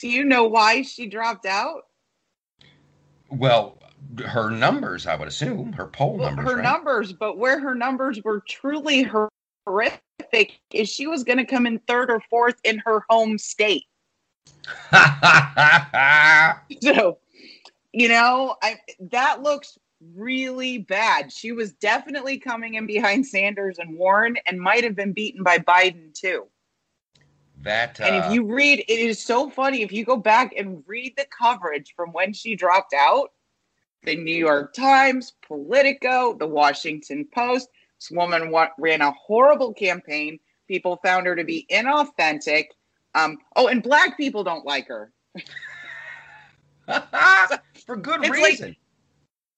Do 0.00 0.08
you 0.08 0.24
know 0.24 0.44
why 0.44 0.82
she 0.82 1.06
dropped 1.06 1.46
out? 1.46 1.86
Well, 3.30 3.78
her 4.26 4.50
numbers, 4.50 5.06
I 5.06 5.14
would 5.14 5.28
assume, 5.28 5.72
her 5.74 5.86
poll 5.86 6.16
Well, 6.16 6.30
numbers, 6.30 6.50
her 6.50 6.56
right? 6.56 6.64
numbers, 6.64 7.12
but 7.12 7.38
where 7.38 7.60
her 7.60 7.74
numbers 7.74 8.20
were 8.24 8.40
truly 8.40 9.02
horrific 9.66 10.60
is 10.72 10.88
she 10.88 11.06
was 11.06 11.24
going 11.24 11.38
to 11.38 11.44
come 11.44 11.66
in 11.66 11.78
third 11.80 12.10
or 12.10 12.20
fourth 12.30 12.56
in 12.64 12.78
her 12.84 13.04
home 13.08 13.38
state. 13.38 13.84
So, 16.82 17.18
you 17.92 18.08
know, 18.08 18.56
I 18.62 18.78
that 19.10 19.42
looks 19.42 19.78
really 20.14 20.78
bad. 20.78 21.32
She 21.32 21.52
was 21.52 21.72
definitely 21.74 22.38
coming 22.38 22.74
in 22.74 22.86
behind 22.86 23.26
Sanders 23.26 23.78
and 23.78 23.96
Warren 23.96 24.36
and 24.46 24.60
might 24.60 24.84
have 24.84 24.96
been 24.96 25.12
beaten 25.12 25.42
by 25.42 25.58
Biden 25.58 26.12
too. 26.14 26.46
that 27.62 28.00
uh, 28.00 28.04
And 28.04 28.16
if 28.16 28.32
you 28.32 28.44
read, 28.52 28.80
it 28.80 28.98
is 28.98 29.22
so 29.22 29.50
funny. 29.50 29.82
If 29.82 29.92
you 29.92 30.04
go 30.04 30.16
back 30.16 30.54
and 30.56 30.82
read 30.86 31.14
the 31.16 31.26
coverage 31.36 31.94
from 31.94 32.10
when 32.12 32.32
she 32.32 32.56
dropped 32.56 32.94
out, 32.94 33.30
the 34.04 34.16
New 34.16 34.34
York 34.34 34.74
Times, 34.74 35.34
Politico, 35.46 36.34
the 36.34 36.46
Washington 36.46 37.28
Post, 37.32 37.68
this 38.02 38.16
woman 38.16 38.50
wa- 38.50 38.68
ran 38.78 39.00
a 39.00 39.12
horrible 39.12 39.72
campaign. 39.72 40.38
People 40.68 40.98
found 41.04 41.26
her 41.26 41.36
to 41.36 41.44
be 41.44 41.66
inauthentic. 41.70 42.66
Um, 43.14 43.38
oh, 43.56 43.68
and 43.68 43.82
black 43.82 44.16
people 44.16 44.42
don't 44.44 44.64
like 44.64 44.88
her. 44.88 45.12
for 47.86 47.96
good 47.96 48.20
It's 48.20 48.28
like- 48.30 48.42
reason. 48.44 48.76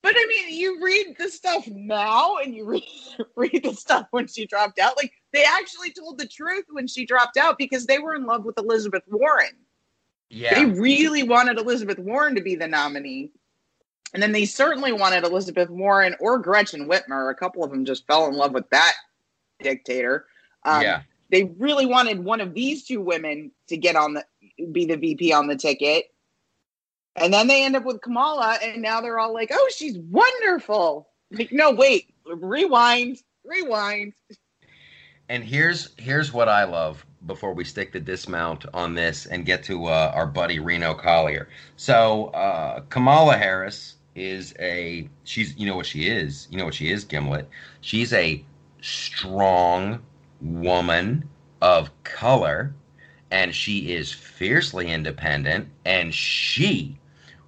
But 0.02 0.14
I 0.18 0.26
mean, 0.28 0.54
you 0.60 0.84
read 0.84 1.16
the 1.18 1.30
stuff 1.30 1.66
now 1.66 2.36
and 2.36 2.54
you 2.54 2.66
read, 2.66 2.84
read 3.36 3.62
the 3.64 3.72
stuff 3.72 4.06
when 4.10 4.26
she 4.26 4.44
dropped 4.44 4.78
out. 4.78 4.98
Like, 4.98 5.10
they 5.32 5.44
actually 5.44 5.92
told 5.92 6.18
the 6.18 6.28
truth 6.28 6.66
when 6.70 6.86
she 6.86 7.06
dropped 7.06 7.38
out 7.38 7.56
because 7.56 7.86
they 7.86 7.98
were 7.98 8.14
in 8.14 8.26
love 8.26 8.44
with 8.44 8.58
Elizabeth 8.58 9.04
Warren. 9.08 9.56
yeah, 10.28 10.52
They 10.52 10.66
really 10.66 11.22
wanted 11.22 11.56
Elizabeth 11.56 11.98
Warren 11.98 12.34
to 12.34 12.42
be 12.42 12.54
the 12.54 12.68
nominee. 12.68 13.30
And 14.14 14.22
then 14.22 14.30
they 14.30 14.44
certainly 14.44 14.92
wanted 14.92 15.24
Elizabeth 15.24 15.68
Warren 15.68 16.14
or 16.20 16.38
Gretchen 16.38 16.88
Whitmer. 16.88 17.30
A 17.30 17.34
couple 17.34 17.64
of 17.64 17.70
them 17.70 17.84
just 17.84 18.06
fell 18.06 18.26
in 18.28 18.34
love 18.34 18.52
with 18.52 18.70
that 18.70 18.92
dictator. 19.60 20.26
Um, 20.62 20.82
yeah. 20.82 21.02
They 21.30 21.44
really 21.58 21.84
wanted 21.84 22.22
one 22.22 22.40
of 22.40 22.54
these 22.54 22.84
two 22.84 23.00
women 23.00 23.50
to 23.66 23.76
get 23.76 23.96
on 23.96 24.14
the 24.14 24.24
be 24.70 24.86
the 24.86 24.96
VP 24.96 25.32
on 25.32 25.48
the 25.48 25.56
ticket. 25.56 26.12
And 27.16 27.32
then 27.32 27.48
they 27.48 27.64
end 27.64 27.74
up 27.74 27.84
with 27.84 28.02
Kamala, 28.02 28.58
and 28.62 28.82
now 28.82 29.00
they're 29.00 29.18
all 29.18 29.34
like, 29.34 29.50
"Oh, 29.52 29.70
she's 29.74 29.98
wonderful." 29.98 31.08
Like, 31.30 31.50
no, 31.50 31.72
wait, 31.72 32.12
rewind, 32.24 33.18
rewind. 33.44 34.12
And 35.28 35.42
here's 35.42 35.90
here's 35.96 36.32
what 36.32 36.48
I 36.48 36.64
love 36.64 37.04
before 37.26 37.54
we 37.54 37.64
stick 37.64 37.92
the 37.92 38.00
dismount 38.00 38.66
on 38.74 38.94
this 38.94 39.26
and 39.26 39.46
get 39.46 39.64
to 39.64 39.86
uh, 39.86 40.12
our 40.14 40.26
buddy 40.26 40.58
Reno 40.58 40.94
Collier. 40.94 41.48
So 41.76 42.26
uh, 42.26 42.80
Kamala 42.90 43.36
Harris 43.36 43.93
is 44.14 44.54
a 44.60 45.08
she's 45.24 45.56
you 45.56 45.66
know 45.66 45.76
what 45.76 45.86
she 45.86 46.08
is 46.08 46.46
you 46.50 46.58
know 46.58 46.64
what 46.64 46.74
she 46.74 46.90
is 46.90 47.04
Gimlet. 47.04 47.48
She's 47.80 48.12
a 48.12 48.44
strong 48.80 50.00
woman 50.40 51.28
of 51.62 51.90
color, 52.04 52.74
and 53.30 53.54
she 53.54 53.92
is 53.94 54.12
fiercely 54.12 54.90
independent, 54.90 55.68
and 55.84 56.14
she 56.14 56.98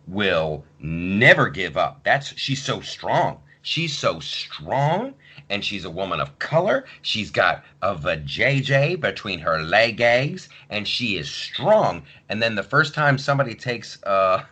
will 0.06 0.64
never 0.80 1.50
give 1.50 1.76
up. 1.76 2.00
That's 2.04 2.36
she's 2.38 2.62
so 2.62 2.80
strong. 2.80 3.40
She's 3.62 3.96
so 3.96 4.20
strong 4.20 5.14
and 5.50 5.64
she's 5.64 5.84
a 5.84 5.90
woman 5.90 6.20
of 6.20 6.38
color. 6.38 6.84
She's 7.02 7.30
got 7.30 7.64
a 7.82 7.94
vajayjay 7.94 9.00
between 9.00 9.38
her 9.40 9.62
legs, 9.62 10.48
and 10.70 10.86
she 10.86 11.16
is 11.16 11.30
strong. 11.30 12.02
And 12.28 12.42
then 12.42 12.54
the 12.54 12.62
first 12.62 12.94
time 12.94 13.18
somebody 13.18 13.54
takes 13.54 14.02
uh, 14.04 14.44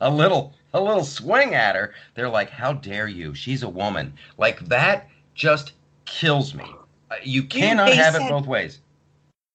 a 0.00 0.10
little 0.10 0.54
a 0.72 0.80
little 0.80 1.04
swing 1.04 1.54
at 1.54 1.74
her, 1.76 1.94
they're 2.14 2.28
like, 2.28 2.50
"How 2.50 2.72
dare 2.72 3.08
you? 3.08 3.34
She's 3.34 3.62
a 3.62 3.68
woman." 3.68 4.12
Like 4.38 4.60
that 4.66 5.08
just 5.34 5.72
kills 6.04 6.54
me. 6.54 6.64
Uh, 7.10 7.16
You 7.24 7.42
cannot 7.44 7.86
they 7.90 7.96
have 7.96 8.14
it 8.14 8.28
both 8.28 8.46
ways. 8.46 8.80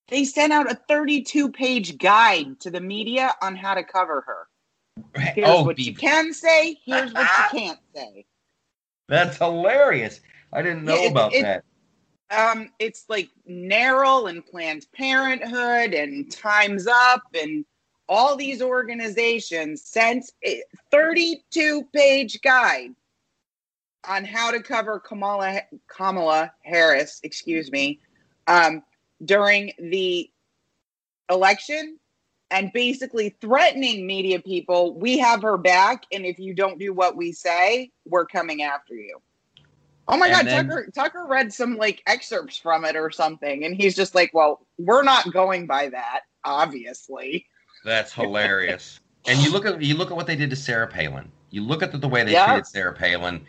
They 0.07 0.23
sent 0.23 0.53
out 0.53 0.71
a 0.71 0.75
32 0.87 1.51
page 1.51 1.97
guide 1.97 2.59
to 2.59 2.69
the 2.69 2.81
media 2.81 3.33
on 3.41 3.55
how 3.55 3.73
to 3.73 3.83
cover 3.83 4.21
her. 4.27 4.47
Here's 5.33 5.47
oh, 5.49 5.63
what 5.63 5.77
be- 5.77 5.83
you 5.83 5.95
can 5.95 6.33
say. 6.33 6.77
Here's 6.85 7.11
what 7.13 7.21
you 7.53 7.59
can't 7.59 7.79
say. 7.95 8.25
that's 9.07 9.37
hilarious. 9.37 10.19
I 10.53 10.61
didn't 10.61 10.83
know 10.85 10.95
Yeah, 10.95 11.01
it- 11.07 11.11
about 11.11 11.33
it- 11.33 11.41
that. 11.43 11.63
Um, 12.31 12.71
it's 12.79 13.05
like 13.07 13.29
NARAL 13.47 14.29
and 14.31 14.43
Planned 14.45 14.87
Parenthood 14.93 15.93
and 15.93 16.31
Times 16.31 16.87
Up 16.87 17.21
and 17.39 17.63
all 18.07 18.35
these 18.35 18.61
organizations 18.61 19.83
sent 19.83 20.31
a 20.45 20.63
32 20.91 21.83
page 21.93 22.41
guide 22.41 22.91
on 24.07 24.23
how 24.23 24.51
to 24.51 24.61
cover 24.61 24.99
Kamala 24.99 25.61
Kamala 25.87 26.51
Harris, 26.63 27.19
excuse 27.23 27.71
me, 27.71 27.99
um, 28.47 28.83
during 29.23 29.71
the 29.79 30.29
election 31.29 31.97
and 32.51 32.71
basically 32.73 33.35
threatening 33.41 34.05
media 34.05 34.39
people, 34.39 34.93
we 34.93 35.17
have 35.17 35.41
her 35.41 35.57
back, 35.57 36.03
and 36.11 36.25
if 36.25 36.37
you 36.37 36.53
don't 36.53 36.77
do 36.77 36.93
what 36.93 37.15
we 37.15 37.31
say, 37.31 37.91
we're 38.05 38.27
coming 38.27 38.61
after 38.61 38.93
you. 38.93 39.17
Oh 40.07 40.17
my 40.17 40.27
And 40.27 40.35
god, 40.35 40.45
then- 40.45 40.67
Tucker 40.67 40.91
Tucker 40.93 41.25
read 41.27 41.51
some 41.51 41.77
like 41.77 42.03
excerpts 42.05 42.57
from 42.57 42.85
it 42.85 42.95
or 42.95 43.09
something, 43.09 43.63
and 43.65 43.75
he's 43.75 43.95
just 43.95 44.13
like, 44.13 44.31
Well, 44.33 44.65
we're 44.77 45.01
not 45.01 45.33
going 45.33 45.65
by 45.65 45.89
that, 45.89 46.21
obviously. 46.43 47.47
That's 47.85 48.11
hilarious. 48.11 48.99
and 49.27 49.39
you 49.39 49.51
look 49.51 49.65
at 49.65 49.81
you 49.81 49.95
look 49.95 50.11
at 50.11 50.17
what 50.17 50.27
they 50.27 50.35
did 50.35 50.49
to 50.49 50.55
Sarah 50.55 50.87
Palin. 50.87 51.31
You 51.51 51.61
look 51.61 51.81
at 51.83 51.93
the, 51.93 51.97
the 51.97 52.09
way 52.09 52.23
they 52.23 52.33
Yeah. 52.33 52.45
treated 52.45 52.67
Sarah 52.67 52.93
Palin, 52.93 53.45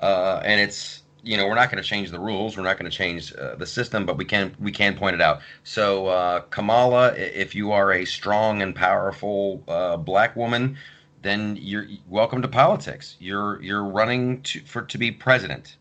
uh, 0.00 0.40
and 0.44 0.60
it's 0.60 1.02
you 1.24 1.36
know, 1.36 1.48
we're 1.48 1.56
not 1.56 1.70
going 1.70 1.82
to 1.82 1.88
change 1.88 2.10
the 2.10 2.18
rules. 2.20 2.56
We're 2.56 2.62
not 2.62 2.78
going 2.78 2.90
to 2.90 2.96
change 2.96 3.34
uh, 3.34 3.56
the 3.56 3.66
system, 3.66 4.06
but 4.06 4.16
we 4.16 4.24
can 4.24 4.54
we 4.60 4.70
can 4.70 4.96
point 4.96 5.14
it 5.14 5.20
out. 5.20 5.40
So 5.64 6.06
uh, 6.06 6.40
Kamala, 6.50 7.14
if 7.16 7.54
you 7.54 7.72
are 7.72 7.92
a 7.92 8.04
strong 8.04 8.62
and 8.62 8.74
powerful 8.74 9.64
uh, 9.66 9.96
black 9.96 10.36
woman, 10.36 10.76
then 11.22 11.58
you're 11.60 11.86
welcome 12.08 12.42
to 12.42 12.48
politics. 12.48 13.16
You're 13.18 13.60
you're 13.62 13.84
running 13.84 14.42
to, 14.42 14.60
for 14.60 14.82
to 14.82 14.98
be 14.98 15.10
president. 15.10 15.76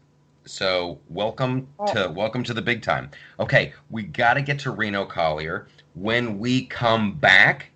So 0.46 1.00
welcome 1.10 1.68
to 1.88 2.10
welcome 2.10 2.44
to 2.46 2.54
the 2.54 2.62
big 2.62 2.82
time. 2.82 3.12
Okay, 3.40 3.74
we 3.92 4.04
got 4.04 4.36
to 4.36 4.42
get 4.42 4.60
to 4.60 4.72
Reno 4.72 5.06
Collier. 5.06 5.68
When 5.94 6.40
we 6.40 6.66
come 6.66 7.14
back, 7.14 7.72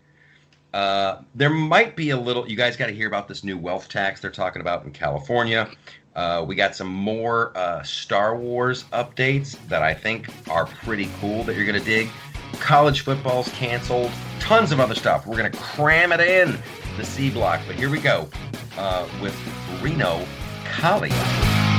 uh, 0.73 1.21
there 1.35 1.49
might 1.49 1.95
be 1.95 2.11
a 2.11 2.17
little. 2.17 2.47
You 2.47 2.55
guys 2.55 2.77
got 2.77 2.87
to 2.87 2.93
hear 2.93 3.07
about 3.07 3.27
this 3.27 3.43
new 3.43 3.57
wealth 3.57 3.89
tax 3.89 4.21
they're 4.21 4.31
talking 4.31 4.61
about 4.61 4.85
in 4.85 4.91
California. 4.91 5.69
Uh, 6.15 6.43
we 6.45 6.55
got 6.55 6.75
some 6.75 6.87
more 6.87 7.55
uh, 7.57 7.83
Star 7.83 8.35
Wars 8.35 8.83
updates 8.91 9.57
that 9.67 9.81
I 9.81 9.93
think 9.93 10.27
are 10.49 10.65
pretty 10.65 11.09
cool 11.19 11.43
that 11.43 11.55
you're 11.55 11.65
going 11.65 11.79
to 11.79 11.85
dig. 11.85 12.09
College 12.53 13.01
football's 13.01 13.49
canceled. 13.49 14.11
Tons 14.39 14.71
of 14.71 14.79
other 14.79 14.95
stuff. 14.95 15.25
We're 15.25 15.37
going 15.37 15.51
to 15.51 15.57
cram 15.57 16.11
it 16.11 16.19
in 16.19 16.57
the 16.97 17.05
C 17.05 17.29
block. 17.29 17.61
But 17.65 17.75
here 17.75 17.89
we 17.89 17.99
go 17.99 18.29
uh, 18.77 19.07
with 19.21 19.35
Reno 19.81 20.25
Collier. 20.65 21.70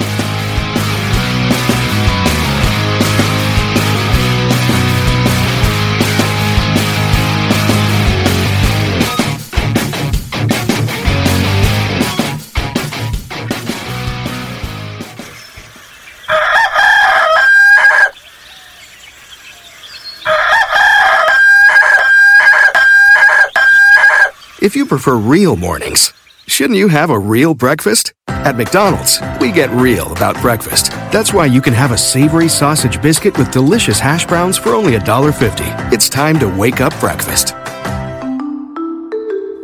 If 24.73 24.77
you 24.77 24.87
prefer 24.87 25.17
real 25.17 25.55
mornings, 25.55 26.15
shouldn't 26.47 26.79
you 26.79 26.89
have 26.89 27.11
a 27.11 27.19
real 27.19 27.53
breakfast? 27.53 28.15
At 28.29 28.57
McDonald's, 28.57 29.21
we 29.39 29.53
get 29.53 29.69
real 29.69 30.11
about 30.13 30.41
breakfast. 30.41 30.93
That's 31.13 31.35
why 31.35 31.45
you 31.45 31.61
can 31.61 31.75
have 31.75 31.93
a 31.93 31.99
savory 31.99 32.49
sausage 32.49 33.03
biscuit 33.03 33.37
with 33.37 33.51
delicious 33.51 34.01
hash 34.01 34.25
browns 34.25 34.57
for 34.57 34.71
only 34.71 34.95
$1.50. 34.95 35.93
It's 35.93 36.09
time 36.09 36.39
to 36.39 36.49
wake 36.49 36.81
up 36.81 36.99
breakfast. 37.01 37.49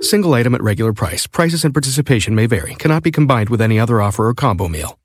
Single 0.05 0.35
item 0.35 0.55
at 0.55 0.63
regular 0.63 0.93
price. 0.93 1.27
Prices 1.27 1.65
and 1.65 1.73
participation 1.73 2.35
may 2.35 2.45
vary. 2.45 2.75
Cannot 2.75 3.03
be 3.03 3.11
combined 3.11 3.49
with 3.49 3.63
any 3.63 3.81
other 3.81 4.03
offer 4.03 4.29
or 4.29 4.35
combo 4.35 4.69
meal. 4.69 4.99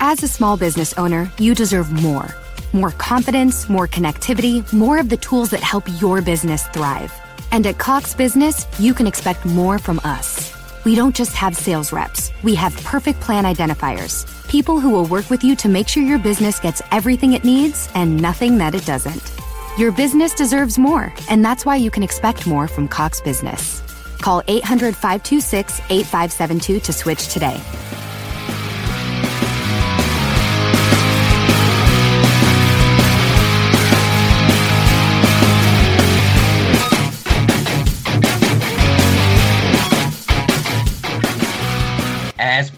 As 0.00 0.24
a 0.24 0.26
small 0.26 0.56
business 0.56 0.94
owner, 0.94 1.30
you 1.38 1.54
deserve 1.54 1.92
more. 1.92 2.34
More 2.72 2.90
confidence, 2.90 3.68
more 3.68 3.86
connectivity, 3.86 4.72
more 4.72 4.98
of 4.98 5.08
the 5.08 5.16
tools 5.16 5.50
that 5.50 5.60
help 5.60 5.84
your 6.00 6.20
business 6.20 6.66
thrive. 6.66 7.12
And 7.52 7.66
at 7.66 7.78
Cox 7.78 8.14
Business, 8.14 8.66
you 8.78 8.94
can 8.94 9.06
expect 9.06 9.44
more 9.44 9.78
from 9.78 10.00
us. 10.04 10.54
We 10.84 10.94
don't 10.94 11.14
just 11.14 11.34
have 11.36 11.56
sales 11.56 11.92
reps, 11.92 12.32
we 12.42 12.54
have 12.54 12.76
perfect 12.84 13.20
plan 13.20 13.44
identifiers. 13.44 14.26
People 14.48 14.80
who 14.80 14.90
will 14.90 15.04
work 15.06 15.28
with 15.30 15.44
you 15.44 15.54
to 15.56 15.68
make 15.68 15.88
sure 15.88 16.02
your 16.02 16.18
business 16.18 16.58
gets 16.58 16.82
everything 16.90 17.34
it 17.34 17.44
needs 17.44 17.88
and 17.94 18.20
nothing 18.20 18.58
that 18.58 18.74
it 18.74 18.86
doesn't. 18.86 19.32
Your 19.78 19.92
business 19.92 20.34
deserves 20.34 20.78
more, 20.78 21.12
and 21.28 21.44
that's 21.44 21.64
why 21.66 21.76
you 21.76 21.90
can 21.90 22.02
expect 22.02 22.46
more 22.46 22.66
from 22.66 22.88
Cox 22.88 23.20
Business. 23.20 23.82
Call 24.18 24.42
800 24.48 24.94
526 24.94 25.80
8572 25.90 26.80
to 26.80 26.92
switch 26.92 27.28
today. 27.28 27.60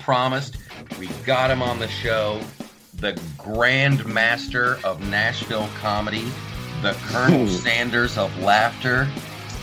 Promised, 0.02 0.56
we 0.98 1.06
got 1.24 1.50
him 1.50 1.62
on 1.62 1.78
the 1.78 1.88
show. 1.88 2.40
The 2.94 3.18
Grand 3.38 4.04
Master 4.06 4.78
of 4.84 5.00
Nashville 5.08 5.68
comedy, 5.80 6.30
the 6.82 6.92
Colonel 7.06 7.46
Sanders 7.48 8.18
of 8.18 8.36
laughter, 8.40 9.04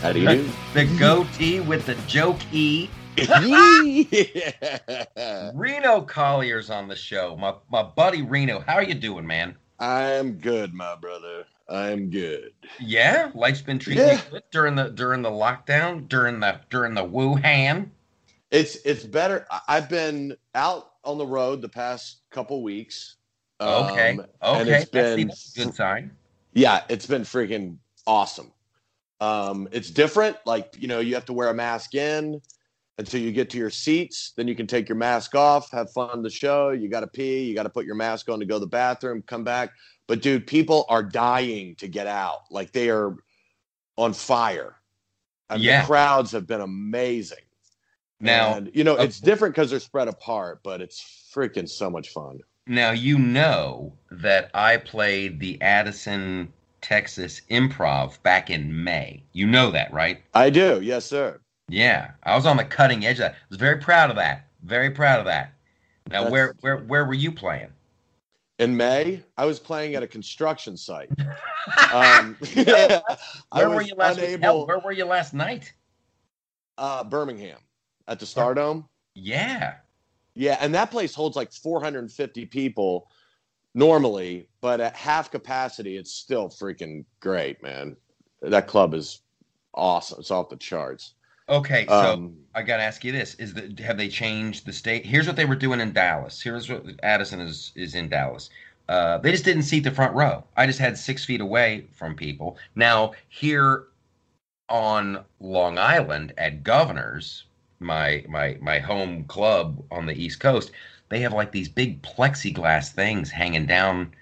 How 0.02 0.12
do 0.12 0.20
you 0.20 0.28
the, 0.28 0.36
do? 0.36 0.50
the 0.74 0.84
goatee 0.98 1.60
with 1.60 1.86
the 1.86 1.94
joke 2.06 2.38
E. 2.52 2.88
yeah. 3.16 3.36
Reno 5.54 6.02
Collier's 6.02 6.70
on 6.70 6.88
the 6.88 6.96
show. 6.96 7.36
My 7.36 7.54
my 7.70 7.82
buddy 7.82 8.22
Reno, 8.22 8.60
how 8.60 8.74
are 8.74 8.82
you 8.82 8.94
doing, 8.94 9.26
man? 9.26 9.56
I'm 9.78 10.32
good, 10.34 10.74
my 10.74 10.94
brother. 10.96 11.44
I'm 11.68 12.10
good. 12.10 12.52
Yeah, 12.80 13.30
life's 13.34 13.62
been 13.62 13.78
treating 13.78 14.06
Yeah. 14.06 14.20
during 14.50 14.74
the 14.74 14.90
during 14.90 15.22
the 15.22 15.30
lockdown, 15.30 16.08
during 16.08 16.40
the 16.40 16.60
during 16.70 16.94
the 16.94 17.04
Wuhan. 17.04 17.90
It's 18.50 18.76
it's 18.84 19.04
better. 19.04 19.46
I- 19.50 19.60
I've 19.68 19.88
been 19.88 20.36
out 20.54 20.92
on 21.04 21.18
the 21.18 21.26
road 21.26 21.62
the 21.62 21.68
past 21.68 22.22
couple 22.30 22.62
weeks. 22.62 23.16
Okay, 23.60 24.12
um, 24.12 24.26
and 24.42 24.68
okay, 24.68 24.80
it's 24.82 24.90
been 24.90 25.28
that's 25.28 25.56
a 25.56 25.64
good 25.64 25.74
sign. 25.74 26.10
yeah, 26.54 26.82
it's 26.88 27.06
been 27.06 27.22
freaking 27.22 27.76
awesome. 28.06 28.52
Um, 29.20 29.68
it's 29.70 29.90
different. 29.90 30.36
Like 30.46 30.74
you 30.78 30.88
know, 30.88 31.00
you 31.00 31.14
have 31.14 31.26
to 31.26 31.32
wear 31.32 31.48
a 31.48 31.54
mask 31.54 31.94
in 31.94 32.40
until 32.98 33.20
you 33.20 33.32
get 33.32 33.50
to 33.50 33.58
your 33.58 33.70
seats. 33.70 34.32
Then 34.36 34.48
you 34.48 34.54
can 34.54 34.66
take 34.66 34.88
your 34.88 34.96
mask 34.96 35.34
off, 35.34 35.70
have 35.70 35.92
fun 35.92 36.22
the 36.22 36.30
show. 36.30 36.70
You 36.70 36.88
got 36.88 37.00
to 37.00 37.06
pee. 37.06 37.44
You 37.44 37.54
got 37.54 37.62
to 37.64 37.70
put 37.70 37.86
your 37.86 37.94
mask 37.94 38.28
on 38.30 38.40
to 38.40 38.46
go 38.46 38.56
to 38.56 38.60
the 38.60 38.66
bathroom, 38.66 39.22
come 39.22 39.44
back. 39.44 39.70
But 40.06 40.22
dude, 40.22 40.46
people 40.46 40.86
are 40.88 41.02
dying 41.02 41.76
to 41.76 41.86
get 41.88 42.06
out. 42.06 42.40
Like 42.50 42.72
they 42.72 42.90
are 42.90 43.14
on 43.96 44.12
fire. 44.12 44.76
And 45.50 45.62
Yeah. 45.62 45.82
the 45.82 45.86
crowds 45.86 46.32
have 46.32 46.46
been 46.46 46.60
amazing. 46.62 47.38
Now, 48.20 48.54
and, 48.54 48.70
you 48.74 48.84
know, 48.84 48.98
uh, 48.98 49.02
it's 49.02 49.18
different 49.18 49.54
because 49.54 49.70
they're 49.70 49.80
spread 49.80 50.08
apart, 50.08 50.60
but 50.62 50.80
it's 50.80 51.30
freaking 51.34 51.68
so 51.68 51.88
much 51.90 52.10
fun. 52.10 52.40
Now 52.66 52.90
you 52.90 53.18
know 53.18 53.92
that 54.10 54.50
I 54.54 54.76
played 54.76 55.40
the 55.40 55.60
Addison, 55.62 56.52
Texas 56.82 57.40
Improv 57.50 58.22
back 58.22 58.50
in 58.50 58.84
May. 58.84 59.24
You 59.32 59.46
know 59.46 59.70
that, 59.70 59.92
right? 59.92 60.22
I 60.34 60.50
do, 60.50 60.80
yes, 60.82 61.06
sir. 61.06 61.40
Yeah, 61.68 62.10
I 62.24 62.36
was 62.36 62.46
on 62.46 62.56
the 62.56 62.64
cutting 62.64 63.06
edge 63.06 63.16
of 63.16 63.20
that. 63.20 63.32
I 63.32 63.36
was 63.48 63.58
very 63.58 63.78
proud 63.78 64.10
of 64.10 64.16
that. 64.16 64.46
Very 64.62 64.90
proud 64.90 65.18
of 65.20 65.24
that. 65.26 65.54
Now, 66.08 66.24
That's- 66.24 66.32
where 66.32 66.54
where 66.60 66.76
where 66.78 67.04
were 67.06 67.14
you 67.14 67.32
playing? 67.32 67.68
In 68.58 68.76
May, 68.76 69.22
I 69.38 69.46
was 69.46 69.58
playing 69.58 69.94
at 69.94 70.02
a 70.02 70.06
construction 70.06 70.76
site. 70.76 71.10
Um, 71.92 72.36
I 72.42 73.02
where 73.52 73.68
were 73.70 73.82
you 73.82 73.94
last? 73.94 74.18
unable- 74.18 74.66
where 74.66 74.78
were 74.78 74.92
you 74.92 75.04
last 75.04 75.34
night? 75.34 75.72
uh, 76.78 77.04
Birmingham 77.04 77.58
at 78.10 78.18
the 78.18 78.26
Stardome. 78.26 78.84
Yeah. 79.14 79.76
Yeah, 80.34 80.58
and 80.60 80.74
that 80.74 80.90
place 80.90 81.14
holds 81.14 81.36
like 81.36 81.52
450 81.52 82.46
people 82.46 83.08
normally, 83.74 84.48
but 84.60 84.80
at 84.80 84.94
half 84.94 85.30
capacity, 85.30 85.96
it's 85.96 86.12
still 86.12 86.48
freaking 86.48 87.04
great, 87.20 87.62
man. 87.62 87.96
That 88.42 88.66
club 88.66 88.94
is 88.94 89.22
awesome. 89.74 90.20
It's 90.20 90.30
off 90.30 90.48
the 90.48 90.56
charts. 90.56 91.14
Okay, 91.48 91.86
so 91.88 92.14
Um, 92.14 92.36
I 92.54 92.62
got 92.62 92.76
to 92.78 92.82
ask 92.82 93.04
you 93.04 93.12
this: 93.12 93.34
Is 93.34 93.54
the 93.54 93.74
have 93.82 93.98
they 93.98 94.08
changed 94.08 94.66
the 94.66 94.72
state? 94.72 95.04
Here's 95.04 95.26
what 95.26 95.36
they 95.36 95.44
were 95.44 95.56
doing 95.56 95.80
in 95.80 95.92
Dallas. 95.92 96.40
Here's 96.40 96.68
what 96.70 96.84
Addison 97.02 97.40
is 97.40 97.72
is 97.74 97.94
in 97.94 98.08
Dallas. 98.08 98.50
Uh, 98.88 99.18
they 99.18 99.32
just 99.32 99.44
didn't 99.44 99.62
seat 99.64 99.80
the 99.80 99.90
front 99.90 100.14
row. 100.14 100.44
I 100.56 100.66
just 100.66 100.78
had 100.78 100.96
six 100.96 101.24
feet 101.24 101.40
away 101.40 101.86
from 101.92 102.14
people. 102.14 102.56
Now 102.74 103.12
here 103.28 103.86
on 104.68 105.24
Long 105.40 105.78
Island 105.78 106.32
at 106.38 106.62
Governors, 106.62 107.44
my 107.80 108.24
my 108.28 108.56
my 108.60 108.78
home 108.78 109.24
club 109.24 109.82
on 109.90 110.06
the 110.06 110.14
East 110.14 110.40
Coast, 110.40 110.70
they 111.08 111.20
have 111.20 111.32
like 111.32 111.52
these 111.52 111.68
big 111.68 112.02
plexiglass 112.02 112.90
things 112.90 113.30
hanging 113.30 113.66
down 113.66 114.12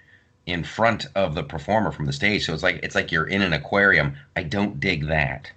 in 0.45 0.63
front 0.63 1.05
of 1.15 1.35
the 1.35 1.43
performer 1.43 1.91
from 1.91 2.05
the 2.05 2.13
stage. 2.13 2.45
So 2.45 2.53
it's 2.53 2.63
like 2.63 2.79
it's 2.81 2.95
like 2.95 3.11
you're 3.11 3.27
in 3.27 3.41
an 3.41 3.53
aquarium. 3.53 4.15
I 4.35 4.43
don't 4.43 4.79
dig 4.79 5.07
that. 5.07 5.51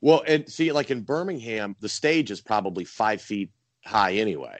well, 0.00 0.22
and 0.26 0.48
see, 0.48 0.72
like 0.72 0.90
in 0.90 1.02
Birmingham, 1.02 1.76
the 1.80 1.88
stage 1.88 2.30
is 2.30 2.40
probably 2.40 2.84
five 2.84 3.20
feet 3.20 3.50
high 3.84 4.12
anyway. 4.14 4.58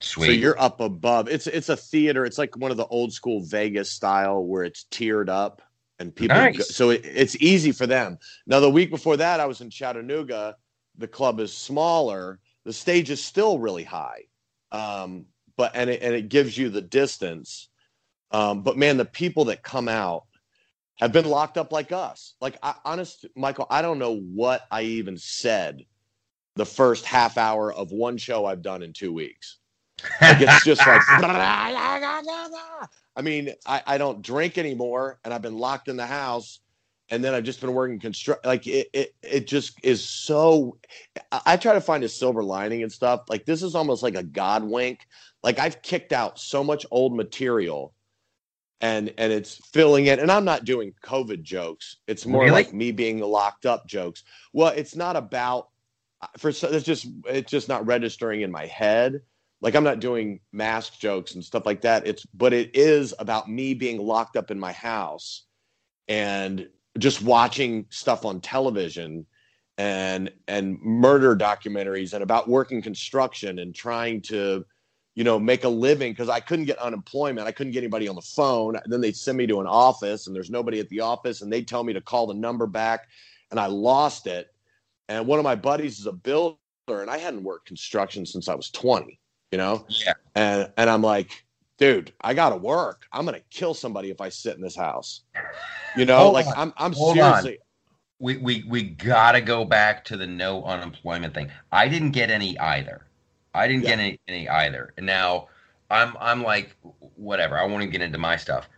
Sweet. 0.00 0.26
So 0.26 0.32
you're 0.32 0.60
up 0.60 0.80
above. 0.80 1.28
It's 1.28 1.46
it's 1.46 1.68
a 1.68 1.76
theater. 1.76 2.24
It's 2.24 2.38
like 2.38 2.56
one 2.56 2.70
of 2.70 2.76
the 2.76 2.86
old 2.86 3.12
school 3.12 3.42
Vegas 3.42 3.90
style 3.90 4.44
where 4.44 4.64
it's 4.64 4.84
tiered 4.84 5.30
up 5.30 5.62
and 5.98 6.14
people. 6.14 6.36
Nice. 6.36 6.58
Go, 6.58 6.64
so 6.64 6.90
it, 6.90 7.02
it's 7.04 7.36
easy 7.40 7.72
for 7.72 7.86
them. 7.86 8.18
Now 8.46 8.60
the 8.60 8.70
week 8.70 8.90
before 8.90 9.16
that, 9.16 9.40
I 9.40 9.46
was 9.46 9.60
in 9.60 9.70
Chattanooga. 9.70 10.56
The 10.98 11.08
club 11.08 11.40
is 11.40 11.52
smaller. 11.52 12.40
The 12.64 12.72
stage 12.72 13.10
is 13.10 13.22
still 13.22 13.58
really 13.58 13.84
high, 13.84 14.24
um, 14.70 15.26
but 15.56 15.72
and 15.74 15.90
it 15.90 16.02
and 16.02 16.14
it 16.14 16.28
gives 16.28 16.56
you 16.56 16.68
the 16.68 16.82
distance. 16.82 17.68
Um, 18.30 18.62
but 18.62 18.76
man, 18.76 18.96
the 18.96 19.04
people 19.04 19.46
that 19.46 19.62
come 19.62 19.88
out 19.88 20.24
have 21.00 21.12
been 21.12 21.24
locked 21.24 21.58
up 21.58 21.72
like 21.72 21.92
us. 21.92 22.34
Like 22.40 22.56
I, 22.62 22.74
honest, 22.84 23.26
Michael, 23.34 23.66
I 23.68 23.82
don't 23.82 23.98
know 23.98 24.16
what 24.16 24.62
I 24.70 24.82
even 24.82 25.16
said 25.16 25.84
the 26.56 26.66
first 26.66 27.04
half 27.04 27.38
hour 27.38 27.72
of 27.72 27.92
one 27.92 28.16
show 28.16 28.44
I've 28.46 28.62
done 28.62 28.82
in 28.82 28.92
two 28.92 29.12
weeks. 29.12 29.58
Like 30.20 30.40
it's 30.40 30.64
just 30.64 30.86
like 30.86 31.02
I 33.16 33.22
mean, 33.22 33.52
I, 33.66 33.82
I 33.86 33.98
don't 33.98 34.22
drink 34.22 34.58
anymore 34.58 35.18
and 35.24 35.34
I've 35.34 35.42
been 35.42 35.58
locked 35.58 35.88
in 35.88 35.96
the 35.96 36.06
house 36.06 36.60
and 37.12 37.22
then 37.22 37.34
I've 37.34 37.44
just 37.44 37.60
been 37.60 37.74
working 37.74 38.00
construct 38.00 38.46
like 38.46 38.66
it, 38.66 38.88
it 38.94 39.14
it 39.22 39.46
just 39.46 39.78
is 39.84 40.02
so 40.02 40.78
I, 41.30 41.58
try 41.58 41.74
to 41.74 41.80
find 41.80 42.02
a 42.04 42.08
silver 42.08 42.42
lining 42.42 42.82
and 42.82 42.90
stuff. 42.90 43.24
Like 43.28 43.44
this 43.44 43.62
is 43.62 43.74
almost 43.74 44.02
like 44.02 44.16
a 44.16 44.22
god 44.22 44.64
wink. 44.64 45.06
Like 45.42 45.58
I've 45.58 45.82
kicked 45.82 46.12
out 46.14 46.38
so 46.38 46.64
much 46.64 46.86
old 46.90 47.14
material 47.14 47.92
and 48.80 49.12
and 49.18 49.32
it's 49.32 49.60
filling 49.72 50.06
it 50.06 50.18
and 50.18 50.30
i'm 50.30 50.44
not 50.44 50.64
doing 50.64 50.92
covid 51.04 51.42
jokes 51.42 51.98
it's 52.08 52.26
more 52.26 52.42
Really? 52.42 52.52
like 52.52 52.74
me 52.74 52.90
being 52.90 53.20
locked 53.20 53.64
up 53.64 53.86
jokes 53.86 54.24
well 54.52 54.72
it's 54.74 54.96
not 54.96 55.14
about 55.14 55.68
uh, 56.20 56.26
for 56.36 56.50
so 56.50 56.68
it's 56.68 56.84
just 56.84 57.06
it's 57.26 57.50
just 57.50 57.68
not 57.68 57.86
registering 57.86 58.40
in 58.40 58.50
my 58.50 58.66
head 58.66 59.20
like 59.60 59.76
i'm 59.76 59.84
not 59.84 60.00
doing 60.00 60.40
mask 60.50 60.98
jokes 60.98 61.36
and 61.36 61.44
stuff 61.44 61.64
like 61.64 61.82
that 61.82 62.08
it's 62.08 62.26
but 62.34 62.52
it 62.52 62.74
is 62.74 63.14
about 63.20 63.48
me 63.48 63.72
being 63.72 64.00
locked 64.00 64.36
up 64.36 64.50
in 64.50 64.58
my 64.58 64.72
house 64.72 65.44
and 66.08 66.68
just 66.98 67.22
watching 67.22 67.86
stuff 67.90 68.24
on 68.24 68.40
television 68.40 69.26
and 69.78 70.30
and 70.48 70.78
murder 70.82 71.34
documentaries 71.34 72.12
and 72.12 72.22
about 72.22 72.48
working 72.48 72.82
construction 72.82 73.58
and 73.58 73.74
trying 73.74 74.20
to 74.20 74.64
you 75.14 75.24
know 75.24 75.38
make 75.38 75.64
a 75.64 75.68
living 75.68 76.12
because 76.12 76.28
i 76.28 76.40
couldn't 76.40 76.66
get 76.66 76.78
unemployment. 76.78 77.46
I 77.46 77.52
couldn't 77.52 77.72
get 77.72 77.80
anybody 77.80 78.08
on 78.08 78.14
the 78.14 78.22
phone. 78.22 78.76
And 78.76 78.92
then 78.92 79.00
they'd 79.00 79.16
send 79.16 79.38
me 79.38 79.46
to 79.46 79.60
an 79.60 79.66
office 79.66 80.26
and 80.26 80.36
there's 80.36 80.50
nobody 80.50 80.78
at 80.80 80.88
the 80.88 81.00
office 81.00 81.42
and 81.42 81.52
they'd 81.52 81.68
tell 81.68 81.84
me 81.84 81.92
to 81.92 82.00
call 82.00 82.26
the 82.26 82.34
number 82.34 82.66
back 82.66 83.08
and 83.50 83.58
i 83.58 83.66
lost 83.66 84.26
it. 84.26 84.48
And 85.08 85.26
one 85.26 85.38
of 85.38 85.44
my 85.44 85.54
buddies 85.54 85.98
is 85.98 86.06
a 86.06 86.12
builder 86.12 86.56
and 86.88 87.10
i 87.10 87.16
hadn't 87.16 87.42
worked 87.42 87.66
construction 87.66 88.26
since 88.26 88.48
i 88.48 88.54
was 88.54 88.70
20 88.70 89.18
you 89.50 89.58
know? 89.58 89.86
Yeah. 89.88 90.14
and 90.34 90.72
and 90.76 90.90
i'm 90.90 91.02
like 91.02 91.44
dude 91.78 92.12
i 92.20 92.34
gotta 92.34 92.56
work 92.56 93.02
i'm 93.12 93.24
gonna 93.24 93.40
kill 93.50 93.74
somebody 93.74 94.10
if 94.10 94.20
i 94.20 94.28
sit 94.28 94.56
in 94.56 94.62
this 94.62 94.76
house 94.76 95.22
you 95.96 96.04
know 96.04 96.30
like 96.30 96.46
on. 96.46 96.54
i'm 96.56 96.72
i'm 96.76 96.92
Hold 96.92 97.18
on. 97.18 97.42
seriously 97.42 97.58
We 98.18 98.36
we 98.36 98.64
we 98.68 98.82
gotta 98.84 99.40
go 99.40 99.64
back 99.64 100.04
to 100.06 100.16
the 100.16 100.26
no 100.26 100.62
unemployment 100.64 101.34
thing. 101.34 101.50
I 101.72 101.88
didn't 101.88 102.12
get 102.12 102.30
any 102.30 102.56
either. 102.58 103.06
I 103.54 103.66
didn't 103.66 103.82
get 103.82 103.98
any, 103.98 104.20
any 104.28 104.48
either. 104.48 104.94
And 104.96 105.04
now 105.06 105.48
I'm 105.90 106.16
I'm 106.20 106.42
like 106.42 106.76
whatever. 107.16 107.58
I 107.58 107.64
won't 107.64 107.82
even 107.82 107.90
get 107.90 108.00
into 108.00 108.18
my 108.18 108.36
stuff. 108.36 108.68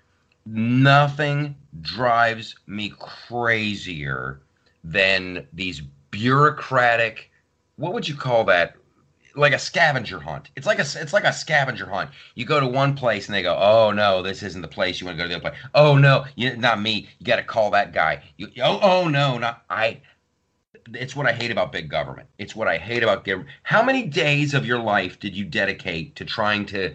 Nothing 0.47 1.55
drives 1.83 2.55
me 2.67 2.93
crazier 2.99 4.41
than 4.83 5.47
these 5.53 5.83
bureaucratic. 6.11 7.31
What 7.77 7.93
would 7.93 8.09
you 8.09 8.15
call 8.15 8.45
that? 8.45 8.77
Like 9.37 9.53
a 9.53 9.59
scavenger 9.59 10.20
hunt. 10.20 10.51
It's 10.57 10.66
like 10.66 10.79
a 10.79 10.83
it's 10.83 11.12
like 11.12 11.25
a 11.25 11.33
scavenger 11.33 11.87
hunt. 11.87 12.11
You 12.35 12.44
go 12.44 12.61
to 12.61 12.66
one 12.66 12.94
place 12.94 13.27
and 13.27 13.35
they 13.35 13.42
go, 13.42 13.57
"Oh 13.57 13.90
no, 13.92 14.23
this 14.23 14.42
isn't 14.42 14.62
the 14.62 14.68
place. 14.68 15.01
You 15.01 15.07
want 15.07 15.18
to 15.18 15.25
go 15.25 15.29
to 15.29 15.29
the 15.29 15.37
other 15.40 15.51
place." 15.51 15.61
Oh 15.75 15.97
no, 15.97 16.27
you, 16.37 16.57
not 16.57 16.81
me. 16.81 17.09
You 17.18 17.27
got 17.27 17.37
to 17.37 17.42
call 17.42 17.70
that 17.73 17.92
guy. 17.92 18.23
You, 18.37 18.49
oh 18.62 18.79
oh 18.83 19.09
no, 19.09 19.38
not 19.38 19.64
I 19.70 20.01
it's 20.94 21.16
what 21.16 21.27
I 21.27 21.33
hate 21.33 21.51
about 21.51 21.73
big 21.73 21.88
government. 21.88 22.29
It's 22.38 22.55
what 22.55 22.68
I 22.68 22.79
hate 22.79 23.03
about 23.03 23.25
government. 23.25 23.51
How 23.62 23.83
many 23.83 24.07
days 24.07 24.55
of 24.55 24.66
your 24.66 24.79
life 24.81 25.18
did 25.18 25.37
you 25.37 25.44
dedicate 25.44 26.16
to 26.16 26.25
trying 26.25 26.66
to 26.66 26.94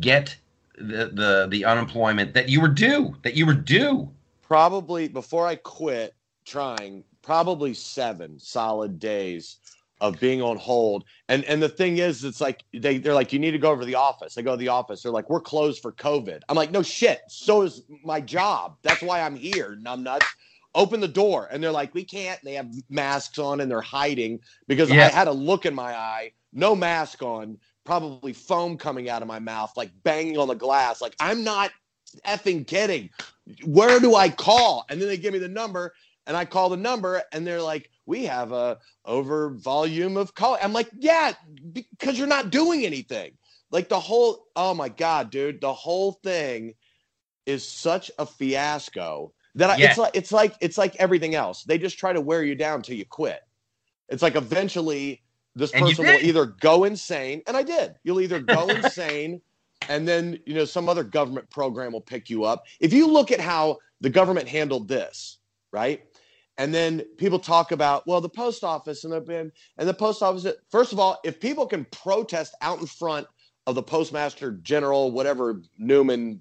get 0.00 0.36
the 0.78 1.10
the 1.12 1.46
the 1.50 1.64
unemployment 1.64 2.34
that 2.34 2.48
you 2.48 2.60
were 2.60 2.68
due? 2.68 3.16
That 3.22 3.34
you 3.34 3.46
were 3.46 3.54
due. 3.54 4.10
probably 4.42 5.08
before 5.08 5.46
I 5.46 5.56
quit 5.56 6.14
trying, 6.44 7.04
probably 7.22 7.74
seven 7.74 8.38
solid 8.38 8.98
days 8.98 9.58
of 10.00 10.20
being 10.20 10.42
on 10.42 10.56
hold. 10.56 11.04
And 11.28 11.44
and 11.44 11.62
the 11.62 11.68
thing 11.68 11.98
is, 11.98 12.24
it's 12.24 12.40
like 12.40 12.64
they 12.72 12.98
they're 12.98 13.14
like, 13.14 13.32
you 13.32 13.38
need 13.38 13.52
to 13.52 13.58
go 13.58 13.70
over 13.70 13.82
to 13.82 13.86
the 13.86 13.94
office. 13.96 14.38
I 14.38 14.42
go 14.42 14.52
to 14.52 14.56
the 14.56 14.68
office. 14.68 15.02
They're 15.02 15.12
like, 15.12 15.30
we're 15.30 15.40
closed 15.40 15.82
for 15.82 15.92
COVID. 15.92 16.42
I'm 16.48 16.56
like, 16.56 16.70
no 16.72 16.82
shit. 16.82 17.22
So 17.28 17.62
is 17.62 17.82
my 18.04 18.20
job. 18.20 18.76
That's 18.82 19.02
why 19.02 19.22
I'm 19.22 19.36
here. 19.36 19.78
Numbnuts. 19.82 20.34
Open 20.74 21.00
the 21.00 21.08
door, 21.08 21.48
and 21.50 21.62
they're 21.62 21.72
like, 21.72 21.94
we 21.94 22.04
can't. 22.04 22.38
They 22.44 22.54
have 22.54 22.68
masks 22.90 23.38
on, 23.38 23.60
and 23.62 23.70
they're 23.70 23.80
hiding 23.80 24.40
because 24.68 24.90
Yeah. 24.90 25.06
I 25.06 25.08
had 25.10 25.26
a 25.28 25.32
look 25.32 25.66
in 25.66 25.74
my 25.74 25.94
eye, 25.94 26.32
no 26.52 26.76
mask 26.76 27.22
on, 27.22 27.58
probably 27.84 28.34
foam 28.34 28.76
coming 28.76 29.08
out 29.08 29.22
of 29.22 29.28
my 29.28 29.38
mouth, 29.38 29.72
like 29.76 29.90
banging 30.04 30.38
on 30.38 30.48
the 30.48 30.54
glass. 30.54 31.00
Like 31.00 31.16
I'm 31.20 31.44
not 31.44 31.72
effing 32.26 32.66
kidding 32.66 33.10
where 33.64 34.00
do 34.00 34.14
I 34.14 34.28
call? 34.28 34.84
And 34.90 35.00
then 35.00 35.08
they 35.08 35.16
give 35.16 35.32
me 35.32 35.38
the 35.38 35.48
number, 35.48 35.94
and 36.26 36.36
I 36.36 36.44
call 36.44 36.68
the 36.68 36.76
number, 36.76 37.22
and 37.32 37.46
they're 37.46 37.62
like, 37.62 37.90
"We 38.06 38.24
have 38.26 38.52
a 38.52 38.78
over 39.04 39.50
volume 39.50 40.16
of 40.16 40.34
call." 40.34 40.58
I'm 40.62 40.72
like, 40.72 40.90
"Yeah, 40.98 41.32
because 41.72 42.18
you're 42.18 42.28
not 42.28 42.50
doing 42.50 42.86
anything." 42.86 43.32
Like 43.70 43.88
the 43.88 44.00
whole, 44.00 44.46
oh 44.56 44.74
my 44.74 44.88
god, 44.88 45.30
dude, 45.30 45.60
the 45.60 45.74
whole 45.74 46.12
thing 46.12 46.74
is 47.46 47.68
such 47.68 48.10
a 48.18 48.26
fiasco 48.26 49.32
that 49.56 49.70
I, 49.70 49.76
it's 49.84 49.98
like 49.98 50.12
it's 50.14 50.32
like 50.32 50.54
it's 50.60 50.78
like 50.78 50.96
everything 50.96 51.34
else. 51.34 51.64
They 51.64 51.78
just 51.78 51.98
try 51.98 52.12
to 52.12 52.20
wear 52.20 52.42
you 52.44 52.54
down 52.54 52.82
till 52.82 52.96
you 52.96 53.06
quit. 53.06 53.40
It's 54.08 54.22
like 54.22 54.36
eventually 54.36 55.22
this 55.54 55.72
And 55.72 55.84
person 55.84 56.06
will 56.06 56.20
either 56.22 56.46
go 56.46 56.84
insane, 56.84 57.42
and 57.46 57.56
I 57.56 57.62
did. 57.62 57.94
You'll 58.04 58.20
either 58.20 58.40
go 58.40 58.68
insane 58.74 59.42
and 59.88 60.06
then 60.06 60.38
you 60.46 60.54
know 60.54 60.64
some 60.64 60.88
other 60.88 61.04
government 61.04 61.50
program 61.50 61.92
will 61.92 62.00
pick 62.00 62.30
you 62.30 62.44
up 62.44 62.64
if 62.80 62.92
you 62.92 63.06
look 63.08 63.30
at 63.30 63.40
how 63.40 63.78
the 64.00 64.10
government 64.10 64.48
handled 64.48 64.88
this 64.88 65.38
right 65.72 66.02
and 66.58 66.74
then 66.74 67.00
people 67.18 67.38
talk 67.38 67.72
about 67.72 68.06
well 68.06 68.20
the 68.20 68.28
post 68.28 68.64
office 68.64 69.04
and 69.04 69.12
the 69.12 69.50
and, 69.78 69.88
the 69.88 69.94
post 69.94 70.22
office 70.22 70.46
first 70.70 70.92
of 70.92 70.98
all 70.98 71.18
if 71.24 71.40
people 71.40 71.66
can 71.66 71.84
protest 71.86 72.54
out 72.62 72.80
in 72.80 72.86
front 72.86 73.26
of 73.66 73.74
the 73.74 73.82
postmaster 73.82 74.52
general 74.62 75.10
whatever 75.10 75.60
newman 75.78 76.40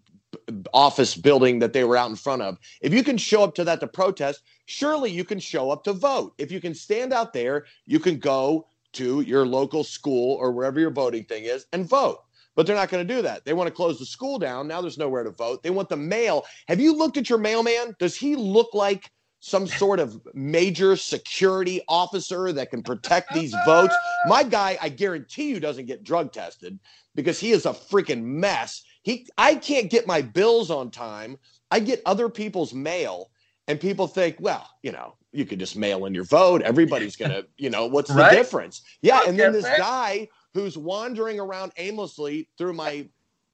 office 0.74 1.16
building 1.16 1.60
that 1.60 1.74
they 1.74 1.84
were 1.84 1.96
out 1.96 2.10
in 2.10 2.16
front 2.16 2.42
of 2.42 2.58
if 2.82 2.94
you 2.94 3.04
can 3.04 3.18
show 3.18 3.44
up 3.44 3.56
to 3.56 3.64
that 3.64 3.80
to 3.80 3.88
protest 3.88 4.44
surely 4.66 5.10
you 5.10 5.24
can 5.24 5.40
show 5.40 5.70
up 5.72 5.84
to 5.84 5.94
vote 5.94 6.34
if 6.38 6.52
you 6.52 6.60
can 6.60 6.74
stand 6.74 7.14
out 7.14 7.34
there 7.34 7.66
you 7.86 8.00
can 8.00 8.18
go 8.20 8.68
to 8.92 9.22
your 9.22 9.46
local 9.46 9.84
school 9.84 10.36
or 10.36 10.52
wherever 10.52 10.80
your 10.80 10.92
voting 10.92 11.24
thing 11.24 11.46
is 11.46 11.66
and 11.74 11.88
vote 11.88 12.20
but 12.56 12.66
they're 12.66 12.76
not 12.76 12.90
going 12.90 13.06
to 13.06 13.14
do 13.14 13.22
that. 13.22 13.44
They 13.44 13.54
want 13.54 13.68
to 13.68 13.74
close 13.74 14.00
the 14.00 14.06
school 14.06 14.40
down. 14.40 14.68
Now 14.68 14.82
there's 14.82 14.98
nowhere 14.98 15.24
to 15.24 15.32
vote. 15.32 15.62
They 15.62 15.70
want 15.70 15.90
the 15.90 15.98
mail. 15.98 16.46
Have 16.68 16.80
you 16.80 16.96
looked 16.96 17.18
at 17.18 17.30
your 17.30 17.38
mailman? 17.38 17.96
Does 18.00 18.16
he 18.16 18.36
look 18.36 18.74
like 18.74 19.12
some 19.46 19.68
sort 19.68 20.00
of 20.00 20.20
major 20.34 20.96
security 20.96 21.80
officer 21.88 22.52
that 22.52 22.72
can 22.72 22.82
protect 22.82 23.32
these 23.32 23.54
votes? 23.64 23.94
My 24.26 24.42
guy, 24.42 24.76
I 24.82 24.90
guarantee 24.90 25.50
you, 25.50 25.60
doesn't 25.60 25.86
get 25.86 26.04
drug 26.04 26.32
tested 26.32 26.80
because 27.14 27.40
he 27.40 27.52
is 27.52 27.68
a 27.68 27.72
freaking 27.74 28.24
mess. 28.24 28.84
He, 29.04 29.28
I 29.38 29.54
can't 29.54 29.92
get 29.92 30.08
my 30.08 30.24
bills 30.24 30.72
on 30.72 30.90
time. 30.90 31.38
I 31.70 31.80
get 31.80 32.02
other 32.08 32.28
people's 32.28 32.74
mail, 32.74 33.30
and 33.68 33.80
people 33.80 34.08
think, 34.08 34.38
well, 34.40 34.68
you 34.82 34.92
know, 34.92 35.16
you 35.32 35.46
could 35.46 35.60
just 35.60 35.76
mail 35.78 36.06
in 36.06 36.16
your 36.16 36.24
vote. 36.24 36.64
Everybody's 36.64 37.16
gonna, 37.16 37.44
you 37.60 37.70
know, 37.70 37.86
what's 37.86 38.10
Right. 38.10 38.32
the 38.32 38.38
difference? 38.38 38.82
Yeah, 39.04 39.22
and 39.28 39.38
then 39.38 39.54
this 39.54 39.66
guy 39.78 40.28
who's 40.56 40.76
wandering 40.76 41.40
around 41.40 41.72
aimlessly 41.78 42.50
through 42.58 42.74
my 42.74 43.08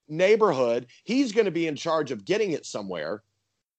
neighborhood, 0.07 0.87
he's 1.03 1.33
going 1.33 1.45
to 1.45 1.51
be 1.51 1.67
in 1.67 1.75
charge 1.75 2.11
of 2.11 2.23
getting 2.23 2.51
it 2.51 2.65
somewhere. 2.65 3.23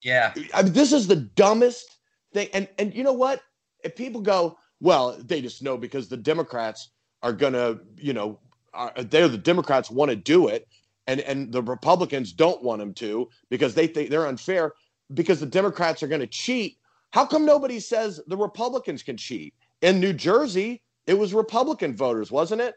Yeah. 0.02 0.34
I 0.52 0.62
mean, 0.64 0.72
this 0.74 0.92
is 0.92 1.06
the 1.06 1.16
dumbest 1.16 2.00
thing. 2.32 2.48
And 2.52 2.68
and 2.78 2.94
you 2.94 3.02
know 3.02 3.12
what? 3.12 3.40
If 3.84 3.96
people 3.96 4.20
go, 4.20 4.58
well, 4.80 5.16
they 5.18 5.40
just 5.40 5.62
know 5.62 5.76
because 5.76 6.08
the 6.08 6.16
Democrats 6.16 6.90
are 7.22 7.32
going 7.32 7.52
to, 7.52 7.80
you 7.96 8.12
know, 8.12 8.38
are, 8.74 8.92
they're 8.96 9.28
the 9.28 9.38
Democrats 9.38 9.90
want 9.90 10.10
to 10.10 10.16
do 10.16 10.48
it, 10.48 10.68
and 11.06 11.20
and 11.20 11.52
the 11.52 11.62
Republicans 11.62 12.32
don't 12.32 12.62
want 12.62 12.80
them 12.80 12.94
to 12.94 13.28
because 13.50 13.74
they 13.74 13.86
think 13.86 14.10
they're 14.10 14.26
unfair 14.26 14.72
because 15.14 15.40
the 15.40 15.46
Democrats 15.46 16.02
are 16.02 16.08
going 16.08 16.20
to 16.20 16.26
cheat. 16.26 16.78
How 17.10 17.26
come 17.26 17.44
nobody 17.44 17.80
says 17.80 18.20
the 18.26 18.36
Republicans 18.36 19.02
can 19.02 19.16
cheat? 19.16 19.54
In 19.82 20.00
New 20.00 20.12
Jersey, 20.12 20.82
it 21.06 21.14
was 21.14 21.34
Republican 21.34 21.94
voters, 21.94 22.30
wasn't 22.30 22.62
it? 22.62 22.74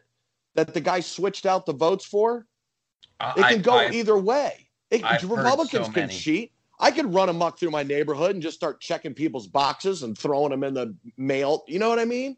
That 0.54 0.74
the 0.74 0.80
guy 0.80 1.00
switched 1.00 1.46
out 1.46 1.66
the 1.66 1.72
votes 1.72 2.04
for. 2.04 2.46
It 3.20 3.42
can 3.42 3.62
go 3.62 3.78
I- 3.78 3.90
either 3.90 4.18
way. 4.18 4.68
It, 4.90 5.02
Republicans 5.24 5.86
so 5.86 5.92
can 5.92 6.08
cheat. 6.08 6.52
I 6.78 6.90
could 6.90 7.12
run 7.12 7.28
amok 7.28 7.58
through 7.58 7.70
my 7.70 7.82
neighborhood 7.82 8.32
and 8.32 8.42
just 8.42 8.56
start 8.56 8.80
checking 8.80 9.14
people's 9.14 9.46
boxes 9.46 10.02
and 10.02 10.16
throwing 10.16 10.50
them 10.50 10.64
in 10.64 10.74
the 10.74 10.94
mail. 11.16 11.64
You 11.66 11.78
know 11.78 11.88
what 11.88 11.98
I 11.98 12.04
mean? 12.04 12.36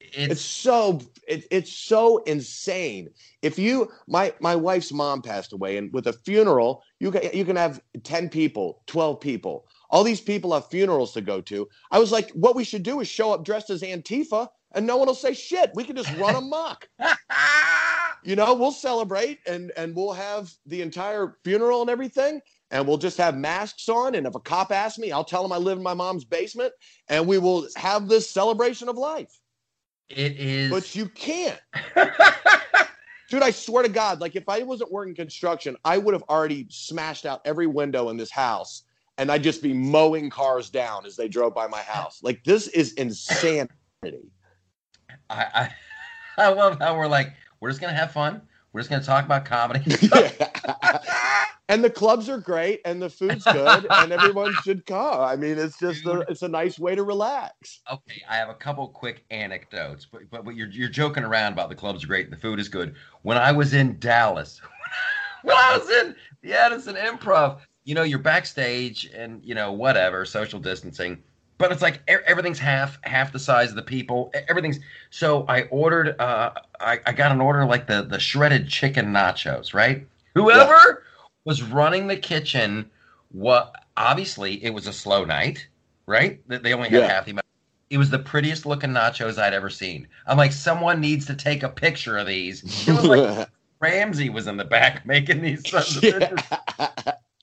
It's 0.00 0.32
It's 0.32 0.40
so 0.42 1.00
it, 1.26 1.46
it's 1.50 1.72
so 1.72 2.18
insane. 2.24 3.08
If 3.42 3.58
you 3.58 3.90
my 4.06 4.34
my 4.40 4.54
wife's 4.54 4.92
mom 4.92 5.22
passed 5.22 5.52
away, 5.52 5.76
and 5.78 5.92
with 5.92 6.06
a 6.06 6.12
funeral, 6.12 6.82
you 7.00 7.10
can 7.10 7.22
you 7.32 7.44
can 7.44 7.56
have 7.56 7.80
ten 8.02 8.28
people, 8.28 8.82
twelve 8.86 9.20
people. 9.20 9.66
All 9.90 10.04
these 10.04 10.20
people 10.20 10.52
have 10.52 10.68
funerals 10.68 11.12
to 11.12 11.20
go 11.20 11.40
to. 11.42 11.68
I 11.90 11.98
was 11.98 12.12
like, 12.12 12.30
what 12.32 12.56
we 12.56 12.64
should 12.64 12.82
do 12.82 13.00
is 13.00 13.08
show 13.08 13.32
up 13.32 13.44
dressed 13.44 13.70
as 13.70 13.82
Antifa, 13.82 14.48
and 14.74 14.86
no 14.86 14.96
one 14.96 15.06
will 15.06 15.14
say 15.14 15.32
shit. 15.32 15.70
We 15.74 15.84
can 15.84 15.96
just 15.96 16.14
run 16.16 16.34
amok 16.34 16.88
you 18.24 18.34
know 18.34 18.54
we'll 18.54 18.72
celebrate 18.72 19.38
and 19.46 19.70
and 19.76 19.94
we'll 19.94 20.12
have 20.12 20.50
the 20.66 20.80
entire 20.82 21.36
funeral 21.44 21.82
and 21.82 21.90
everything 21.90 22.40
and 22.74 22.86
we'll 22.86 22.98
just 22.98 23.16
have 23.16 23.36
masks 23.36 23.88
on 23.88 24.14
and 24.16 24.26
if 24.26 24.34
a 24.34 24.40
cop 24.40 24.70
asks 24.70 24.98
me 24.98 25.10
i'll 25.10 25.24
tell 25.24 25.44
him 25.44 25.52
i 25.52 25.56
live 25.56 25.78
in 25.78 25.82
my 25.82 25.94
mom's 25.94 26.24
basement 26.24 26.72
and 27.08 27.26
we 27.26 27.38
will 27.38 27.66
have 27.76 28.08
this 28.08 28.28
celebration 28.28 28.88
of 28.88 28.98
life 28.98 29.40
it 30.10 30.32
is 30.38 30.70
but 30.70 30.94
you 30.94 31.08
can't 31.08 31.60
Dude, 33.30 33.42
I 33.42 33.50
swear 33.50 33.82
to 33.82 33.88
God, 33.88 34.20
like 34.20 34.36
if 34.36 34.48
I 34.48 34.62
wasn't 34.62 34.92
working 34.92 35.14
construction, 35.14 35.76
I 35.84 35.96
would 35.96 36.12
have 36.12 36.22
already 36.28 36.66
smashed 36.68 37.24
out 37.24 37.40
every 37.46 37.66
window 37.66 38.10
in 38.10 38.18
this 38.18 38.30
house 38.30 38.84
and 39.18 39.30
I'd 39.30 39.42
just 39.42 39.62
be 39.62 39.72
mowing 39.72 40.30
cars 40.30 40.70
down 40.70 41.06
as 41.06 41.16
they 41.16 41.28
drove 41.28 41.54
by 41.54 41.66
my 41.66 41.80
house. 41.80 42.20
Like 42.22 42.44
this 42.44 42.68
is 42.68 42.92
insanity. 42.92 44.30
I, 45.30 45.46
I 45.54 45.70
I 46.36 46.48
love 46.48 46.78
how 46.80 46.96
we're 46.96 47.06
like, 47.06 47.32
we're 47.60 47.70
just 47.70 47.80
gonna 47.80 47.94
have 47.94 48.12
fun. 48.12 48.42
We're 48.72 48.80
just 48.80 48.90
gonna 48.90 49.04
talk 49.04 49.24
about 49.24 49.44
comedy. 49.44 49.84
and 51.68 51.82
the 51.82 51.90
clubs 51.90 52.28
are 52.28 52.38
great 52.38 52.80
and 52.84 53.00
the 53.00 53.08
food's 53.08 53.44
good 53.44 53.86
and 53.90 54.12
everyone 54.12 54.54
should 54.62 54.84
come. 54.86 55.20
I 55.20 55.36
mean, 55.36 55.58
it's 55.58 55.78
just 55.78 56.04
a, 56.06 56.20
it's 56.28 56.42
a 56.42 56.48
nice 56.48 56.78
way 56.78 56.94
to 56.94 57.02
relax. 57.02 57.80
Okay, 57.90 58.22
I 58.28 58.36
have 58.36 58.48
a 58.48 58.54
couple 58.54 58.86
quick 58.88 59.24
anecdotes, 59.30 60.06
but 60.10 60.22
but, 60.30 60.44
but 60.44 60.56
you're 60.56 60.68
you're 60.68 60.88
joking 60.88 61.24
around 61.24 61.54
about 61.54 61.68
the 61.68 61.74
club's 61.74 62.04
are 62.04 62.06
great 62.06 62.26
and 62.26 62.32
the 62.32 62.40
food 62.40 62.60
is 62.60 62.68
good. 62.68 62.94
When 63.22 63.38
I 63.38 63.52
was 63.52 63.74
in 63.74 63.98
Dallas, 63.98 64.60
when 65.42 65.56
I 65.56 65.78
was 65.78 65.88
in 65.90 66.14
the 66.42 66.52
Addison 66.52 66.96
Improv, 66.96 67.60
you 67.84 67.94
know, 67.94 68.02
you're 68.02 68.18
backstage 68.18 69.10
and 69.14 69.42
you 69.42 69.54
know 69.54 69.72
whatever 69.72 70.24
social 70.24 70.60
distancing, 70.60 71.22
but 71.56 71.72
it's 71.72 71.82
like 71.82 72.02
everything's 72.08 72.58
half 72.58 72.98
half 73.04 73.32
the 73.32 73.38
size 73.38 73.70
of 73.70 73.76
the 73.76 73.82
people. 73.82 74.30
Everything's 74.48 74.80
so 75.10 75.46
I 75.48 75.62
ordered. 75.64 76.20
Uh, 76.20 76.52
I 76.80 77.00
I 77.06 77.12
got 77.12 77.32
an 77.32 77.40
order 77.40 77.64
like 77.64 77.86
the 77.86 78.02
the 78.02 78.20
shredded 78.20 78.68
chicken 78.68 79.06
nachos, 79.06 79.72
right? 79.72 80.06
Whoever 80.34 81.04
was 81.44 81.62
running 81.62 82.06
the 82.06 82.16
kitchen, 82.16 82.90
what 83.30 83.74
obviously 83.96 84.62
it 84.64 84.70
was 84.70 84.86
a 84.86 84.92
slow 84.92 85.24
night, 85.24 85.66
right? 86.06 86.40
They 86.48 86.72
only 86.72 86.88
had 86.88 87.00
Yeah. 87.02 87.08
half 87.08 87.24
the 87.26 87.32
amount. 87.32 87.46
It 87.90 87.98
was 87.98 88.10
the 88.10 88.18
prettiest 88.18 88.66
looking 88.66 88.90
nachos 88.90 89.38
I'd 89.38 89.52
ever 89.54 89.70
seen. 89.70 90.08
I'm 90.26 90.36
like, 90.38 90.52
someone 90.52 91.00
needs 91.00 91.26
to 91.26 91.34
take 91.34 91.62
a 91.62 91.68
picture 91.68 92.16
of 92.16 92.26
these. 92.26 92.88
It 92.88 92.92
was 92.92 93.04
like 93.04 93.48
Ramsay 93.80 94.30
was 94.30 94.46
in 94.46 94.56
the 94.56 94.64
back 94.64 95.04
making 95.06 95.42
these 95.42 95.68
sons 95.70 96.02
yeah. 96.02 96.34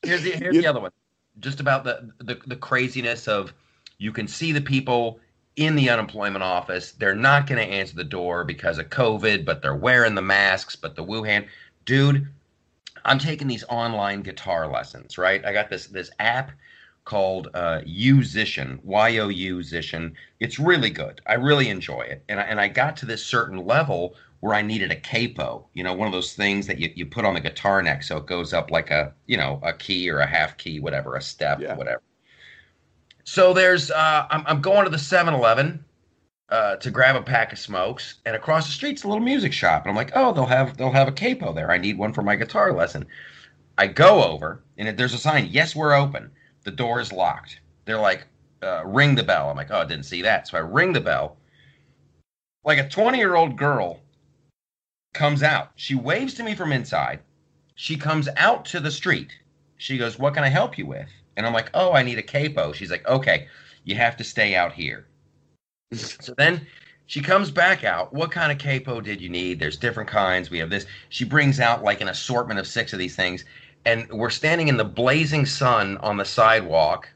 Here's 0.04 0.24
the 0.24 0.32
here's 0.32 0.56
You- 0.56 0.62
the 0.62 0.68
other 0.68 0.80
one. 0.82 0.92
Just 1.40 1.60
about 1.60 1.84
the, 1.86 2.12
the 2.20 2.40
the 2.46 2.56
craziness 2.58 3.28
of 3.28 3.54
you 3.98 4.12
can 4.12 4.28
see 4.28 4.52
the 4.52 4.62
people 4.62 5.20
in 5.56 5.76
the 5.76 5.90
unemployment 5.90 6.44
office. 6.44 6.92
They're 6.92 7.16
not 7.16 7.48
going 7.48 7.66
to 7.66 7.74
answer 7.74 7.96
the 7.96 8.04
door 8.04 8.44
because 8.44 8.78
of 8.78 8.90
COVID, 8.90 9.46
but 9.46 9.62
they're 9.62 9.76
wearing 9.76 10.14
the 10.16 10.22
masks. 10.22 10.76
But 10.76 10.96
the 10.96 11.04
Wuhan, 11.04 11.48
dude, 11.86 12.28
I'm 13.06 13.20
taking 13.20 13.48
these 13.48 13.64
online 13.70 14.22
guitar 14.22 14.68
lessons. 14.72 15.18
Right, 15.18 15.44
I 15.46 15.54
got 15.54 15.70
this 15.70 15.88
this 15.88 16.12
app 16.20 16.52
called 17.04 17.50
uh, 17.54 17.82
Yousician, 17.82 18.84
Y 18.84 19.18
O 19.18 19.30
U 19.30 19.64
Zician. 19.64 20.16
It's 20.40 20.60
really 20.60 20.90
good. 20.92 21.22
I 21.28 21.34
really 21.34 21.70
enjoy 21.70 22.02
it, 22.02 22.24
and 22.30 22.40
I, 22.40 22.44
and 22.44 22.60
I 22.62 22.68
got 22.68 22.96
to 22.98 23.06
this 23.06 23.26
certain 23.26 23.66
level 23.66 24.16
where 24.42 24.56
I 24.56 24.62
needed 24.64 24.92
a 24.92 24.96
capo, 24.96 25.68
you 25.74 25.84
know, 25.84 25.94
one 25.94 26.08
of 26.08 26.12
those 26.12 26.34
things 26.34 26.66
that 26.68 26.80
you, 26.80 26.92
you 26.96 27.06
put 27.06 27.26
on 27.26 27.36
the 27.36 27.40
guitar 27.40 27.82
neck 27.84 28.02
so 28.04 28.18
it 28.18 28.26
goes 28.26 28.54
up 28.54 28.72
like 28.72 28.90
a, 28.90 29.14
you 29.28 29.38
know, 29.38 29.60
a 29.64 29.72
key 29.72 30.10
or 30.10 30.20
a 30.20 30.26
half 30.26 30.58
key, 30.58 30.80
whatever, 30.80 31.16
a 31.16 31.22
step, 31.22 31.60
Yeah. 31.62 31.76
whatever. 31.76 32.02
So 33.24 33.54
there's, 33.54 33.92
uh, 33.92 34.26
I'm, 34.32 34.44
I'm 34.48 34.62
going 34.62 34.84
to 34.86 34.90
the 34.90 34.98
7 34.98 35.34
Eleven 35.34 35.86
uh, 36.52 36.76
to 36.76 36.92
grab 36.92 37.16
a 37.16 37.22
pack 37.22 37.54
of 37.54 37.60
smokes, 37.60 38.16
and 38.26 38.36
across 38.36 38.68
the 38.68 38.74
street's 38.74 39.04
a 39.04 39.08
little 39.08 39.24
music 39.24 39.54
shop. 39.54 39.84
And 39.84 39.90
I'm 39.90 39.96
like, 39.96 40.12
oh, 40.16 40.34
they'll 40.34 40.46
have, 40.46 40.78
they'll 40.78 40.92
have 40.92 41.08
a 41.08 41.14
capo 41.14 41.54
there. 41.54 41.72
I 41.72 41.78
need 41.78 41.98
one 41.98 42.14
for 42.14 42.22
my 42.22 42.36
guitar 42.36 42.74
lesson. 42.74 43.08
I 43.78 43.88
go 43.88 44.24
over, 44.24 44.62
and 44.78 44.98
there's 44.98 45.14
a 45.14 45.18
sign, 45.18 45.48
yes, 45.50 45.76
we're 45.76 45.94
open. 45.94 46.30
The 46.64 46.72
door 46.72 47.00
is 47.00 47.12
locked. 47.12 47.62
They're 47.86 47.98
like, 47.98 48.28
uh, 48.62 48.86
ring 48.86 49.16
the 49.16 49.24
bell. 49.24 49.50
I'm 49.50 49.58
like, 49.58 49.72
oh, 49.72 49.80
I 49.80 49.86
didn't 49.86 50.06
see 50.06 50.22
that. 50.22 50.48
So 50.48 50.58
I 50.58 50.62
ring 50.62 50.94
the 50.94 51.02
bell. 51.02 51.38
Like 52.64 52.78
a 52.78 52.88
20 52.88 53.18
year 53.18 53.36
old 53.36 53.58
girl 53.58 54.02
comes 55.14 55.42
out. 55.42 55.72
She 55.76 55.96
waves 55.96 56.36
to 56.36 56.44
me 56.44 56.54
from 56.54 56.72
inside. 56.72 57.22
She 57.76 57.98
comes 57.98 58.30
out 58.38 58.66
to 58.66 58.80
the 58.80 58.92
street. 58.92 59.32
She 59.78 59.98
goes, 59.98 60.20
What 60.20 60.36
can 60.36 60.44
I 60.44 60.50
help 60.50 60.78
you 60.78 60.86
with? 60.86 61.10
And 61.36 61.46
I'm 61.46 61.54
like, 61.54 61.72
Oh, 61.74 61.94
I 61.94 62.04
need 62.04 62.20
a 62.20 62.24
capo. 62.24 62.72
She's 62.72 62.92
like, 62.92 63.08
Okay, 63.08 63.48
you 63.84 63.96
have 63.96 64.16
to 64.18 64.24
stay 64.24 64.54
out 64.54 64.74
here. 64.74 65.08
so 66.22 66.34
then 66.38 66.66
she 67.06 67.22
comes 67.22 67.52
back 67.52 67.84
out. 67.84 68.14
What 68.14 68.32
kind 68.32 68.52
of 68.52 68.58
capo 68.58 69.02
did 69.02 69.20
you 69.22 69.30
need? 69.30 69.60
There's 69.60 69.78
different 69.78 70.10
kinds. 70.10 70.50
We 70.50 70.60
have 70.60 70.70
this. 70.70 70.86
She 71.10 71.26
brings 71.26 71.60
out 71.60 71.84
like 71.84 72.02
an 72.02 72.08
assortment 72.08 72.60
of 72.60 72.68
six 72.68 72.94
of 72.94 73.00
these 73.00 73.16
things. 73.16 73.44
And 73.86 74.08
we're 74.12 74.30
standing 74.30 74.68
in 74.68 74.78
the 74.78 74.86
blazing 74.86 75.46
sun 75.46 75.98
on 75.98 76.18
the 76.18 76.26
sidewalk, 76.26 77.10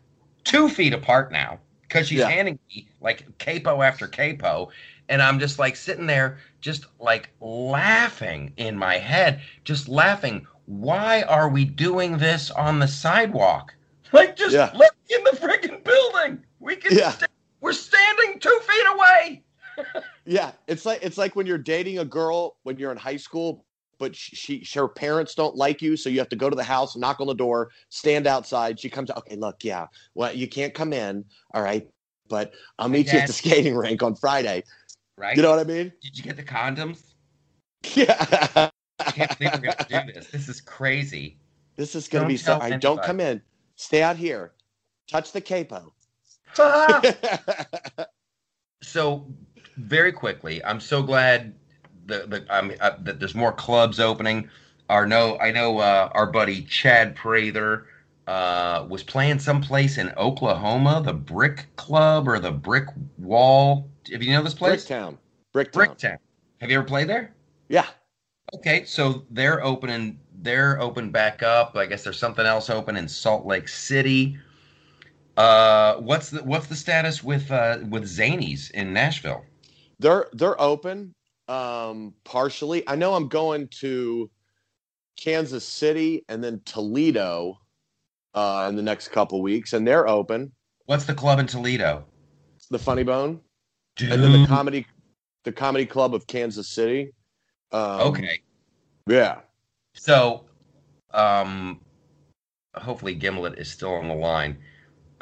two 0.44 0.68
feet 0.68 0.94
apart 0.94 1.32
now, 1.32 1.60
because 1.84 2.08
she's 2.08 2.20
Yeah. 2.20 2.30
handing 2.30 2.60
me 2.70 2.88
like 3.02 3.26
capo 3.38 3.82
after 3.82 4.08
capo. 4.08 4.70
And 5.08 5.22
I'm 5.22 5.40
just 5.40 5.60
like 5.60 5.76
sitting 5.76 6.08
there, 6.08 6.40
just 6.62 6.88
like 7.00 7.30
laughing 7.40 8.52
in 8.58 8.76
my 8.76 8.98
head, 8.98 9.42
just 9.64 9.88
laughing. 9.88 10.48
Why 10.66 11.22
are 11.24 11.48
we 11.48 11.64
doing 11.64 12.18
this 12.18 12.50
on 12.50 12.80
the 12.80 12.88
sidewalk? 12.88 13.74
Like, 14.12 14.36
just 14.36 14.56
Yeah. 14.56 14.72
let 14.74 14.92
me 15.08 15.16
in 15.16 15.24
the 15.24 15.38
freaking 15.38 15.84
building. 15.84 16.44
We 16.60 16.76
can. 16.76 16.98
Yeah. 16.98 17.14
We're 17.66 17.74
standing 17.74 18.40
two 18.40 18.60
feet 18.62 18.86
away. 18.94 19.44
Yeah, 20.28 20.54
it's 20.68 20.88
like 20.88 21.04
it's 21.04 21.20
like 21.20 21.36
when 21.36 21.46
you're 21.46 21.60
dating 21.60 22.00
a 22.00 22.06
girl 22.06 22.58
when 22.64 22.80
you're 22.80 22.92
in 22.92 22.98
high 22.98 23.18
school, 23.18 23.64
but 24.00 24.16
she, 24.16 24.64
she 24.64 24.80
her 24.80 24.88
parents 24.88 25.36
don't 25.36 25.56
like 25.56 25.84
you, 25.84 25.96
so 25.96 26.10
you 26.10 26.18
have 26.18 26.30
to 26.30 26.36
go 26.36 26.50
to 26.50 26.56
the 26.56 26.64
house, 26.64 26.96
knock 26.96 27.20
on 27.20 27.28
the 27.28 27.36
door, 27.36 27.70
stand 27.90 28.26
outside. 28.26 28.80
She 28.80 28.90
comes, 28.90 29.12
okay, 29.12 29.36
look, 29.36 29.64
yeah, 29.64 29.86
well, 30.16 30.34
you 30.34 30.48
can't 30.48 30.74
come 30.74 30.94
in, 30.94 31.24
all 31.54 31.62
right, 31.62 31.88
but 32.28 32.54
I'll 32.80 32.90
meet 32.90 33.14
you 33.14 33.20
at 33.20 33.28
the 33.28 33.34
skating 33.34 33.76
rink 33.76 34.02
on 34.02 34.16
Friday. 34.16 34.64
Right? 35.16 35.38
You 35.38 35.44
know 35.44 35.52
what 35.52 35.60
I 35.60 35.64
mean? 35.64 35.94
Did 36.02 36.18
you 36.18 36.24
get 36.24 36.38
the 36.38 36.44
condoms? 36.44 37.04
Yeah. 37.94 38.72
I 39.00 39.12
can't 39.12 39.38
believe 39.38 39.54
we're 39.62 39.76
gonna 39.90 40.06
do 40.08 40.14
this. 40.14 40.28
This 40.32 40.50
is 40.50 40.62
crazy. 40.62 41.38
This 41.76 41.94
is 41.94 42.08
gonna 42.08 42.24
Don't 42.24 42.30
be 42.30 42.38
so. 42.38 42.60
I 42.60 42.78
don't 42.78 43.04
come 43.04 43.20
in. 43.20 43.42
Stay 43.76 44.02
out 44.02 44.16
here. 44.16 44.54
Touch 45.08 45.34
the 45.34 45.42
capo. 45.42 45.94
so 48.82 49.26
very 49.78 50.12
quickly, 50.12 50.64
I'm 50.64 50.80
so 50.80 51.04
glad 51.04 51.54
the 52.06 52.26
the 52.28 52.46
um, 52.56 52.72
uh, 52.80 52.92
that 53.02 53.20
there's 53.20 53.36
more 53.36 53.52
clubs 53.52 54.00
opening. 54.00 54.50
Our 54.90 55.06
no, 55.06 55.38
I 55.40 55.52
know 55.52 55.80
uh, 55.80 56.10
our 56.14 56.28
buddy 56.28 56.62
Chad 56.64 57.16
Prather 57.16 57.88
uh, 58.28 58.86
was 58.90 59.04
playing 59.04 59.40
someplace 59.40 59.98
in 59.98 60.12
Oklahoma, 60.18 61.02
the 61.04 61.14
Brick 61.14 61.66
Club 61.76 62.28
or 62.28 62.40
the 62.40 62.52
Brick 62.52 62.88
Wall. 63.18 63.90
Have 64.12 64.24
you 64.24 64.34
know 64.34 64.44
this 64.44 64.54
place? 64.54 64.86
Bricktown. 64.86 65.18
Bricktown. 65.54 65.72
Bricktown. 65.72 66.18
Have 66.62 66.70
you 66.70 66.78
ever 66.78 66.86
played 66.86 67.10
there? 67.10 67.34
Yeah. 67.68 67.88
Okay, 68.54 68.86
so 68.86 69.26
they're 69.32 69.64
opening. 69.64 70.20
They're 70.42 70.80
open 70.80 71.10
back 71.10 71.44
up. 71.44 71.76
I 71.76 71.86
guess 71.86 72.04
there's 72.04 72.20
something 72.20 72.46
else 72.46 72.70
open 72.70 72.96
in 72.96 73.08
Salt 73.08 73.46
Lake 73.46 73.68
City. 73.68 74.38
Uh, 75.38 75.96
what's 75.96 76.30
the 76.30 76.44
what's 76.44 76.68
the 76.68 76.76
status 76.76 77.24
with 77.24 77.52
uh, 77.52 77.80
with 77.90 78.04
Zanies 78.04 78.72
in 78.72 78.94
Nashville? 78.94 79.44
They're 80.00 80.28
they're 80.34 80.60
open 80.62 81.14
um 81.48 82.14
partially. 82.24 82.88
I 82.88 82.96
know 82.96 83.14
I'm 83.14 83.28
going 83.28 83.68
to 83.80 84.30
Kansas 85.18 85.66
City 85.66 86.24
and 86.30 86.44
then 86.44 86.62
Toledo 86.66 87.60
uh 88.34 88.66
in 88.70 88.76
the 88.76 88.82
next 88.82 89.10
couple 89.10 89.42
weeks 89.42 89.74
and 89.74 89.88
they're 89.88 90.08
open. 90.08 90.52
What's 90.86 91.06
the 91.06 91.14
club 91.14 91.40
in 91.40 91.48
Toledo? 91.48 92.06
The 92.72 92.80
Funny 92.80 93.04
Bone 93.04 93.42
Dude. 93.96 94.12
and 94.12 94.24
then 94.24 94.32
the 94.42 94.48
comedy 94.48 94.86
the 95.44 95.52
comedy 95.52 95.86
club 95.86 96.16
of 96.16 96.26
Kansas 96.28 96.68
City. 96.70 97.14
Um, 97.72 98.02
okay, 98.02 98.40
Yeah. 99.08 99.42
so 99.94 100.46
um, 101.14 101.80
hopefully 102.76 103.14
Gimlet 103.14 103.60
is 103.60 103.70
still 103.70 103.94
on 103.94 104.08
the 104.08 104.16
line. 104.16 104.58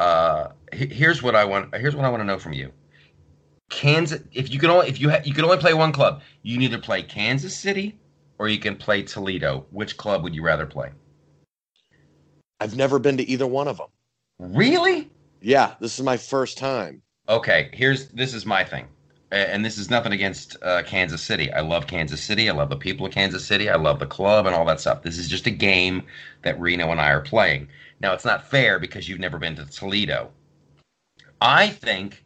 Uh, 0.04 0.51
here's 0.74 1.24
what 1.24 1.34
I 1.34 1.45
want. 1.45 1.74
Here's 1.78 1.95
what 1.95 2.04
I 2.04 2.10
want 2.10 2.20
to 2.20 2.26
know 2.26 2.38
from 2.38 2.51
you. 2.51 2.74
Kansas. 3.70 4.22
If 4.34 4.51
you 4.51 4.60
can 4.60 4.70
only 4.70 4.89
if 4.89 4.99
you 4.99 5.10
ha- 5.10 5.22
you 5.24 5.34
can 5.34 5.45
only 5.45 5.58
play 5.58 5.74
one 5.74 5.93
club, 5.93 6.22
you 6.41 6.56
can 6.56 6.62
either 6.64 6.78
play 6.78 7.04
Kansas 7.04 7.56
City 7.56 7.97
or 8.38 8.49
you 8.49 8.60
can 8.60 8.76
play 8.76 9.01
Toledo. 9.04 9.66
Which 9.72 9.95
club 9.95 10.22
would 10.24 10.36
you 10.36 10.43
rather 10.43 10.66
play? 10.66 10.89
I've 12.60 12.76
never 12.76 12.99
been 12.99 13.16
to 13.16 13.24
either 13.30 13.47
one 13.47 13.70
of 13.70 13.78
them. 13.78 13.88
Really? 14.39 15.10
Yeah, 15.41 15.76
this 15.80 15.97
is 15.97 16.04
my 16.04 16.18
first 16.18 16.58
time. 16.58 17.01
Okay, 17.30 17.70
here's 17.72 18.10
this 18.10 18.34
is 18.34 18.45
my 18.45 18.66
thing, 18.66 18.88
and 19.32 19.64
this 19.64 19.78
is 19.78 19.89
nothing 19.89 20.12
against 20.12 20.58
uh, 20.64 20.84
Kansas 20.84 21.22
City. 21.22 21.49
I 21.54 21.62
love 21.62 21.88
Kansas 21.88 22.22
City. 22.22 22.49
I 22.49 22.54
love 22.54 22.70
the 22.70 22.76
people 22.76 23.06
of 23.06 23.14
Kansas 23.14 23.45
City. 23.45 23.70
I 23.70 23.78
love 23.78 23.99
the 23.99 24.06
club 24.06 24.47
and 24.47 24.54
all 24.54 24.66
that 24.66 24.82
stuff. 24.82 25.01
This 25.01 25.18
is 25.18 25.30
just 25.30 25.47
a 25.47 25.51
game 25.51 26.04
that 26.41 26.60
Reno 26.60 26.91
and 26.91 26.99
I 26.99 27.12
are 27.12 27.22
playing. 27.22 27.70
Now 28.04 28.14
it's 28.14 28.26
not 28.26 28.45
fair 28.45 28.80
because 28.80 29.08
you've 29.08 29.22
never 29.22 29.39
been 29.39 29.56
to 29.56 29.66
Toledo. 29.66 30.30
I 31.41 31.70
think, 31.70 32.24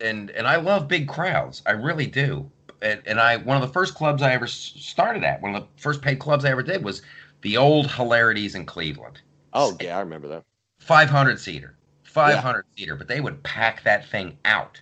and 0.00 0.30
and 0.30 0.48
I 0.48 0.56
love 0.56 0.88
big 0.88 1.06
crowds. 1.06 1.62
I 1.66 1.72
really 1.72 2.06
do. 2.06 2.50
And, 2.80 3.02
and 3.06 3.20
I 3.20 3.36
one 3.36 3.56
of 3.56 3.62
the 3.62 3.72
first 3.72 3.94
clubs 3.94 4.22
I 4.22 4.32
ever 4.32 4.46
started 4.46 5.24
at, 5.24 5.42
one 5.42 5.54
of 5.54 5.62
the 5.62 5.68
first 5.76 6.00
paid 6.00 6.18
clubs 6.18 6.46
I 6.46 6.50
ever 6.50 6.62
did 6.62 6.82
was 6.82 7.02
the 7.42 7.58
old 7.58 7.90
Hilarities 7.90 8.54
in 8.54 8.64
Cleveland. 8.64 9.20
Oh, 9.52 9.76
yeah, 9.80 9.98
I 9.98 10.00
remember 10.00 10.28
that. 10.28 10.44
500 10.80 11.38
seater, 11.38 11.76
500 12.04 12.64
seater, 12.76 12.96
but 12.96 13.08
they 13.08 13.20
would 13.20 13.42
pack 13.42 13.82
that 13.82 14.06
thing 14.06 14.38
out 14.46 14.80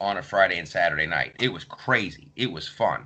on 0.00 0.16
a 0.16 0.22
Friday 0.22 0.58
and 0.58 0.68
Saturday 0.68 1.06
night. 1.06 1.34
It 1.40 1.52
was 1.52 1.64
crazy. 1.64 2.30
It 2.36 2.52
was 2.52 2.68
fun. 2.68 3.04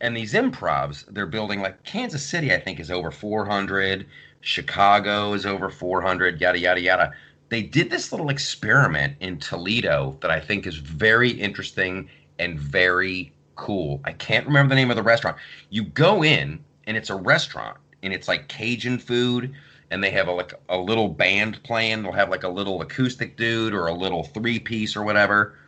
And 0.00 0.16
these 0.16 0.34
improvs, 0.34 1.04
they're 1.12 1.26
building 1.26 1.60
like 1.60 1.82
Kansas 1.82 2.24
City, 2.24 2.52
I 2.52 2.60
think, 2.60 2.78
is 2.78 2.90
over 2.90 3.10
400. 3.10 4.06
Chicago 4.48 5.34
is 5.34 5.44
over 5.44 5.68
400, 5.68 6.40
yada, 6.40 6.58
yada, 6.58 6.80
yada. 6.80 7.12
They 7.50 7.60
did 7.60 7.90
this 7.90 8.12
little 8.12 8.30
experiment 8.30 9.14
in 9.20 9.36
Toledo 9.36 10.16
that 10.22 10.30
I 10.30 10.40
think 10.40 10.66
is 10.66 10.76
very 10.76 11.30
interesting 11.30 12.08
and 12.38 12.58
very 12.58 13.30
cool. 13.56 14.00
I 14.04 14.12
can't 14.12 14.46
remember 14.46 14.70
the 14.70 14.80
name 14.80 14.88
of 14.88 14.96
the 14.96 15.02
restaurant. 15.02 15.36
You 15.68 15.84
go 15.84 16.24
in, 16.24 16.64
and 16.86 16.96
it's 16.96 17.10
a 17.10 17.14
restaurant, 17.14 17.76
and 18.02 18.10
it's 18.10 18.26
like 18.26 18.48
Cajun 18.48 18.98
food, 18.98 19.54
and 19.90 20.02
they 20.02 20.10
have 20.12 20.28
a, 20.28 20.32
like 20.32 20.54
a 20.70 20.78
little 20.78 21.08
band 21.08 21.62
playing. 21.62 22.02
They'll 22.02 22.12
have 22.12 22.30
like 22.30 22.44
a 22.44 22.48
little 22.48 22.80
acoustic 22.80 23.36
dude 23.36 23.74
or 23.74 23.88
a 23.88 23.94
little 23.94 24.24
three 24.24 24.58
piece 24.58 24.96
or 24.96 25.02
whatever. 25.02 25.58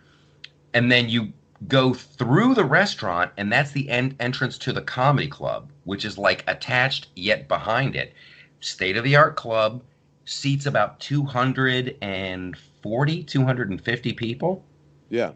And 0.73 0.91
then 0.91 1.11
you 1.11 1.35
go 1.69 1.93
through 1.93 2.55
the 2.55 2.65
restaurant, 2.65 3.31
and 3.37 3.53
that's 3.53 3.73
the 3.73 3.91
end 3.91 4.17
entrance 4.21 4.57
to 4.57 4.73
the 4.73 4.81
comedy 4.81 5.29
club, 5.29 5.71
which 5.85 6.07
is 6.07 6.17
like 6.17 6.45
attached 6.49 7.09
yet 7.15 7.47
behind 7.47 7.95
it. 7.95 8.15
State 8.61 8.97
of 8.97 9.05
the 9.05 9.17
art 9.17 9.37
club 9.37 9.83
seats 10.25 10.67
about 10.67 11.01
240, 11.01 13.23
250 13.25 14.13
people. 14.13 14.65
Yeah. 15.09 15.33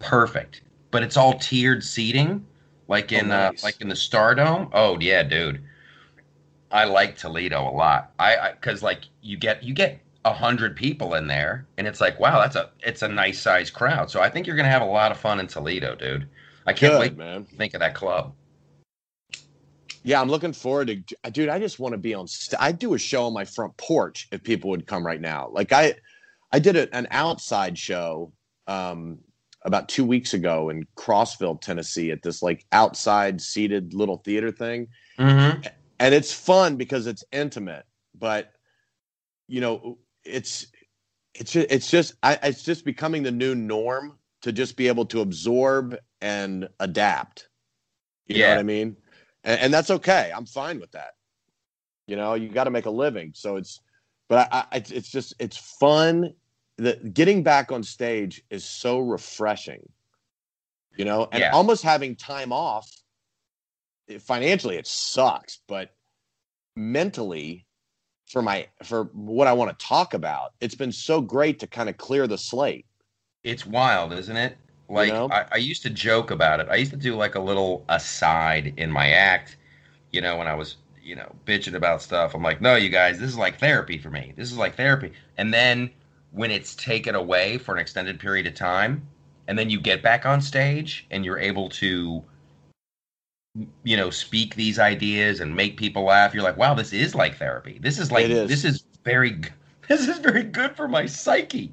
Perfect. 0.00 0.62
But 0.90 1.02
it's 1.02 1.16
all 1.16 1.38
tiered 1.38 1.84
seating, 1.84 2.44
like 2.88 3.12
Oh, 3.12 3.12
in 3.12 3.28
nice. 3.28 3.28
uh, 3.28 3.52
like 3.66 3.80
in 3.80 3.88
the 3.88 3.94
Stardome. 3.94 4.68
Oh 4.72 4.98
yeah, 5.00 5.22
dude. 5.22 5.62
I 6.70 6.84
like 6.84 7.16
Toledo 7.16 7.68
a 7.68 7.72
lot. 7.72 8.12
I 8.18 8.52
because 8.52 8.82
like 8.82 9.02
you 9.20 9.36
get 9.36 9.62
you 9.62 9.74
get 9.74 10.00
a 10.24 10.32
hundred 10.32 10.76
people 10.76 11.14
in 11.14 11.26
there, 11.26 11.66
and 11.76 11.86
it's 11.86 12.00
like 12.00 12.18
wow, 12.18 12.40
that's 12.40 12.56
a 12.56 12.70
it's 12.80 13.02
a 13.02 13.08
nice 13.08 13.40
sized 13.40 13.74
crowd. 13.74 14.10
So 14.10 14.20
I 14.20 14.30
think 14.30 14.46
you're 14.46 14.56
gonna 14.56 14.68
have 14.70 14.82
a 14.82 14.86
lot 14.86 15.12
of 15.12 15.18
fun 15.18 15.40
in 15.40 15.46
Toledo, 15.46 15.94
dude. 15.94 16.28
I 16.66 16.72
can't 16.72 16.94
Good, 16.94 16.96
wait 16.96 17.16
man. 17.16 17.44
to 17.46 17.56
think 17.56 17.74
of 17.74 17.80
that 17.80 17.94
club. 17.94 18.32
Yeah, 20.04 20.20
I'm 20.20 20.28
looking 20.28 20.52
forward 20.52 20.88
to, 20.88 21.30
dude. 21.30 21.48
I 21.48 21.58
just 21.58 21.78
want 21.78 21.92
to 21.92 21.98
be 21.98 22.14
on. 22.14 22.26
St- 22.26 22.60
I'd 22.60 22.78
do 22.78 22.94
a 22.94 22.98
show 22.98 23.24
on 23.24 23.32
my 23.32 23.44
front 23.44 23.76
porch 23.76 24.28
if 24.32 24.42
people 24.42 24.70
would 24.70 24.86
come 24.86 25.06
right 25.06 25.20
now. 25.20 25.48
Like 25.52 25.72
I, 25.72 25.94
I 26.50 26.58
did 26.58 26.76
a, 26.76 26.94
an 26.94 27.06
outside 27.12 27.78
show 27.78 28.32
um, 28.66 29.18
about 29.64 29.88
two 29.88 30.04
weeks 30.04 30.34
ago 30.34 30.70
in 30.70 30.86
Crossville, 30.96 31.60
Tennessee, 31.60 32.10
at 32.10 32.22
this 32.22 32.42
like 32.42 32.64
outside 32.72 33.40
seated 33.40 33.94
little 33.94 34.16
theater 34.18 34.50
thing, 34.50 34.88
Mm-hmm. 35.18 35.62
and 36.00 36.14
it's 36.14 36.32
fun 36.32 36.76
because 36.76 37.06
it's 37.06 37.22
intimate. 37.32 37.84
But 38.18 38.52
you 39.46 39.60
know, 39.60 39.98
it's 40.24 40.66
it's 41.34 41.52
just, 41.52 41.66
it's 41.70 41.90
just 41.90 42.14
I, 42.22 42.38
it's 42.42 42.62
just 42.64 42.84
becoming 42.84 43.22
the 43.22 43.30
new 43.30 43.54
norm 43.54 44.18
to 44.42 44.50
just 44.52 44.76
be 44.76 44.88
able 44.88 45.04
to 45.06 45.20
absorb 45.20 45.96
and 46.20 46.68
adapt. 46.80 47.48
You 48.26 48.36
know 48.38 48.40
Yeah. 48.40 48.50
what 48.54 48.58
I 48.60 48.64
mean? 48.64 48.96
And, 49.44 49.60
and 49.60 49.74
that's 49.74 49.90
okay. 49.90 50.32
I'm 50.34 50.46
fine 50.46 50.80
with 50.80 50.92
that. 50.92 51.12
You 52.06 52.16
know, 52.16 52.34
you 52.34 52.48
got 52.48 52.64
to 52.64 52.70
make 52.70 52.86
a 52.86 52.90
living, 52.90 53.32
so 53.34 53.56
it's. 53.56 53.80
But 54.28 54.48
I, 54.52 54.64
I, 54.72 54.76
it's 54.76 55.10
just 55.10 55.34
it's 55.38 55.56
fun. 55.56 56.34
That 56.78 57.14
getting 57.14 57.42
back 57.42 57.70
on 57.70 57.82
stage 57.82 58.42
is 58.50 58.64
so 58.64 58.98
refreshing. 58.98 59.86
You 60.96 61.04
know, 61.04 61.28
and 61.32 61.40
Yeah. 61.40 61.50
almost 61.52 61.82
having 61.82 62.16
time 62.16 62.52
off. 62.52 62.90
Financially, 64.20 64.76
it 64.76 64.86
sucks, 64.86 65.60
but 65.66 65.94
mentally, 66.76 67.66
for 68.28 68.42
my 68.42 68.66
for 68.82 69.04
what 69.12 69.46
I 69.46 69.52
want 69.52 69.78
to 69.78 69.86
talk 69.86 70.12
about, 70.12 70.52
it's 70.60 70.74
been 70.74 70.92
so 70.92 71.20
great 71.20 71.60
to 71.60 71.66
kind 71.66 71.88
of 71.88 71.96
clear 71.96 72.26
the 72.26 72.36
slate. 72.36 72.86
It's 73.44 73.64
wild, 73.64 74.12
isn't 74.12 74.36
it? 74.36 74.56
Like 74.92 75.12
know? 75.12 75.28
I, 75.30 75.46
I 75.52 75.56
used 75.56 75.82
to 75.82 75.90
joke 75.90 76.30
about 76.30 76.60
it. 76.60 76.68
I 76.70 76.76
used 76.76 76.90
to 76.90 76.98
do 76.98 77.16
like 77.16 77.34
a 77.34 77.40
little 77.40 77.82
aside 77.88 78.74
in 78.76 78.90
my 78.90 79.08
act, 79.08 79.56
you 80.12 80.20
know, 80.20 80.36
when 80.36 80.46
I 80.46 80.54
was, 80.54 80.76
you 81.02 81.16
know, 81.16 81.34
bitching 81.46 81.74
about 81.74 82.02
stuff. 82.02 82.34
I'm 82.34 82.42
like, 82.42 82.60
no, 82.60 82.76
you 82.76 82.90
guys, 82.90 83.18
this 83.18 83.30
is 83.30 83.38
like 83.38 83.58
therapy 83.58 83.96
for 83.96 84.10
me. 84.10 84.34
This 84.36 84.52
is 84.52 84.58
like 84.58 84.76
therapy. 84.76 85.12
And 85.38 85.52
then 85.52 85.90
when 86.30 86.50
it's 86.50 86.74
taken 86.74 87.14
away 87.14 87.56
for 87.56 87.74
an 87.74 87.80
extended 87.80 88.20
period 88.20 88.46
of 88.46 88.54
time, 88.54 89.08
and 89.48 89.58
then 89.58 89.70
you 89.70 89.80
get 89.80 90.02
back 90.02 90.26
on 90.26 90.42
stage 90.42 91.06
and 91.10 91.24
you're 91.24 91.38
able 91.38 91.70
to 91.70 92.22
you 93.84 93.96
know 93.96 94.08
speak 94.08 94.54
these 94.54 94.78
ideas 94.78 95.40
and 95.40 95.54
make 95.54 95.76
people 95.76 96.04
laugh 96.04 96.32
you're 96.32 96.42
like 96.42 96.56
wow 96.56 96.72
this 96.72 96.90
is 96.94 97.14
like 97.14 97.36
therapy 97.36 97.78
this 97.82 97.98
is 97.98 98.10
like 98.10 98.24
is. 98.24 98.48
this 98.48 98.64
is 98.64 98.84
very 99.04 99.38
this 99.88 100.08
is 100.08 100.16
very 100.20 100.42
good 100.42 100.74
for 100.74 100.88
my 100.88 101.04
psyche 101.04 101.70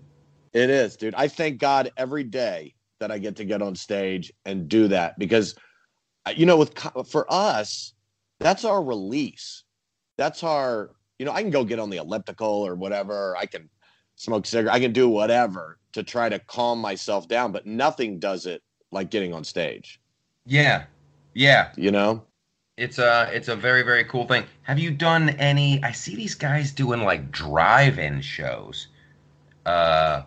It 0.52 0.70
is, 0.70 0.98
dude. 0.98 1.14
I 1.16 1.30
thank 1.30 1.60
God 1.60 1.92
every 1.96 2.26
day 2.26 2.74
that 3.00 3.12
I 3.12 3.18
get 3.18 3.36
to 3.38 3.46
get 3.46 3.62
on 3.62 3.76
stage 3.76 4.32
and 4.46 4.68
do 4.68 4.88
that 4.90 5.18
because, 5.18 5.56
uh, 6.26 6.34
you 6.36 6.46
know, 6.46 6.58
with 6.58 6.78
for 7.08 7.26
us, 7.32 7.94
that's 8.40 8.66
our 8.66 8.84
release. 8.84 9.64
That's 10.18 10.44
our, 10.44 10.92
you 11.18 11.26
know, 11.26 11.32
I 11.32 11.42
can 11.42 11.52
go 11.52 11.64
get 11.64 11.80
on 11.80 11.90
the 11.90 11.98
elliptical 11.98 12.48
or 12.48 12.76
whatever. 12.76 13.36
I 13.38 13.46
can 13.46 13.70
smoke 14.16 14.46
cigarette. 14.46 14.74
I 14.76 14.80
can 14.80 14.92
do 14.94 15.08
whatever 15.10 15.78
to 15.94 16.04
try 16.04 16.30
to 16.30 16.40
calm 16.40 16.80
myself 16.80 17.28
down, 17.28 17.52
but 17.52 17.66
nothing 17.66 18.20
does 18.20 18.46
it 18.46 18.62
like 18.92 19.10
getting 19.10 19.34
on 19.34 19.44
stage. 19.44 20.00
yeah 20.46 20.84
yeah 21.34 21.72
You 21.78 21.92
know? 21.92 22.24
It's 22.78 22.98
a 22.98 23.30
it's 23.34 23.50
a 23.50 23.56
very 23.58 23.84
very 23.84 24.06
cool 24.06 24.26
thing. 24.26 24.46
Have 24.64 24.80
you 24.80 24.90
done 24.90 25.30
any? 25.32 25.84
I 25.84 25.92
see 25.92 26.16
these 26.16 26.34
guys 26.34 26.72
doing 26.72 27.04
like 27.04 27.30
drive-in 27.30 28.22
shows. 28.22 28.88
Uh, 29.66 30.24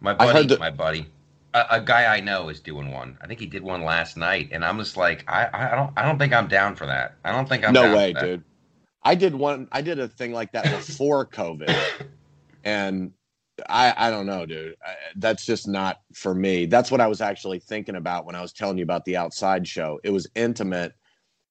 my 0.00 0.12
buddy, 0.12 0.46
that- 0.48 0.60
my 0.60 0.70
buddy, 0.70 1.06
a, 1.54 1.66
a 1.72 1.80
guy 1.80 2.14
I 2.14 2.20
know 2.20 2.48
is 2.48 2.60
doing 2.60 2.90
one. 2.90 3.18
I 3.20 3.26
think 3.26 3.40
he 3.40 3.46
did 3.46 3.62
one 3.62 3.82
last 3.82 4.16
night, 4.16 4.50
and 4.52 4.64
I'm 4.64 4.78
just 4.78 4.96
like, 4.96 5.24
I 5.28 5.48
I 5.52 5.74
don't 5.74 5.92
I 5.96 6.04
don't 6.04 6.18
think 6.18 6.32
I'm 6.32 6.48
down 6.48 6.76
for 6.76 6.86
that. 6.86 7.16
I 7.24 7.32
don't 7.32 7.48
think 7.48 7.66
I'm 7.66 7.72
no 7.72 7.82
down 7.82 7.96
way, 7.96 8.12
for 8.12 8.20
that. 8.20 8.26
dude. 8.26 8.44
I 9.02 9.14
did 9.14 9.34
one. 9.34 9.68
I 9.72 9.80
did 9.80 9.98
a 9.98 10.08
thing 10.08 10.32
like 10.32 10.52
that 10.52 10.64
before 10.64 11.26
COVID, 11.26 11.74
and 12.64 13.12
I 13.68 13.94
I 13.96 14.10
don't 14.10 14.26
know, 14.26 14.44
dude. 14.44 14.76
I, 14.84 14.94
that's 15.16 15.46
just 15.46 15.66
not 15.66 16.00
for 16.12 16.34
me. 16.34 16.66
That's 16.66 16.90
what 16.90 17.00
I 17.00 17.06
was 17.06 17.20
actually 17.20 17.60
thinking 17.60 17.96
about 17.96 18.26
when 18.26 18.34
I 18.34 18.42
was 18.42 18.52
telling 18.52 18.76
you 18.76 18.84
about 18.84 19.04
the 19.04 19.16
outside 19.16 19.66
show. 19.66 20.00
It 20.04 20.10
was 20.10 20.28
intimate, 20.34 20.92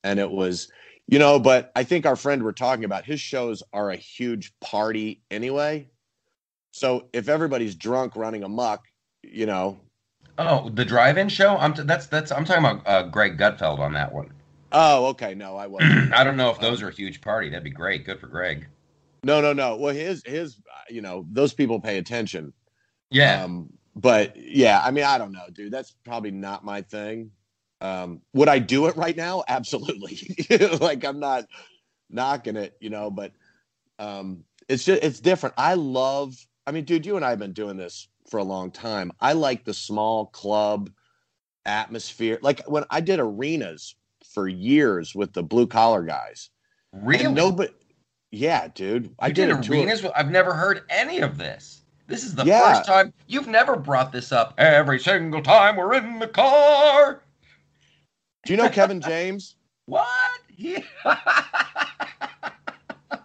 and 0.04 0.20
it 0.20 0.30
was, 0.30 0.72
you 1.08 1.18
know. 1.18 1.40
But 1.40 1.72
I 1.76 1.84
think 1.84 2.06
our 2.06 2.16
friend 2.16 2.44
we're 2.44 2.52
talking 2.52 2.86
about, 2.86 3.06
his 3.06 3.20
shows 3.20 3.64
are 3.74 3.90
a 3.90 3.96
huge 3.96 4.54
party 4.60 5.24
anyway. 5.32 5.90
So 6.72 7.08
if 7.14 7.30
everybody's 7.30 7.74
drunk 7.76 8.16
running 8.16 8.44
amok, 8.44 8.86
you 9.24 9.48
know. 9.48 9.80
Oh, 10.38 10.70
the 10.70 10.86
drive-in 10.86 11.30
show. 11.30 11.58
I'm 11.58 11.74
t- 11.74 11.84
that's 11.84 12.08
that's 12.08 12.32
I'm 12.32 12.46
talking 12.46 12.64
about 12.64 12.88
uh, 12.88 13.04
Greg 13.04 13.38
Gutfeld 13.38 13.80
on 13.80 13.94
that 13.94 14.14
one. 14.14 14.32
Oh, 14.72 15.08
okay. 15.08 15.34
No, 15.34 15.56
I 15.56 15.68
wasn't. 15.68 16.14
I 16.16 16.24
don't 16.24 16.38
know 16.38 16.52
if 16.52 16.60
those 16.60 16.82
are 16.82 16.90
a 16.90 16.94
huge 16.94 17.22
party. 17.22 17.50
That'd 17.50 17.64
be 17.64 17.70
great. 17.70 18.06
Good 18.06 18.20
for 18.20 18.28
Greg. 18.28 18.68
No, 19.24 19.42
no, 19.42 19.54
no. 19.54 19.76
Well, 19.76 19.94
his 19.94 20.24
his, 20.26 20.58
uh, 20.72 20.84
you 20.90 21.02
know, 21.02 21.26
those 21.32 21.54
people 21.54 21.80
pay 21.80 21.98
attention. 21.98 22.54
Yeah. 23.10 23.44
Um, 23.44 23.74
but 23.96 24.36
yeah, 24.38 24.82
I 24.84 24.92
mean, 24.92 25.06
I 25.06 25.18
don't 25.18 25.32
know, 25.32 25.46
dude. 25.52 25.74
That's 25.74 25.96
probably 26.06 26.32
not 26.32 26.64
my 26.64 26.82
thing. 26.84 27.32
Um, 27.82 28.22
would 28.34 28.48
I 28.48 28.60
do 28.60 28.86
it 28.88 28.96
right 28.96 29.16
now? 29.18 29.44
Absolutely. 29.48 30.36
like 30.80 31.04
I'm 31.04 31.20
not 31.20 31.46
knocking 32.10 32.58
it, 32.58 32.78
you 32.80 32.90
know, 32.92 33.10
but 33.10 33.32
um, 33.98 34.44
it's 34.70 34.84
just 34.84 35.04
it's 35.04 35.20
different. 35.20 35.56
I 35.58 35.74
love. 35.74 36.36
I 36.68 36.72
mean, 36.72 36.84
dude, 36.84 37.06
you 37.06 37.16
and 37.16 37.26
I 37.26 37.30
have 37.32 37.40
been 37.40 37.54
doing 37.54 37.78
this 37.78 38.08
for 38.30 38.38
a 38.38 38.44
long 38.44 38.72
time. 38.72 39.12
I 39.20 39.34
like 39.34 39.64
the 39.64 39.74
small 39.74 40.28
club 40.28 40.90
atmosphere. 41.66 42.40
Like 42.42 42.62
when 42.68 42.84
I 42.90 43.02
did 43.02 43.20
arenas 43.20 43.96
for 44.34 44.48
years 44.48 45.16
with 45.16 45.34
the 45.34 45.44
blue 45.44 45.68
collar 45.68 46.04
guys. 46.04 46.50
really? 46.94 47.32
Nobody. 47.32 47.72
Yeah, 48.32 48.68
dude. 48.68 49.16
I 49.20 49.30
did, 49.30 49.48
did 49.48 49.58
a 49.58 49.62
tour- 49.62 49.76
arenas. 49.78 50.06
I've 50.16 50.30
never 50.32 50.54
heard 50.54 50.82
any 50.90 51.20
of 51.20 51.38
this. 51.38 51.82
This 52.08 52.24
is 52.24 52.36
the 52.36 52.46
Yeah. 52.46 52.74
first 52.74 52.86
time 52.86 53.14
you've 53.28 53.48
never 53.48 53.76
brought 53.76 54.12
this 54.12 54.32
up. 54.32 54.54
Every 54.58 55.00
single 55.00 55.42
time 55.42 55.76
we're 55.78 55.94
in 55.96 56.20
the 56.20 56.28
car. 56.28 57.22
Do 58.46 58.54
you 58.54 58.58
know 58.58 58.70
Kevin 58.70 59.02
James? 59.02 59.56
What? 59.88 60.06
Yeah. 60.58 60.82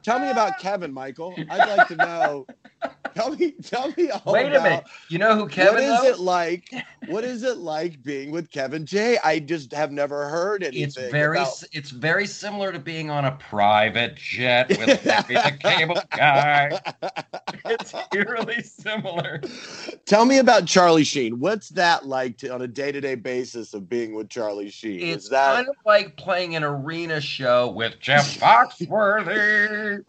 Tell 0.04 0.20
me 0.20 0.30
about 0.30 0.60
Kevin, 0.60 0.92
Michael. 0.92 1.34
I'd 1.50 1.76
like 1.76 1.88
to 1.88 1.96
know. 1.96 2.46
Tell 3.14 3.34
me, 3.36 3.52
tell 3.62 3.92
me 3.96 4.10
all 4.10 4.32
Wait 4.32 4.46
a 4.46 4.50
about 4.52 4.62
minute. 4.62 4.84
You 5.08 5.18
know 5.18 5.34
who 5.36 5.46
Kevin 5.48 5.74
what 5.74 5.82
is 5.82 5.88
knows? 5.90 6.18
it 6.18 6.18
like? 6.20 6.72
What 7.08 7.24
is 7.24 7.42
it 7.42 7.58
like 7.58 8.02
being 8.02 8.30
with 8.30 8.50
Kevin 8.50 8.86
J? 8.86 9.18
I 9.22 9.38
just 9.38 9.72
have 9.72 9.92
never 9.92 10.28
heard 10.28 10.62
anything. 10.62 10.82
It's 10.84 10.96
very 11.10 11.38
about- 11.38 11.62
it's 11.72 11.90
very 11.90 12.26
similar 12.26 12.72
to 12.72 12.78
being 12.78 13.10
on 13.10 13.24
a 13.26 13.32
private 13.32 14.16
jet 14.16 14.68
with 14.70 15.02
the 15.04 15.56
Cable 15.60 16.00
Guy. 16.16 16.80
It's 17.66 17.94
eerily 18.14 18.62
similar. 18.62 19.40
Tell 20.06 20.24
me 20.24 20.38
about 20.38 20.66
Charlie 20.66 21.04
Sheen. 21.04 21.38
What's 21.38 21.68
that 21.70 22.06
like 22.06 22.38
to, 22.38 22.48
on 22.52 22.62
a 22.62 22.68
day 22.68 22.92
to 22.92 23.00
day 23.00 23.14
basis 23.14 23.74
of 23.74 23.88
being 23.88 24.14
with 24.14 24.28
Charlie 24.30 24.70
Sheen? 24.70 25.00
It's 25.00 25.24
is 25.24 25.30
that 25.30 25.54
kind 25.56 25.68
of 25.68 25.76
like 25.84 26.16
playing 26.16 26.56
an 26.56 26.64
arena 26.64 27.20
show 27.20 27.68
with 27.70 27.98
Jeff 28.00 28.38
Foxworthy. 28.40 30.02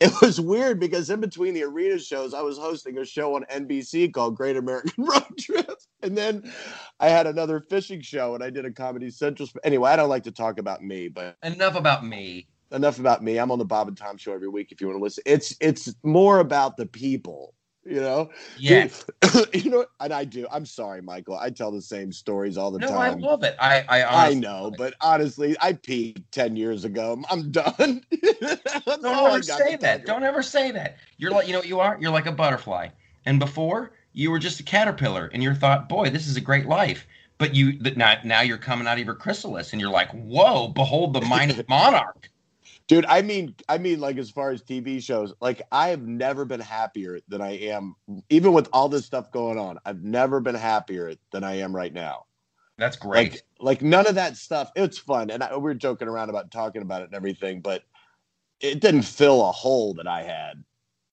it 0.00 0.12
was 0.22 0.40
weird 0.40 0.80
because 0.80 1.10
in 1.10 1.20
between 1.20 1.54
the 1.54 1.62
arena 1.64 1.89
shows, 1.98 2.34
I 2.34 2.42
was 2.42 2.58
hosting 2.58 2.98
a 2.98 3.04
show 3.04 3.34
on 3.36 3.44
NBC 3.44 4.12
called 4.12 4.36
Great 4.36 4.56
American 4.56 4.92
Road 5.04 5.38
Trip. 5.38 5.70
And 6.02 6.16
then 6.16 6.50
I 6.98 7.08
had 7.08 7.26
another 7.26 7.60
fishing 7.60 8.00
show 8.00 8.34
and 8.34 8.42
I 8.44 8.50
did 8.50 8.64
a 8.64 8.70
Comedy 8.70 9.10
Central. 9.10 9.46
sp- 9.50 9.60
Anyway, 9.64 9.90
I 9.90 9.96
don't 9.96 10.08
like 10.08 10.24
to 10.24 10.32
talk 10.32 10.58
about 10.58 10.82
me, 10.82 11.08
but 11.08 11.36
Enough 11.42 11.76
about 11.76 12.04
me. 12.04 12.46
enough 12.72 12.98
about 12.98 13.22
me. 13.22 13.38
I'm 13.38 13.50
on 13.50 13.58
the 13.58 13.64
Bob 13.64 13.88
and 13.88 13.96
Tom 13.96 14.16
show 14.16 14.32
every 14.32 14.48
week 14.48 14.72
if 14.72 14.80
you 14.80 14.86
want 14.86 14.98
to 14.98 15.02
listen. 15.02 15.22
It's 15.26 15.54
it's 15.60 15.92
more 16.02 16.38
about 16.38 16.76
the 16.76 16.86
people, 16.86 17.54
you 17.84 18.00
know? 18.00 18.30
Yeah. 18.58 18.88
You 19.52 19.70
know, 19.70 19.86
and 20.00 20.12
I 20.12 20.24
do. 20.24 20.46
I'm 20.50 20.66
sorry, 20.66 21.02
Michael. 21.02 21.36
I 21.36 21.50
tell 21.50 21.70
the 21.70 21.82
same 21.82 22.12
stories 22.12 22.56
all 22.56 22.70
the 22.70 22.78
time. 22.78 22.90
No, 22.90 22.98
I 22.98 23.10
love 23.10 23.44
it. 23.44 23.54
I 23.60 23.84
I, 23.88 24.28
I 24.30 24.34
know, 24.34 24.72
but 24.76 24.94
honestly, 25.00 25.56
I 25.60 25.74
peed 25.74 26.22
10 26.32 26.56
years 26.56 26.84
ago. 26.84 27.22
I'm 27.30 27.50
done. 27.50 28.02
Don't 28.86 29.04
ever 29.04 29.42
say 29.42 29.76
that. 29.76 30.06
Don't 30.06 30.24
ever 30.24 30.42
say 30.42 30.70
that. 30.72 30.96
You're 31.18 31.30
like 31.30 31.46
you 31.46 31.52
know 31.52 31.60
what 31.60 31.68
you 31.68 31.80
are. 31.80 31.96
You're 32.00 32.10
like 32.10 32.26
a 32.26 32.32
butterfly. 32.32 32.88
And 33.26 33.38
before 33.38 33.92
you 34.12 34.30
were 34.30 34.38
just 34.38 34.60
a 34.60 34.64
caterpillar, 34.64 35.30
and 35.32 35.42
you 35.42 35.54
thought, 35.54 35.88
boy, 35.88 36.10
this 36.10 36.26
is 36.26 36.36
a 36.36 36.40
great 36.40 36.66
life. 36.66 37.06
But 37.38 37.54
you 37.54 37.78
now 37.96 38.16
now 38.24 38.40
you're 38.40 38.58
coming 38.58 38.86
out 38.86 38.98
of 38.98 39.04
your 39.04 39.14
chrysalis, 39.14 39.72
and 39.72 39.80
you're 39.80 39.90
like, 39.90 40.10
whoa, 40.12 40.68
behold 40.68 41.12
the 41.12 41.20
mighty 41.20 41.62
monarch. 41.68 42.29
Dude, 42.90 43.06
I 43.06 43.22
mean, 43.22 43.54
I 43.68 43.78
mean, 43.78 44.00
like 44.00 44.18
as 44.18 44.32
far 44.32 44.50
as 44.50 44.64
TV 44.64 45.00
shows, 45.00 45.32
like 45.40 45.62
I 45.70 45.90
have 45.90 46.02
never 46.02 46.44
been 46.44 46.58
happier 46.58 47.20
than 47.28 47.40
I 47.40 47.52
am, 47.52 47.94
even 48.30 48.52
with 48.52 48.68
all 48.72 48.88
this 48.88 49.06
stuff 49.06 49.30
going 49.30 49.60
on. 49.60 49.78
I've 49.84 50.02
never 50.02 50.40
been 50.40 50.56
happier 50.56 51.14
than 51.30 51.44
I 51.44 51.58
am 51.58 51.72
right 51.74 51.94
now. 51.94 52.24
That's 52.78 52.96
great. 52.96 53.30
Like, 53.30 53.42
like 53.60 53.82
none 53.82 54.08
of 54.08 54.16
that 54.16 54.36
stuff. 54.36 54.72
It's 54.74 54.98
fun, 54.98 55.30
and 55.30 55.40
I, 55.40 55.54
we 55.54 55.62
were 55.62 55.74
joking 55.74 56.08
around 56.08 56.30
about 56.30 56.50
talking 56.50 56.82
about 56.82 57.02
it 57.02 57.04
and 57.04 57.14
everything, 57.14 57.60
but 57.60 57.84
it 58.58 58.80
didn't 58.80 59.02
fill 59.02 59.48
a 59.48 59.52
hole 59.52 59.94
that 59.94 60.08
I 60.08 60.24
had. 60.24 60.64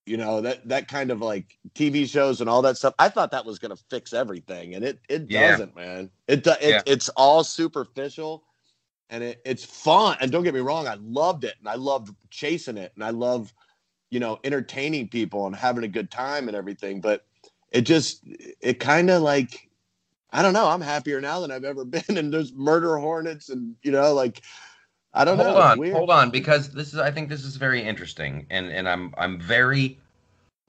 You 0.08 0.18
know 0.18 0.42
that 0.42 0.68
that 0.70 0.88
kind 0.88 1.12
of 1.12 1.22
like 1.22 1.60
TV 1.76 2.10
shows 2.10 2.42
and 2.42 2.50
all 2.50 2.64
that 2.64 2.78
stuff. 2.78 2.96
I 2.98 3.10
thought 3.10 3.30
that 3.30 3.46
was 3.46 3.60
going 3.60 3.78
to 3.78 3.84
fix 3.92 4.14
everything, 4.14 4.74
and 4.74 4.84
it 4.84 5.00
it 5.10 5.28
Yeah. 5.30 5.52
doesn't, 5.52 5.76
man. 5.76 6.10
It, 6.28 6.48
it 6.48 6.58
Yeah. 6.60 6.82
it's 6.88 7.10
all 7.10 7.44
superficial, 7.44 8.47
and 9.10 9.24
it, 9.24 9.42
it's 9.46 9.66
fun. 9.66 10.18
And 10.22 10.32
don't 10.32 10.44
get 10.44 10.54
me 10.54 10.60
wrong, 10.60 10.88
I 10.88 10.98
loved 11.02 11.44
it, 11.44 11.56
and 11.60 11.68
I 11.68 11.76
loved 11.76 12.16
chasing 12.30 12.78
it, 12.78 12.92
and 12.96 13.04
I 13.04 13.12
love, 13.12 13.54
you 14.10 14.20
know, 14.20 14.40
entertaining 14.44 15.10
people 15.10 15.48
and 15.48 15.56
having 15.56 15.84
a 15.84 15.90
good 15.90 16.12
time 16.12 16.48
and 16.48 16.58
everything. 16.58 17.02
But 17.02 17.26
it 17.72 17.82
just 17.82 18.24
it 18.62 18.80
kind 18.80 19.10
of 19.10 19.22
like 19.22 19.70
I 20.32 20.42
don't 20.42 20.54
know. 20.54 20.68
I'm 20.68 20.82
happier 20.82 21.22
now 21.22 21.40
than 21.40 21.52
I've 21.52 21.64
ever 21.64 21.86
been, 21.86 22.18
and 22.18 22.34
there's 22.34 22.54
murder 22.54 22.98
hornets, 22.98 23.50
and 23.50 23.76
you 23.84 23.92
know, 23.92 24.14
like 24.14 24.42
I 25.14 25.26
don't 25.26 25.38
hold 25.38 25.48
know. 25.48 25.62
It's 25.62 25.72
on, 25.72 25.78
weird. 25.78 25.94
hold 25.94 26.10
on, 26.12 26.30
because 26.32 26.72
this 26.72 26.94
is 26.94 27.00
I 27.00 27.12
think 27.12 27.30
this 27.30 27.44
is 27.44 27.56
very 27.56 27.82
interesting, 27.82 28.46
and 28.50 28.68
and 28.68 28.88
I'm 28.88 29.14
I'm 29.18 29.40
very 29.40 30.00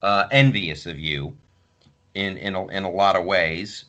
uh, 0.01 0.25
envious 0.31 0.85
of 0.85 0.99
you 0.99 1.35
in 2.15 2.37
in 2.37 2.55
a, 2.55 2.67
in 2.67 2.83
a 2.83 2.91
lot 2.91 3.15
of 3.15 3.25
ways. 3.25 3.85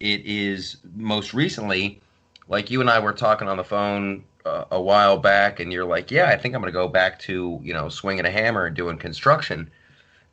It 0.00 0.26
is 0.26 0.78
most 0.96 1.32
recently, 1.34 2.00
like 2.52 2.70
you 2.70 2.82
and 2.82 2.90
I 2.90 2.98
were 2.98 3.14
talking 3.14 3.48
on 3.48 3.56
the 3.56 3.64
phone 3.64 4.24
uh, 4.44 4.66
a 4.70 4.80
while 4.80 5.16
back, 5.16 5.58
and 5.58 5.72
you're 5.72 5.86
like, 5.86 6.10
yeah, 6.10 6.26
I 6.26 6.36
think 6.36 6.54
I'm 6.54 6.60
gonna 6.60 6.70
go 6.70 6.86
back 6.86 7.18
to 7.20 7.58
you 7.62 7.72
know 7.72 7.88
swinging 7.88 8.26
a 8.26 8.30
hammer 8.30 8.66
and 8.66 8.76
doing 8.76 8.98
construction, 8.98 9.70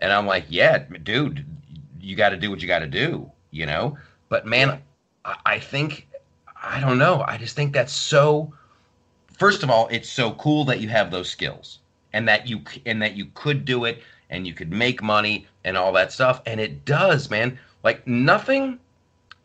and 0.02 0.12
I'm 0.12 0.28
like, 0.28 0.46
yeah, 0.50 0.80
dude, 1.02 1.46
you 2.00 2.18
got 2.18 2.30
to 2.30 2.38
do 2.38 2.52
what 2.52 2.62
you 2.62 2.68
got 2.68 2.80
to 2.80 2.88
do, 2.88 3.32
you 3.52 3.66
know. 3.66 3.98
But 4.28 4.46
man, 4.46 4.82
I, 5.24 5.38
I 5.46 5.60
think 5.60 6.10
I 6.62 6.82
don't 6.82 6.98
know. 6.98 7.24
I 7.26 7.38
just 7.38 7.56
think 7.56 7.72
that's 7.72 7.94
so 7.94 8.54
first 9.38 9.64
of 9.64 9.70
all, 9.70 9.88
it's 9.90 10.10
so 10.10 10.34
cool 10.34 10.66
that 10.66 10.82
you 10.82 10.90
have 10.90 11.12
those 11.12 11.30
skills 11.30 11.80
and 12.12 12.28
that 12.28 12.50
you 12.50 12.62
and 12.86 13.02
that 13.02 13.16
you 13.16 13.28
could 13.34 13.64
do 13.64 13.86
it 13.86 14.04
and 14.30 14.46
you 14.46 14.54
could 14.54 14.72
make 14.72 15.02
money 15.02 15.48
and 15.64 15.78
all 15.78 15.94
that 15.94 16.12
stuff. 16.12 16.42
And 16.46 16.60
it 16.60 16.84
does, 16.84 17.30
man. 17.30 17.58
Like 17.82 18.06
nothing. 18.06 18.78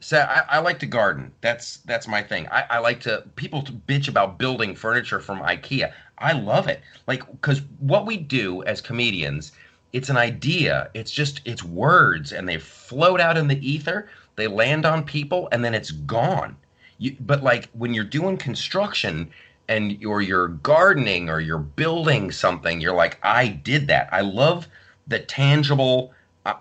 So 0.04 0.18
I, 0.18 0.56
I 0.56 0.58
like 0.58 0.78
to 0.80 0.86
garden. 0.86 1.32
That's 1.40 1.78
that's 1.78 2.06
my 2.06 2.22
thing. 2.22 2.46
I, 2.52 2.64
I 2.68 2.78
like 2.78 3.00
to 3.00 3.24
people 3.36 3.62
to 3.62 3.72
bitch 3.72 4.06
about 4.06 4.36
building 4.36 4.76
furniture 4.76 5.18
from 5.18 5.40
IKEA. 5.40 5.94
I 6.18 6.32
love 6.32 6.68
it. 6.68 6.82
Like 7.06 7.26
because 7.30 7.62
what 7.78 8.04
we 8.04 8.18
do 8.18 8.62
as 8.64 8.82
comedians, 8.82 9.52
it's 9.94 10.10
an 10.10 10.18
idea. 10.18 10.90
It's 10.92 11.10
just 11.10 11.40
it's 11.46 11.64
words 11.64 12.32
and 12.32 12.46
they 12.46 12.58
float 12.58 13.18
out 13.18 13.38
in 13.38 13.48
the 13.48 13.66
ether. 13.66 14.10
They 14.36 14.46
land 14.46 14.84
on 14.84 15.04
people 15.04 15.48
and 15.52 15.64
then 15.64 15.72
it's 15.72 15.92
gone. 15.92 16.54
You, 16.98 17.16
but 17.20 17.42
like 17.42 17.70
when 17.72 17.94
you're 17.94 18.04
doing 18.04 18.36
construction 18.36 19.30
and 19.68 20.04
or 20.04 20.20
you're 20.20 20.48
gardening 20.48 21.30
or 21.30 21.40
you're 21.40 21.56
building 21.56 22.30
something, 22.30 22.78
you're 22.78 22.94
like, 22.94 23.18
I 23.22 23.48
did 23.48 23.86
that. 23.86 24.10
I 24.12 24.20
love 24.20 24.68
the 25.06 25.20
tangible. 25.20 26.12
Uh, 26.44 26.56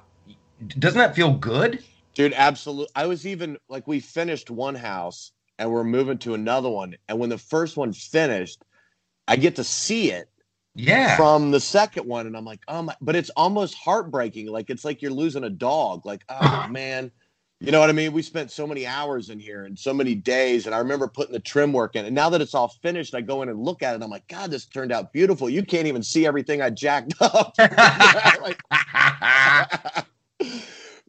doesn't 0.79 0.99
that 0.99 1.13
feel 1.13 1.33
good? 1.33 1.83
Dude, 2.14 2.34
absolutely. 2.36 2.91
I 2.95 3.07
was 3.07 3.26
even 3.26 3.57
like, 3.70 3.88
we 3.88 3.99
finished 3.99 4.49
one 4.51 4.76
house 4.76 5.32
and 5.57 5.72
we're 5.72 5.84
moving 5.84 6.18
to 6.20 6.34
another 6.36 6.70
one. 6.70 6.95
And 7.09 7.20
when 7.20 7.30
the 7.30 7.38
first 7.38 7.78
one 7.78 7.93
finished, 7.93 8.61
I 9.28 9.36
get 9.36 9.55
to 9.57 9.64
see 9.64 10.11
it 10.11 10.30
Yeah. 10.76 11.16
from 11.18 11.51
the 11.51 11.59
second 11.59 12.07
one. 12.07 12.28
And 12.28 12.38
I'm 12.38 12.45
like, 12.45 12.61
oh 12.68 12.84
my, 12.84 12.95
but 13.01 13.16
it's 13.16 13.32
almost 13.32 13.76
heartbreaking. 13.76 14.47
Like, 14.47 14.70
it's 14.70 14.86
like 14.86 15.01
you're 15.01 15.11
losing 15.11 15.43
a 15.43 15.49
dog. 15.49 16.05
Like, 16.05 16.24
oh 16.30 16.68
man. 16.72 17.11
You 17.59 17.72
know 17.72 17.80
what 17.80 17.89
I 17.89 17.93
mean? 17.93 18.11
We 18.11 18.22
spent 18.22 18.51
so 18.51 18.68
many 18.68 18.86
hours 18.86 19.30
in 19.30 19.39
here 19.39 19.64
and 19.64 19.80
so 19.80 19.93
many 19.93 20.16
days. 20.16 20.66
And 20.66 20.76
I 20.76 20.80
remember 20.80 21.07
putting 21.07 21.32
the 21.32 21.39
trim 21.39 21.72
work 21.72 21.95
in. 21.95 22.03
And 22.05 22.14
now 22.14 22.30
that 22.30 22.41
it's 22.41 22.53
all 22.53 22.68
finished, 22.68 23.16
I 23.16 23.22
go 23.22 23.41
in 23.41 23.47
and 23.47 23.64
look 23.64 23.82
at 23.82 23.95
it. 23.95 24.03
I'm 24.03 24.09
like, 24.09 24.28
God, 24.28 24.51
this 24.51 24.66
turned 24.66 24.91
out 24.91 25.14
beautiful. 25.14 25.49
You 25.49 25.64
can't 25.64 25.88
even 25.88 26.03
see 26.03 26.26
everything 26.28 26.61
I 26.61 26.70
jacked 26.72 27.14
up. 27.22 27.55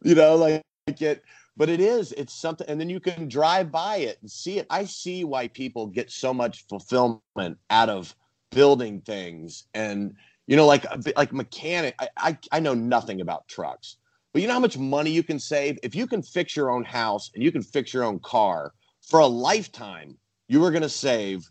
You 0.03 0.13
know, 0.15 0.35
like 0.35 0.61
it, 0.87 1.23
but 1.57 1.69
it 1.69 1.79
is, 1.79 2.11
it's 2.13 2.33
something, 2.33 2.67
and 2.69 2.79
then 2.79 2.89
you 2.89 2.99
can 2.99 3.27
drive 3.27 3.71
by 3.71 3.97
it 3.97 4.19
and 4.21 4.29
see 4.29 4.59
it. 4.59 4.67
I 4.69 4.85
see 4.85 5.23
why 5.23 5.47
people 5.47 5.87
get 5.87 6.11
so 6.11 6.33
much 6.33 6.67
fulfillment 6.67 7.57
out 7.69 7.89
of 7.89 8.15
building 8.51 9.01
things, 9.01 9.65
and 9.73 10.13
you 10.47 10.55
know, 10.55 10.67
like 10.67 10.85
like 11.17 11.33
mechanic. 11.33 11.95
I, 11.99 12.07
I 12.17 12.37
I 12.51 12.59
know 12.59 12.75
nothing 12.75 13.21
about 13.21 13.47
trucks, 13.47 13.97
but 14.31 14.41
you 14.41 14.47
know 14.47 14.53
how 14.53 14.59
much 14.59 14.77
money 14.77 15.09
you 15.09 15.23
can 15.23 15.39
save 15.39 15.79
if 15.81 15.95
you 15.95 16.05
can 16.05 16.21
fix 16.21 16.55
your 16.55 16.69
own 16.69 16.83
house 16.83 17.31
and 17.33 17.43
you 17.43 17.51
can 17.51 17.63
fix 17.63 17.93
your 17.93 18.03
own 18.03 18.19
car 18.19 18.73
for 19.01 19.21
a 19.21 19.27
lifetime. 19.27 20.15
You 20.47 20.63
are 20.63 20.71
going 20.71 20.83
to 20.83 20.89
save 20.89 21.49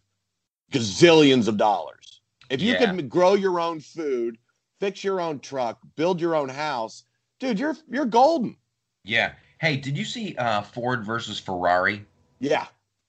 gazillions 0.72 1.48
of 1.48 1.56
dollars 1.56 2.20
if 2.50 2.62
you 2.62 2.72
Yeah. 2.72 2.86
can 2.86 3.08
grow 3.08 3.34
your 3.34 3.58
own 3.58 3.80
food, 3.80 4.38
fix 4.78 5.02
your 5.02 5.20
own 5.20 5.40
truck, 5.40 5.80
build 5.96 6.20
your 6.20 6.36
own 6.36 6.48
house 6.48 7.04
dude, 7.40 7.58
you're 7.58 7.76
you're 7.90 8.04
golden. 8.06 8.56
Yeah. 9.04 9.32
Hey, 9.58 9.76
did 9.76 9.96
you 9.96 10.04
see 10.04 10.34
uh, 10.36 10.62
Ford 10.62 11.04
versus 11.04 11.38
Ferrari? 11.38 12.04
Yeah, 12.40 12.66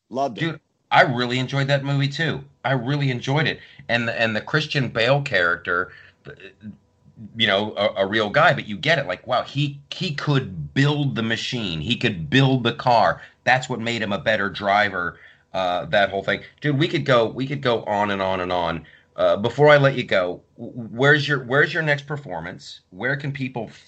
loved 0.10 0.38
it. 0.38 0.42
Dude, 0.42 0.60
I 0.92 1.02
really 1.02 1.40
enjoyed 1.40 1.68
that 1.68 1.84
movie 1.84 2.08
too. 2.08 2.44
I 2.64 2.74
really 2.74 3.12
enjoyed 3.12 3.48
it, 3.48 3.60
and 3.90 4.08
the, 4.08 4.20
and 4.20 4.36
the 4.36 4.42
Christian 4.42 4.90
Bale 4.90 5.22
character, 5.22 5.92
uh, 6.26 6.32
you 7.36 7.48
know, 7.48 7.74
a, 7.76 8.04
a 8.04 8.06
real 8.06 8.30
guy, 8.30 8.54
but 8.54 8.68
you 8.68 8.78
get 8.78 9.00
it. 9.00 9.08
Like, 9.08 9.26
wow, 9.26 9.44
he 9.44 9.80
he 9.92 10.14
could 10.14 10.74
build 10.74 11.16
the 11.16 11.24
machine. 11.24 11.82
He 11.82 11.96
could 11.96 12.30
build 12.30 12.64
the 12.64 12.74
car. 12.74 13.22
That's 13.44 13.70
what 13.70 13.80
made 13.80 14.02
him 14.02 14.14
a 14.14 14.20
better 14.20 14.50
driver. 14.50 15.20
Uh, 15.54 15.86
that 15.86 16.10
whole 16.10 16.24
thing, 16.24 16.44
dude. 16.62 16.78
We 16.78 16.88
could 16.88 17.06
go. 17.06 17.26
We 17.28 17.48
could 17.48 17.62
go 17.62 17.84
on 17.84 18.12
and 18.12 18.22
on 18.22 18.42
and 18.42 18.52
on. 18.52 18.86
Uh, 19.16 19.38
before 19.38 19.70
I 19.70 19.78
let 19.78 19.96
you 19.96 20.04
go, 20.04 20.42
where's 20.58 21.28
your 21.28 21.44
where's 21.46 21.74
your 21.74 21.84
next 21.84 22.06
performance? 22.06 22.82
Where 22.90 23.16
can 23.16 23.32
people 23.32 23.68
f- 23.70 23.84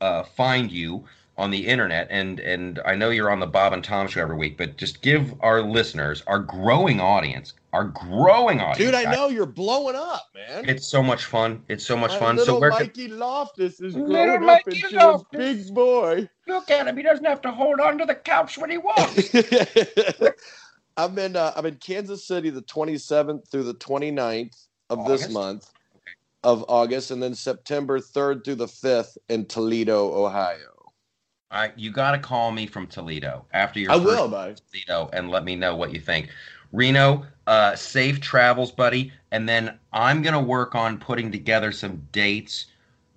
uh, 0.00 0.22
find 0.24 0.70
you 0.70 1.04
on 1.38 1.50
the 1.50 1.66
internet? 1.66 2.06
And 2.10 2.40
and 2.40 2.80
I 2.84 2.94
know 2.94 3.10
you're 3.10 3.30
on 3.30 3.40
the 3.40 3.46
Bob 3.46 3.72
and 3.72 3.82
Tom 3.82 4.08
show 4.08 4.20
every 4.20 4.36
week, 4.36 4.56
but 4.58 4.76
just 4.76 5.02
give 5.02 5.34
our 5.40 5.62
listeners, 5.62 6.22
our 6.26 6.38
growing 6.38 7.00
audience, 7.00 7.54
our 7.72 7.84
growing 7.84 8.60
audience, 8.60 8.78
Dude, 8.78 8.94
I 8.94 9.10
know 9.12 9.28
you're 9.28 9.46
blowing 9.46 9.96
up, 9.96 10.26
man. 10.34 10.68
it's 10.68 10.86
so 10.86 11.02
much 11.02 11.24
fun. 11.24 11.62
It's 11.68 11.84
so 11.86 11.96
much 11.96 12.10
My 12.12 12.18
fun. 12.18 12.36
Little 12.36 12.56
So 12.56 12.60
where 12.60 12.70
can, 12.70 12.80
Mikey 12.80 13.08
Loftus 13.08 13.80
is 13.80 13.94
Little 13.94 14.06
growing 14.38 14.48
up 14.48 14.62
Mikey 14.66 14.82
into 14.84 14.96
Loftus. 14.96 15.26
a 15.32 15.36
big 15.38 15.74
boy. 15.74 16.28
look 16.46 16.70
at 16.70 16.86
him? 16.86 16.96
He 16.96 17.02
doesn't 17.02 17.24
have 17.24 17.40
to 17.42 17.50
hold 17.50 17.80
on 17.80 17.98
to 17.98 18.04
the 18.04 18.14
couch 18.14 18.58
when 18.58 18.70
he 18.70 18.78
walks. 18.78 19.34
I'm 20.96 21.18
in 21.18 21.36
uh, 21.36 21.52
I'm 21.56 21.64
in 21.66 21.76
Kansas 21.76 22.26
City 22.26 22.50
the 22.50 22.62
27th 22.62 23.48
through 23.48 23.62
the 23.64 23.74
29th 23.74 24.66
of 24.90 25.06
this 25.06 25.22
August? 25.22 25.30
month 25.32 25.70
of 26.44 26.64
August, 26.68 27.10
and 27.12 27.22
then 27.22 27.34
September 27.34 27.98
3rd 28.00 28.44
through 28.44 28.56
the 28.56 28.66
5th 28.66 29.16
in 29.28 29.46
Toledo, 29.46 30.12
Ohio. 30.12 30.71
I, 31.52 31.72
you 31.76 31.90
got 31.90 32.12
to 32.12 32.18
call 32.18 32.50
me 32.50 32.66
from 32.66 32.86
Toledo 32.86 33.44
after 33.52 33.78
your 33.78 33.92
I 33.92 33.96
first 33.96 34.06
will, 34.06 34.28
bud. 34.28 34.60
Toledo 34.70 35.10
and 35.12 35.30
let 35.30 35.44
me 35.44 35.54
know 35.54 35.76
what 35.76 35.92
you 35.92 36.00
think. 36.00 36.30
Reno, 36.72 37.26
uh, 37.46 37.76
safe 37.76 38.20
travels, 38.20 38.72
buddy. 38.72 39.12
And 39.30 39.48
then 39.48 39.78
I'm 39.92 40.22
gonna 40.22 40.40
work 40.40 40.74
on 40.74 40.98
putting 40.98 41.30
together 41.30 41.70
some 41.72 42.06
dates 42.12 42.66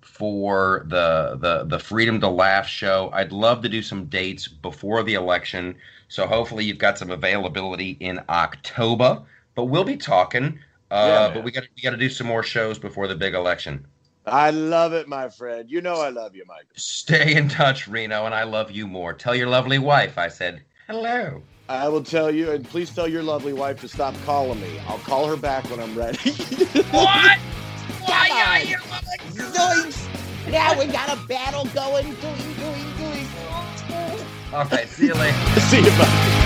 for 0.00 0.86
the 0.88 1.36
the 1.40 1.64
the 1.64 1.78
Freedom 1.78 2.20
to 2.20 2.28
Laugh 2.28 2.66
show. 2.66 3.10
I'd 3.12 3.32
love 3.32 3.62
to 3.62 3.68
do 3.68 3.82
some 3.82 4.06
dates 4.06 4.46
before 4.48 5.02
the 5.02 5.14
election. 5.14 5.74
So 6.08 6.26
hopefully 6.26 6.64
you've 6.64 6.78
got 6.78 6.98
some 6.98 7.10
availability 7.10 7.96
in 8.00 8.20
October. 8.28 9.22
But 9.54 9.64
we'll 9.64 9.84
be 9.84 9.96
talking. 9.96 10.58
Uh, 10.90 11.06
man. 11.06 11.34
but 11.34 11.44
we 11.44 11.50
got 11.50 11.64
we 11.74 11.82
got 11.82 11.90
to 11.90 11.96
do 11.96 12.10
some 12.10 12.26
more 12.26 12.42
shows 12.42 12.78
before 12.78 13.08
the 13.08 13.16
big 13.16 13.34
election. 13.34 13.86
I 14.26 14.50
love 14.50 14.92
it, 14.92 15.06
my 15.06 15.28
friend. 15.28 15.70
You 15.70 15.80
know 15.80 16.00
I 16.00 16.08
love 16.08 16.34
you, 16.34 16.44
Michael. 16.46 16.66
Stay 16.74 17.34
in 17.36 17.48
touch, 17.48 17.86
Reno, 17.86 18.26
and 18.26 18.34
I 18.34 18.42
love 18.42 18.70
you 18.70 18.86
more. 18.88 19.12
Tell 19.12 19.34
your 19.34 19.48
lovely 19.48 19.78
wife 19.78 20.18
I 20.18 20.28
said 20.28 20.62
hello. 20.88 21.42
I 21.68 21.88
will 21.88 22.02
tell 22.02 22.30
you, 22.30 22.50
and 22.50 22.64
please 22.68 22.90
tell 22.90 23.08
your 23.08 23.22
lovely 23.22 23.52
wife 23.52 23.80
to 23.80 23.88
stop 23.88 24.14
calling 24.24 24.60
me. 24.60 24.78
I'll 24.88 24.98
call 24.98 25.26
her 25.26 25.36
back 25.36 25.68
when 25.70 25.80
I'm 25.80 25.96
ready. 25.96 26.30
what? 26.90 27.38
Why 28.02 28.30
are 28.46 28.60
you? 28.60 28.76
Zoinks! 29.32 30.06
Now 30.50 30.78
we 30.78 30.86
got 30.86 31.16
a 31.16 31.26
battle 31.26 31.64
going. 31.66 32.04
Doing, 32.04 32.54
doing, 32.56 32.96
doing. 32.98 33.26
Okay, 34.52 34.86
see 34.86 35.06
you 35.06 35.14
later. 35.14 35.36
See 35.60 35.78
you, 35.78 35.90
bye. 35.98 36.45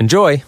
Enjoy! 0.00 0.42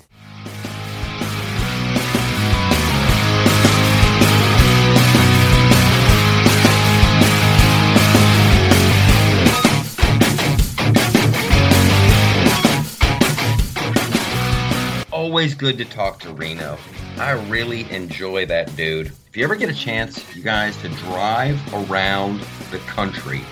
Always 15.13 15.55
good 15.55 15.77
to 15.77 15.85
talk 15.85 16.19
to 16.21 16.33
Reno. 16.33 16.79
I 17.19 17.33
really 17.51 17.91
enjoy 17.91 18.47
that 18.47 18.75
dude. 18.75 19.09
If 19.29 19.37
you 19.37 19.45
ever 19.45 19.55
get 19.55 19.69
a 19.69 19.75
chance, 19.75 20.35
you 20.35 20.43
guys, 20.43 20.79
to 20.79 20.89
drive 20.89 21.61
around 21.91 22.41
the 22.71 22.79
country 22.79 23.43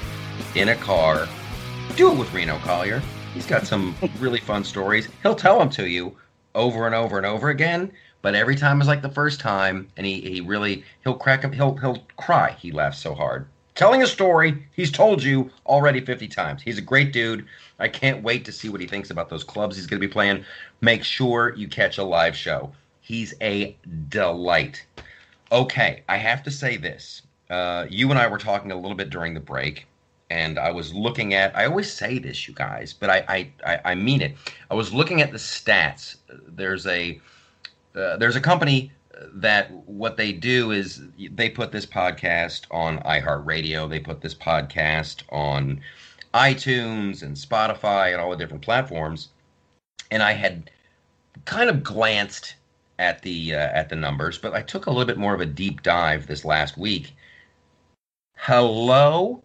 in 0.54 0.70
a 0.70 0.76
car, 0.76 1.28
do 1.96 2.10
it 2.10 2.18
with 2.18 2.32
Reno 2.32 2.56
Collier. 2.60 3.02
He's 3.34 3.46
got 3.46 3.66
some 3.66 3.94
really 4.18 4.40
fun 4.40 4.64
stories. 4.64 5.08
He'll 5.22 5.36
tell 5.36 5.58
them 5.58 5.70
to 5.70 5.88
you 5.88 6.16
over 6.54 6.86
and 6.86 6.94
over 6.94 7.16
and 7.16 7.26
over 7.26 7.48
again, 7.48 7.92
but 8.22 8.34
every 8.34 8.56
time 8.56 8.80
is 8.80 8.88
like 8.88 9.02
the 9.02 9.08
first 9.08 9.40
time, 9.40 9.88
and 9.96 10.04
he, 10.04 10.20
he 10.20 10.40
really 10.40 10.84
he'll 11.04 11.14
crack 11.14 11.44
up 11.44 11.54
he'll 11.54 11.76
he'll 11.76 12.04
cry. 12.16 12.56
He 12.58 12.72
laughs 12.72 12.98
so 12.98 13.14
hard. 13.14 13.46
Telling 13.76 14.02
a 14.02 14.06
story 14.06 14.66
he's 14.72 14.90
told 14.90 15.22
you 15.22 15.50
already 15.64 16.00
50 16.00 16.28
times. 16.28 16.60
He's 16.60 16.76
a 16.76 16.82
great 16.82 17.12
dude. 17.12 17.46
I 17.78 17.88
can't 17.88 18.22
wait 18.22 18.44
to 18.44 18.52
see 18.52 18.68
what 18.68 18.80
he 18.80 18.86
thinks 18.86 19.10
about 19.10 19.30
those 19.30 19.44
clubs 19.44 19.76
he's 19.76 19.86
going 19.86 20.00
to 20.00 20.06
be 20.06 20.12
playing. 20.12 20.44
Make 20.80 21.04
sure 21.04 21.54
you 21.56 21.68
catch 21.68 21.98
a 21.98 22.04
live 22.04 22.36
show. 22.36 22.72
He's 23.00 23.32
a 23.40 23.76
delight. 24.08 24.84
Okay, 25.52 26.02
I 26.08 26.16
have 26.16 26.42
to 26.42 26.50
say 26.50 26.76
this. 26.76 27.22
Uh, 27.48 27.86
you 27.88 28.10
and 28.10 28.18
I 28.18 28.26
were 28.26 28.38
talking 28.38 28.70
a 28.70 28.76
little 28.76 28.96
bit 28.96 29.10
during 29.10 29.34
the 29.34 29.40
break, 29.40 29.86
and 30.30 30.58
I 30.58 30.70
was 30.70 30.94
looking 30.94 31.34
at. 31.34 31.54
I 31.56 31.66
always 31.66 31.92
say 31.92 32.18
this, 32.18 32.48
you 32.48 32.54
guys, 32.54 32.92
but 32.92 33.10
I 33.10 33.50
I, 33.66 33.80
I, 33.84 33.94
mean 33.94 34.22
it. 34.22 34.36
I 34.70 34.74
was 34.74 34.94
looking 34.94 35.20
at 35.20 35.32
the 35.32 35.38
stats. 35.38 36.16
There's 36.48 36.86
a 36.86 37.20
uh, 37.94 38.16
there's 38.16 38.36
a 38.36 38.40
company 38.40 38.92
that 39.34 39.70
what 39.86 40.16
they 40.16 40.32
do 40.32 40.70
is 40.70 41.02
they 41.32 41.50
put 41.50 41.72
this 41.72 41.84
podcast 41.84 42.62
on 42.70 43.00
iHeartRadio. 43.00 43.88
They 43.88 44.00
put 44.00 44.20
this 44.20 44.34
podcast 44.34 45.22
on 45.30 45.80
iTunes 46.32 47.22
and 47.22 47.36
Spotify 47.36 48.12
and 48.12 48.20
all 48.20 48.30
the 48.30 48.36
different 48.36 48.62
platforms. 48.62 49.28
And 50.10 50.22
I 50.22 50.32
had 50.32 50.70
kind 51.44 51.68
of 51.68 51.82
glanced 51.82 52.54
at 52.98 53.22
the 53.22 53.54
uh, 53.54 53.58
at 53.58 53.88
the 53.88 53.96
numbers, 53.96 54.38
but 54.38 54.54
I 54.54 54.62
took 54.62 54.86
a 54.86 54.90
little 54.90 55.06
bit 55.06 55.18
more 55.18 55.34
of 55.34 55.40
a 55.40 55.46
deep 55.46 55.82
dive 55.82 56.26
this 56.26 56.44
last 56.44 56.76
week. 56.76 57.14
Hello, 58.36 59.42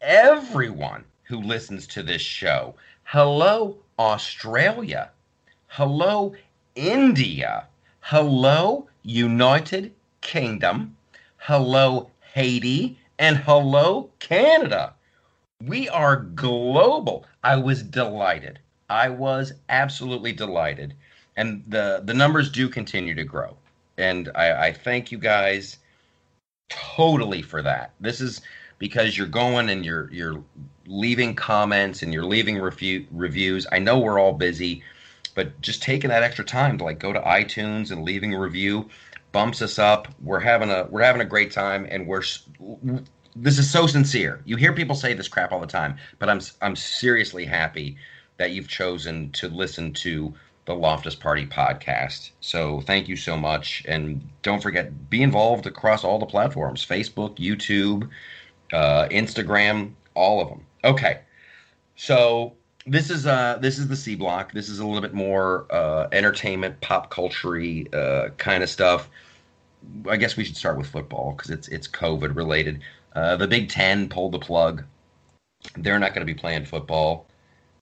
everyone 0.00 1.04
who 1.24 1.40
listens 1.40 1.86
to 1.88 2.02
this 2.02 2.22
show. 2.22 2.74
Hello, 3.04 3.76
Australia. 3.98 5.10
Hello, 5.68 6.34
India. 6.74 7.66
Hello, 8.00 8.88
United 9.02 9.92
Kingdom. 10.20 10.96
Hello, 11.38 12.10
Haiti. 12.34 12.98
And 13.18 13.36
hello, 13.36 14.10
Canada. 14.18 14.94
We 15.64 15.88
are 15.88 16.16
global. 16.16 17.26
I 17.42 17.56
was 17.56 17.82
delighted. 17.82 18.60
I 18.88 19.08
was 19.08 19.52
absolutely 19.68 20.32
delighted. 20.32 20.94
And 21.36 21.64
the, 21.66 22.02
the 22.04 22.14
numbers 22.14 22.50
do 22.50 22.68
continue 22.68 23.14
to 23.14 23.24
grow. 23.24 23.56
And 23.96 24.30
I, 24.34 24.68
I 24.68 24.72
thank 24.72 25.10
you 25.10 25.18
guys 25.18 25.78
totally 26.68 27.42
for 27.42 27.62
that. 27.62 27.92
This 28.00 28.20
is 28.20 28.40
because 28.78 29.16
you're 29.16 29.26
going 29.26 29.70
and 29.70 29.84
you're 29.84 30.10
you're 30.12 30.42
leaving 30.86 31.34
comments 31.34 32.02
and 32.02 32.12
you're 32.12 32.24
leaving 32.24 32.58
review, 32.58 33.06
reviews. 33.10 33.66
I 33.70 33.78
know 33.78 33.98
we're 33.98 34.18
all 34.18 34.32
busy, 34.32 34.82
but 35.34 35.60
just 35.60 35.82
taking 35.82 36.10
that 36.10 36.22
extra 36.22 36.44
time 36.44 36.78
to 36.78 36.84
like 36.84 36.98
go 36.98 37.12
to 37.12 37.20
iTunes 37.20 37.90
and 37.90 38.04
leaving 38.04 38.34
a 38.34 38.40
review 38.40 38.88
bumps 39.32 39.60
us 39.60 39.78
up. 39.78 40.08
We're 40.22 40.40
having 40.40 40.70
a 40.70 40.86
we're 40.90 41.02
having 41.02 41.20
a 41.20 41.26
great 41.26 41.52
time 41.52 41.86
and 41.90 42.06
we're 42.06 42.22
this 43.36 43.58
is 43.58 43.70
so 43.70 43.86
sincere. 43.86 44.40
You 44.44 44.56
hear 44.56 44.72
people 44.72 44.96
say 44.96 45.14
this 45.14 45.28
crap 45.28 45.52
all 45.52 45.60
the 45.60 45.66
time, 45.66 45.96
but 46.18 46.28
I'm 46.28 46.40
I'm 46.60 46.76
seriously 46.76 47.44
happy 47.44 47.96
that 48.38 48.52
you've 48.52 48.68
chosen 48.68 49.30
to 49.32 49.48
listen 49.48 49.92
to 49.92 50.32
the 50.64 50.74
Loftus 50.74 51.14
Party 51.14 51.46
podcast. 51.46 52.30
So 52.40 52.82
thank 52.82 53.08
you 53.08 53.16
so 53.16 53.36
much, 53.36 53.82
and 53.88 54.28
don't 54.42 54.62
forget 54.62 55.08
be 55.08 55.22
involved 55.22 55.66
across 55.66 56.04
all 56.04 56.18
the 56.18 56.26
platforms: 56.26 56.84
Facebook, 56.84 57.36
YouTube, 57.36 58.08
uh, 58.72 59.08
Instagram, 59.10 59.92
all 60.14 60.40
of 60.40 60.48
them. 60.48 60.64
Okay, 60.84 61.20
so 61.96 62.54
this 62.86 63.10
is 63.10 63.26
uh 63.26 63.58
this 63.60 63.78
is 63.78 63.88
the 63.88 63.96
C 63.96 64.14
block. 64.14 64.52
This 64.52 64.68
is 64.68 64.78
a 64.78 64.86
little 64.86 65.02
bit 65.02 65.14
more 65.14 65.66
uh, 65.70 66.08
entertainment, 66.12 66.80
pop 66.80 67.10
culture 67.10 67.56
uh, 67.92 68.30
kind 68.38 68.62
of 68.62 68.70
stuff. 68.70 69.08
I 70.08 70.16
guess 70.16 70.36
we 70.36 70.44
should 70.44 70.56
start 70.56 70.76
with 70.76 70.86
football 70.86 71.32
because 71.32 71.50
it's 71.50 71.68
it's 71.68 71.88
COVID 71.88 72.34
related. 72.34 72.80
Uh, 73.14 73.36
the 73.36 73.48
Big 73.48 73.68
Ten 73.68 74.08
pulled 74.08 74.32
the 74.32 74.38
plug. 74.38 74.84
They're 75.76 75.98
not 75.98 76.14
going 76.14 76.26
to 76.26 76.32
be 76.32 76.38
playing 76.38 76.64
football. 76.64 77.26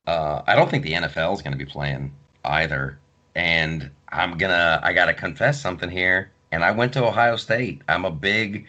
Uh, 0.06 0.42
I 0.46 0.54
don't 0.56 0.70
think 0.70 0.84
the 0.84 0.92
NFL 0.92 1.34
is 1.34 1.42
going 1.42 1.52
to 1.52 1.58
be 1.58 1.70
playing 1.70 2.12
either. 2.44 2.98
And 3.34 3.90
I'm 4.08 4.38
gonna 4.38 4.80
I 4.82 4.92
gotta 4.92 5.12
confess 5.12 5.60
something 5.60 5.90
here. 5.90 6.30
And 6.52 6.64
I 6.64 6.70
went 6.70 6.92
to 6.94 7.04
Ohio 7.04 7.36
State. 7.36 7.82
I'm 7.88 8.04
a 8.04 8.10
big 8.10 8.66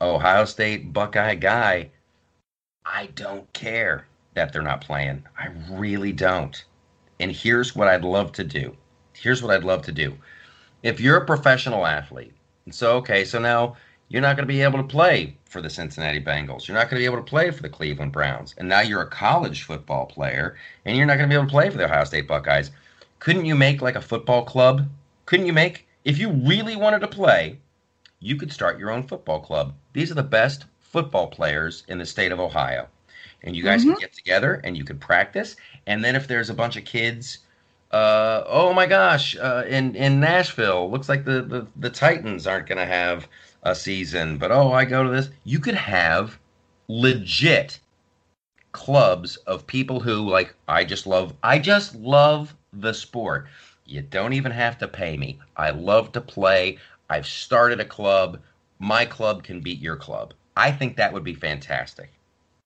Ohio 0.00 0.44
State 0.44 0.92
Buckeye 0.92 1.34
guy. 1.34 1.90
I 2.86 3.06
don't 3.14 3.52
care 3.52 4.06
that 4.34 4.52
they're 4.52 4.62
not 4.62 4.80
playing. 4.80 5.24
I 5.38 5.48
really 5.70 6.12
don't. 6.12 6.64
And 7.18 7.30
here's 7.30 7.76
what 7.76 7.88
I'd 7.88 8.04
love 8.04 8.32
to 8.32 8.44
do. 8.44 8.76
Here's 9.12 9.42
what 9.42 9.54
I'd 9.54 9.64
love 9.64 9.82
to 9.82 9.92
do. 9.92 10.16
If 10.82 11.00
you're 11.00 11.18
a 11.18 11.26
professional 11.26 11.86
athlete, 11.86 12.32
and 12.64 12.74
so 12.74 12.96
okay, 12.96 13.24
so 13.24 13.38
now 13.38 13.76
you're 14.08 14.22
not 14.22 14.36
going 14.36 14.46
to 14.46 14.52
be 14.52 14.62
able 14.62 14.78
to 14.78 14.84
play 14.84 15.36
for 15.44 15.60
the 15.60 15.68
Cincinnati 15.68 16.20
Bengals. 16.20 16.66
You're 16.66 16.76
not 16.76 16.88
going 16.88 17.00
to 17.00 17.02
be 17.02 17.12
able 17.12 17.22
to 17.22 17.30
play 17.30 17.50
for 17.50 17.62
the 17.62 17.68
Cleveland 17.68 18.12
Browns. 18.12 18.54
And 18.56 18.68
now 18.68 18.80
you're 18.80 19.02
a 19.02 19.06
college 19.06 19.64
football 19.64 20.06
player 20.06 20.56
and 20.84 20.96
you're 20.96 21.06
not 21.06 21.18
going 21.18 21.28
to 21.28 21.32
be 21.32 21.38
able 21.38 21.46
to 21.46 21.52
play 21.52 21.68
for 21.70 21.76
the 21.76 21.84
Ohio 21.84 22.04
State 22.04 22.26
Buckeyes. 22.26 22.70
Couldn't 23.18 23.44
you 23.44 23.54
make 23.54 23.82
like 23.82 23.96
a 23.96 24.00
football 24.00 24.44
club? 24.44 24.88
Couldn't 25.26 25.46
you 25.46 25.52
make 25.52 25.86
if 26.04 26.18
you 26.18 26.30
really 26.30 26.76
wanted 26.76 27.00
to 27.00 27.08
play, 27.08 27.58
you 28.20 28.36
could 28.36 28.52
start 28.52 28.78
your 28.78 28.90
own 28.90 29.02
football 29.02 29.40
club. 29.40 29.74
These 29.94 30.10
are 30.10 30.14
the 30.16 30.22
best 30.22 30.66
football 30.80 31.28
players 31.28 31.84
in 31.88 31.98
the 31.98 32.06
state 32.06 32.32
of 32.32 32.40
Ohio. 32.40 32.88
and 33.42 33.56
you 33.56 33.62
guys 33.64 33.84
Mhm. 33.84 33.86
can 33.86 33.96
get 33.96 34.12
together 34.12 34.60
and 34.64 34.76
you 34.76 34.84
can 34.84 34.98
practice. 34.98 35.56
And 35.86 36.04
then 36.04 36.14
if 36.16 36.28
there's 36.28 36.50
a 36.50 36.54
bunch 36.54 36.76
of 36.76 36.84
kids, 36.84 37.38
uh, 37.92 38.44
oh 38.46 38.72
my 38.74 38.86
gosh, 38.86 39.36
uh, 39.36 39.64
in 39.68 39.94
in 39.96 40.20
Nashville, 40.20 40.90
looks 40.90 41.08
like 41.08 41.24
the 41.24 41.42
the, 41.42 41.66
the 41.76 41.90
Titans 41.90 42.46
aren't 42.46 42.66
going 42.68 42.78
to 42.78 42.86
have 42.86 43.28
a 43.62 43.74
season, 43.74 44.38
but 44.38 44.52
oh, 44.52 44.72
I 44.72 44.84
go 44.84 45.02
to 45.04 45.10
this. 45.10 45.30
You 45.44 45.58
could 45.60 45.74
have 45.74 46.38
legit 46.88 47.80
clubs 48.72 49.36
of 49.38 49.66
people 49.66 50.00
who 50.00 50.28
like 50.28 50.54
I 50.68 50.84
just 50.84 51.06
love 51.06 51.34
I 51.42 51.58
just 51.58 51.94
love 51.96 52.54
the 52.72 52.92
sport. 52.94 53.46
You 53.86 54.02
don't 54.02 54.32
even 54.34 54.52
have 54.52 54.78
to 54.78 54.88
pay 54.88 55.16
me. 55.16 55.38
I 55.56 55.70
love 55.70 56.12
to 56.12 56.20
play. 56.20 56.78
I've 57.10 57.26
started 57.26 57.80
a 57.80 57.84
club. 57.84 58.40
My 58.78 59.04
club 59.04 59.42
can 59.42 59.60
beat 59.60 59.80
your 59.80 59.96
club. 59.96 60.32
I 60.56 60.70
think 60.70 60.96
that 60.96 61.12
would 61.12 61.24
be 61.24 61.34
fantastic. 61.34 62.10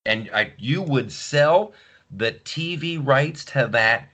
And 0.07 0.31
I, 0.35 0.53
you 0.59 0.83
would 0.83 1.11
sell 1.11 1.73
the 2.11 2.33
TV 2.33 3.05
rights 3.05 3.45
to 3.47 3.69
that 3.73 4.09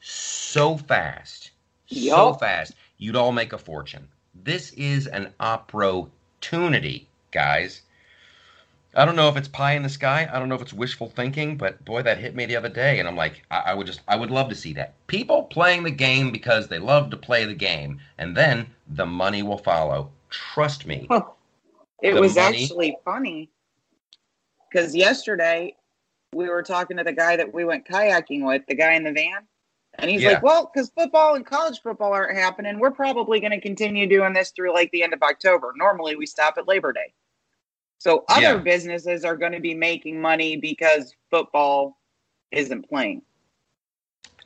so 0.00 0.76
fast. 0.76 1.52
So 1.86 2.34
fast. 2.34 2.74
You'd 2.98 3.16
all 3.16 3.32
make 3.32 3.52
a 3.52 3.58
fortune. 3.58 4.08
This 4.34 4.72
is 4.72 5.06
an 5.06 5.32
opportunity, 5.38 7.08
guys. 7.30 7.82
I 8.94 9.04
don't 9.04 9.16
know 9.16 9.28
if 9.28 9.36
it's 9.36 9.48
pie 9.48 9.74
in 9.74 9.82
the 9.84 9.88
sky. 9.88 10.28
I 10.32 10.38
don't 10.38 10.48
know 10.48 10.56
if 10.56 10.62
it's 10.62 10.72
wishful 10.72 11.08
thinking, 11.08 11.56
but 11.56 11.84
boy, 11.84 12.02
that 12.02 12.18
hit 12.18 12.34
me 12.34 12.46
the 12.46 12.56
other 12.56 12.68
day, 12.68 12.98
and 12.98 13.06
I'm 13.06 13.16
like, 13.16 13.44
I, 13.50 13.58
I 13.66 13.74
would 13.74 13.86
just, 13.86 14.00
I 14.08 14.16
would 14.16 14.30
love 14.30 14.48
to 14.48 14.54
see 14.54 14.72
that. 14.74 14.94
People 15.06 15.44
playing 15.44 15.84
the 15.84 15.90
game 15.90 16.32
because 16.32 16.66
they 16.66 16.78
love 16.78 17.10
to 17.10 17.16
play 17.16 17.44
the 17.44 17.54
game, 17.54 18.00
and 18.16 18.36
then 18.36 18.66
the 18.90 19.06
money 19.06 19.42
will 19.42 19.58
follow. 19.58 20.10
Trust 20.30 20.86
me. 20.86 21.08
It 22.02 22.14
was 22.14 22.36
money. 22.36 22.62
actually 22.62 22.96
funny 23.04 23.50
because 24.70 24.94
yesterday 24.94 25.74
we 26.32 26.48
were 26.48 26.62
talking 26.62 26.96
to 26.98 27.04
the 27.04 27.12
guy 27.12 27.36
that 27.36 27.52
we 27.52 27.64
went 27.64 27.86
kayaking 27.86 28.46
with, 28.46 28.62
the 28.68 28.74
guy 28.74 28.92
in 28.94 29.04
the 29.04 29.12
van, 29.12 29.46
and 29.94 30.10
he's 30.10 30.22
Yeah. 30.22 30.32
like, 30.34 30.42
"Well, 30.42 30.70
because 30.72 30.90
football 30.90 31.34
and 31.34 31.44
college 31.44 31.80
football 31.80 32.12
aren't 32.12 32.36
happening, 32.36 32.78
we're 32.78 32.90
probably 32.90 33.40
going 33.40 33.52
to 33.52 33.60
continue 33.60 34.06
doing 34.06 34.32
this 34.32 34.50
through 34.50 34.72
like 34.74 34.90
the 34.90 35.02
end 35.02 35.12
of 35.14 35.22
October. 35.22 35.72
Normally, 35.76 36.16
we 36.16 36.26
stop 36.26 36.58
at 36.58 36.68
Labor 36.68 36.92
Day, 36.92 37.14
so 37.98 38.24
other 38.28 38.40
Yeah. 38.42 38.56
businesses 38.58 39.24
are 39.24 39.36
going 39.36 39.52
to 39.52 39.60
be 39.60 39.74
making 39.74 40.20
money 40.20 40.56
because 40.56 41.14
football 41.30 41.98
isn't 42.50 42.88
playing." 42.88 43.22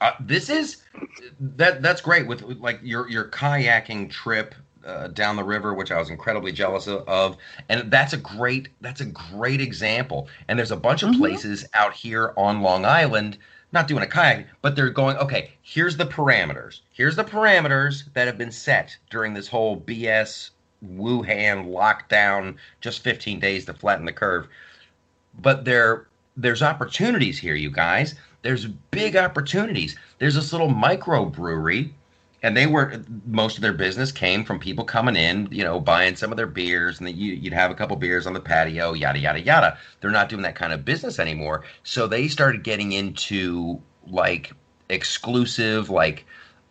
Uh, 0.03 0.15
this 0.19 0.51
is 0.51 0.83
that 1.39 1.81
that's 1.81 2.01
great 2.01 2.27
with, 2.27 2.43
with, 2.43 2.59
like 2.59 2.81
your 2.83 3.09
your 3.09 3.27
kayaking 3.27 4.11
trip 4.11 4.55
uh, 4.85 5.07
down 5.09 5.37
the 5.37 5.45
river, 5.45 5.75
which 5.75 5.93
I 5.93 5.99
was 5.99 6.11
incredibly 6.11 6.51
jealous 6.51 6.89
of, 6.89 7.37
and 7.69 7.89
that's 7.89 8.13
a 8.13 8.17
great 8.17 8.69
that's 8.81 9.01
a 9.01 9.07
great 9.07 9.61
example. 9.61 10.29
And 10.49 10.59
there's 10.59 10.73
a 10.73 10.77
bunch 10.77 11.05
of 11.05 11.11
Mhm. 11.11 11.19
places 11.19 11.65
out 11.75 11.95
here 11.95 12.35
on 12.37 12.63
Long 12.63 12.85
Island 12.85 13.39
not 13.71 13.87
doing 13.87 14.03
a 14.03 14.07
kayak, 14.09 14.47
but 14.61 14.75
they're 14.75 14.91
going 14.91 15.17
okay. 15.19 15.53
Here's 15.63 15.97
the 15.97 16.07
parameters. 16.07 16.81
Here's 16.93 17.15
the 17.15 17.25
parameters 17.25 18.13
that 18.15 18.27
have 18.27 18.37
been 18.37 18.51
set 18.53 18.97
during 19.09 19.35
this 19.35 19.47
whole 19.47 19.77
BS 19.77 20.51
Wuhan 20.85 21.71
lockdown. 21.71 22.57
Just 22.81 23.05
15 23.05 23.39
days 23.39 23.67
to 23.67 23.73
flatten 23.75 24.05
the 24.05 24.13
curve 24.13 24.49
but 25.41 25.65
there 25.65 26.07
there's 26.37 26.63
opportunities 26.63 27.39
here 27.39 27.55
you 27.55 27.71
guys 27.71 28.15
there's 28.43 28.67
big 28.67 29.17
opportunities. 29.17 29.97
There's 30.19 30.35
this 30.35 30.53
little 30.53 30.69
micro 30.69 31.25
brewery, 31.25 31.95
and 32.43 32.57
they 32.57 32.67
were 32.67 33.03
most 33.27 33.57
of 33.57 33.63
their 33.63 33.73
business 33.73 34.11
came 34.13 34.45
from 34.45 34.59
people 34.59 34.85
coming 34.85 35.17
in 35.17 35.49
you 35.51 35.63
know 35.65 35.79
buying 35.81 36.17
some 36.17 36.33
of 36.33 36.37
their 36.37 36.47
beers 36.47 36.99
and 37.01 37.09
you, 37.11 37.35
you'd 37.35 37.53
have 37.53 37.71
a 37.71 37.75
couple 37.75 37.97
beers 37.97 38.27
on 38.27 38.33
the 38.33 38.41
patio 38.41 38.93
yada 38.95 39.19
yada 39.19 39.41
yada. 39.41 39.79
They're 40.01 40.11
not 40.11 40.29
doing 40.29 40.43
that 40.43 40.57
kind 40.57 40.73
of 40.73 40.85
business 40.85 41.19
anymore. 41.19 41.65
So 41.85 42.07
they 42.07 42.29
started 42.29 42.65
getting 42.65 42.93
into 42.93 43.81
like 44.09 44.53
exclusive 44.89 45.89
like 45.89 46.25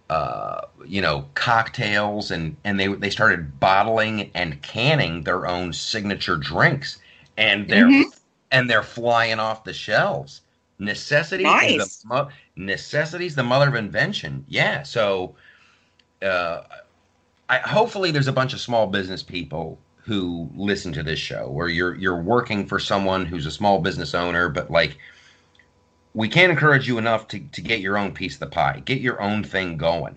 uh, 0.09 0.61
you 0.86 1.01
know 1.01 1.26
cocktails 1.36 2.32
and 2.32 2.57
and 2.65 2.78
they 2.80 2.88
they 2.88 3.09
started 3.09 3.59
bottling 3.61 4.30
and 4.36 4.61
canning 4.61 5.24
their 5.24 5.47
own 5.47 5.72
signature 5.72 6.36
drinks 6.36 6.97
and 7.38 7.69
they're 7.69 7.88
Mhm. 7.88 8.03
and 8.51 8.69
they're 8.69 8.84
flying 8.84 9.39
off 9.39 9.63
the 9.63 9.74
shelves 9.74 10.41
necessity 10.82 11.46
is 11.46 12.02
the 12.02 12.08
mo- 12.08 12.30
necessity's 12.56 13.36
the 13.36 13.44
mother 13.44 13.68
of 13.70 13.76
invention. 13.76 14.44
Yeah 14.48 14.84
so 14.84 15.36
uh 16.22 16.64
I, 17.50 17.58
hopefully 17.60 18.12
there's 18.12 18.28
a 18.28 18.34
bunch 18.34 18.54
of 18.54 18.62
small 18.62 18.88
business 18.88 19.22
people 19.22 19.78
who 20.04 20.50
listen 20.56 20.94
to 20.94 21.04
this 21.04 21.20
show 21.20 21.50
where 21.50 21.68
you're 21.68 21.96
you're 21.96 22.22
working 22.22 22.66
for 22.66 22.80
someone 22.80 23.26
who's 23.26 23.46
a 23.46 23.52
small 23.52 23.80
business 23.80 24.16
owner 24.16 24.50
but 24.50 24.72
like 24.72 24.98
we 26.14 26.28
can't 26.28 26.52
encourage 26.52 26.88
you 26.88 26.98
enough 26.98 27.28
to, 27.30 27.40
to 27.40 27.62
get 27.62 27.80
your 27.80 27.98
own 27.98 28.14
piece 28.14 28.34
of 28.34 28.42
the 28.42 28.48
pie. 28.48 28.82
Get 28.84 29.00
your 29.00 29.22
own 29.22 29.44
thing 29.44 29.78
going. 29.78 30.16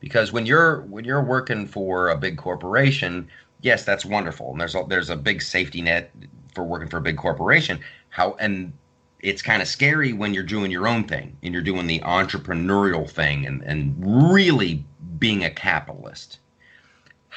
Because 0.00 0.32
when 0.32 0.46
you're 0.46 0.82
when 0.82 1.04
you're 1.04 1.22
working 1.24 1.66
for 1.66 2.08
a 2.10 2.16
big 2.16 2.38
corporation 2.38 3.28
yes 3.62 3.84
that's 3.84 4.04
wonderful. 4.04 4.52
And 4.52 4.60
there's 4.60 4.74
a, 4.76 4.84
there's 4.88 5.10
a 5.10 5.16
big 5.16 5.42
safety 5.42 5.82
net 5.82 6.12
for 6.54 6.64
working 6.64 6.88
for 6.88 6.98
a 6.98 7.02
big 7.02 7.16
corporation. 7.16 7.80
How 8.10 8.34
and 8.34 8.72
it's 9.20 9.42
kind 9.42 9.62
of 9.62 9.68
scary 9.68 10.12
when 10.12 10.32
you're 10.34 10.42
doing 10.42 10.70
your 10.70 10.86
own 10.86 11.04
thing 11.04 11.36
and 11.42 11.52
you're 11.52 11.62
doing 11.62 11.86
the 11.86 12.00
entrepreneurial 12.00 13.08
thing 13.08 13.46
and, 13.46 13.62
and 13.62 14.32
really 14.32 14.84
being 15.18 15.44
a 15.44 15.50
capitalist 15.50 16.38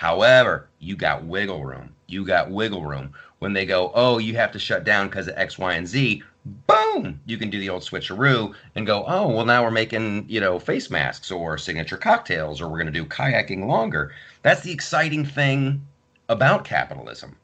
However, 0.01 0.67
you 0.79 0.95
got 0.95 1.25
wiggle 1.25 1.63
room. 1.63 1.93
You 2.07 2.25
got 2.25 2.49
wiggle 2.49 2.84
room. 2.84 3.13
When 3.38 3.53
they 3.53 3.67
go, 3.67 3.91
oh, 3.93 4.17
you 4.17 4.36
have 4.36 4.51
to 4.53 4.57
shut 4.57 4.84
down 4.84 5.09
because 5.09 5.27
of 5.27 5.38
X, 5.38 5.59
Y, 5.59 5.73
and 5.73 5.88
Z, 5.88 6.23
boom, 6.65 7.19
you 7.27 7.38
can 7.38 7.51
do 7.51 7.59
the 7.59 7.69
old 7.69 7.84
switcheroo 7.84 8.55
and 8.73 8.88
go, 8.88 9.05
oh, 9.07 9.27
well, 9.27 9.45
now 9.45 9.63
we're 9.63 9.69
making, 9.69 10.25
you 10.27 10.39
know, 10.39 10.57
face 10.57 10.89
masks 10.89 11.29
or 11.29 11.55
signature 11.57 11.97
cocktails 11.97 12.61
or 12.61 12.67
we're 12.67 12.79
going 12.79 12.91
to 12.91 12.91
do 12.91 13.05
kayaking 13.05 13.67
longer. 13.67 14.11
That's 14.41 14.61
the 14.61 14.71
exciting 14.71 15.23
thing 15.23 15.86
about 16.29 16.65
capitalism. 16.65 17.36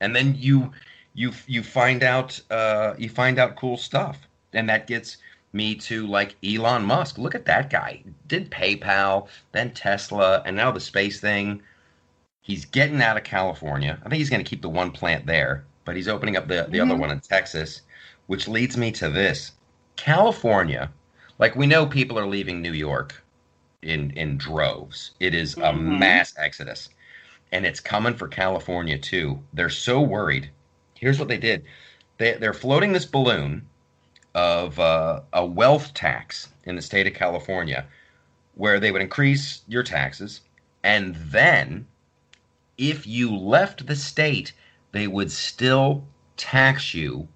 And 0.00 0.14
then 0.14 0.34
you 0.36 0.70
you 1.14 1.32
you 1.46 1.62
find 1.62 2.02
out 2.02 2.40
uh, 2.50 2.94
you 2.98 3.08
find 3.08 3.38
out 3.38 3.56
cool 3.56 3.76
stuff, 3.76 4.26
and 4.52 4.68
that 4.68 4.86
gets 4.86 5.18
me 5.52 5.74
to 5.74 6.06
like 6.06 6.36
Elon 6.44 6.84
Musk. 6.84 7.18
Look 7.18 7.34
at 7.34 7.44
that 7.46 7.70
guy. 7.70 8.02
Did 8.28 8.50
PayPal, 8.50 9.28
then 9.52 9.72
Tesla, 9.72 10.42
and 10.46 10.56
now 10.56 10.70
the 10.70 10.80
space 10.80 11.20
thing. 11.20 11.62
He's 12.40 12.64
getting 12.64 13.00
out 13.02 13.16
of 13.16 13.22
California. 13.24 13.98
I 14.04 14.08
think 14.08 14.18
he's 14.18 14.30
going 14.30 14.42
to 14.42 14.48
keep 14.48 14.62
the 14.62 14.68
one 14.68 14.90
plant 14.90 15.26
there, 15.26 15.64
but 15.84 15.94
he's 15.94 16.08
opening 16.08 16.36
up 16.36 16.48
the, 16.48 16.66
the 16.70 16.80
other 16.80 16.94
Mhm. 16.94 16.98
one 16.98 17.10
in 17.12 17.20
Texas, 17.20 17.82
which 18.26 18.48
leads 18.48 18.76
me 18.76 18.90
to 18.92 19.08
this. 19.08 19.52
California, 19.96 20.90
like 21.38 21.54
we 21.54 21.66
know 21.66 21.86
people 21.86 22.18
are 22.18 22.26
leaving 22.26 22.60
New 22.60 22.72
York 22.72 23.22
in 23.82 24.10
in 24.12 24.38
droves. 24.38 25.12
It 25.20 25.34
is 25.34 25.54
a 25.54 25.72
Mhm. 25.72 25.98
mass 25.98 26.34
exodus. 26.38 26.88
And 27.52 27.66
it's 27.66 27.80
coming 27.80 28.14
for 28.14 28.26
California 28.28 28.98
too. 28.98 29.40
They're 29.52 29.68
so 29.68 30.00
worried. 30.00 30.50
Here's 31.02 31.18
what 31.18 31.26
they 31.26 31.36
did. 31.36 31.64
They 32.18 32.34
they're 32.34 32.54
floating 32.54 32.92
this 32.92 33.04
balloon 33.04 33.66
of 34.36 34.78
uh, 34.78 35.22
a 35.32 35.44
wealth 35.44 35.94
tax 35.94 36.48
in 36.62 36.76
the 36.76 36.80
state 36.82 37.08
of 37.08 37.12
California 37.14 37.86
where 38.54 38.78
they 38.78 38.92
would 38.92 39.02
increase 39.02 39.62
your 39.66 39.82
taxes 39.82 40.42
and 40.84 41.16
then 41.16 41.88
if 42.78 43.04
you 43.04 43.36
left 43.36 43.84
the 43.86 43.96
state, 43.96 44.52
they 44.92 45.08
would 45.08 45.32
still 45.32 46.06
tax 46.36 46.94
you. 46.94 47.26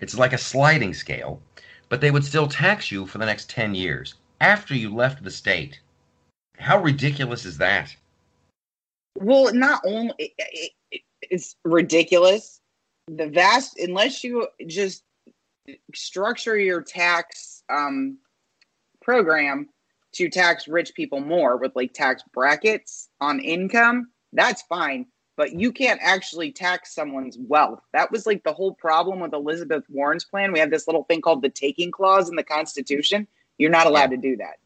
It's 0.00 0.18
like 0.18 0.32
a 0.32 0.38
sliding 0.38 0.92
scale, 0.92 1.40
but 1.88 2.00
they 2.00 2.10
would 2.10 2.24
still 2.24 2.48
tax 2.48 2.90
you 2.90 3.06
for 3.06 3.18
the 3.18 3.26
next 3.26 3.48
10 3.48 3.76
years 3.76 4.14
after 4.40 4.74
you 4.74 4.92
left 4.92 5.22
the 5.22 5.30
state. 5.30 5.80
How 6.58 6.82
ridiculous 6.82 7.44
is 7.44 7.58
that? 7.58 7.94
Well, 9.16 9.54
not 9.54 9.82
only 9.86 10.14
it, 10.18 10.32
it, 10.38 10.72
it- 10.90 11.02
it's 11.30 11.56
ridiculous. 11.64 12.60
The 13.08 13.28
vast, 13.28 13.78
unless 13.78 14.24
you 14.24 14.48
just 14.66 15.04
structure 15.94 16.56
your 16.56 16.82
tax 16.82 17.62
um, 17.68 18.18
program 19.02 19.68
to 20.12 20.28
tax 20.28 20.68
rich 20.68 20.94
people 20.94 21.20
more 21.20 21.56
with 21.56 21.72
like 21.74 21.92
tax 21.92 22.22
brackets 22.32 23.08
on 23.20 23.40
income, 23.40 24.10
that's 24.32 24.62
fine. 24.62 25.06
But 25.36 25.52
you 25.52 25.72
can't 25.72 26.00
actually 26.02 26.52
tax 26.52 26.94
someone's 26.94 27.36
wealth. 27.38 27.80
That 27.92 28.12
was 28.12 28.24
like 28.24 28.44
the 28.44 28.52
whole 28.52 28.72
problem 28.72 29.18
with 29.18 29.34
Elizabeth 29.34 29.84
Warren's 29.88 30.24
plan. 30.24 30.52
We 30.52 30.60
have 30.60 30.70
this 30.70 30.86
little 30.86 31.04
thing 31.04 31.20
called 31.20 31.42
the 31.42 31.48
taking 31.48 31.90
clause 31.90 32.28
in 32.28 32.36
the 32.36 32.44
Constitution. 32.44 33.26
You're 33.58 33.70
not 33.70 33.88
allowed 33.88 34.10
to 34.10 34.16
do 34.16 34.36
that. 34.36 34.58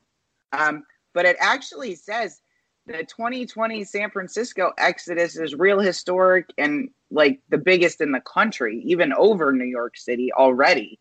Um, 0.52 0.84
but 1.14 1.24
it 1.24 1.36
actually 1.40 1.94
says 1.94 2.40
the 2.88 3.04
2020 3.04 3.84
San 3.84 4.10
Francisco 4.10 4.72
exodus 4.78 5.36
is 5.36 5.54
real 5.54 5.78
historic 5.78 6.50
and 6.56 6.90
like 7.10 7.40
the 7.50 7.58
biggest 7.58 8.00
in 8.00 8.12
the 8.12 8.20
country, 8.20 8.82
even 8.84 9.12
over 9.12 9.52
New 9.52 9.64
York 9.64 9.96
City 9.96 10.32
already. 10.32 10.98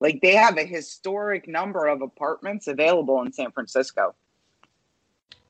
Like 0.00 0.20
they 0.22 0.34
have 0.34 0.56
a 0.56 0.64
historic 0.64 1.46
number 1.46 1.86
of 1.86 2.02
apartments 2.02 2.68
available 2.68 3.20
in 3.22 3.32
San 3.32 3.52
Francisco. 3.52 4.14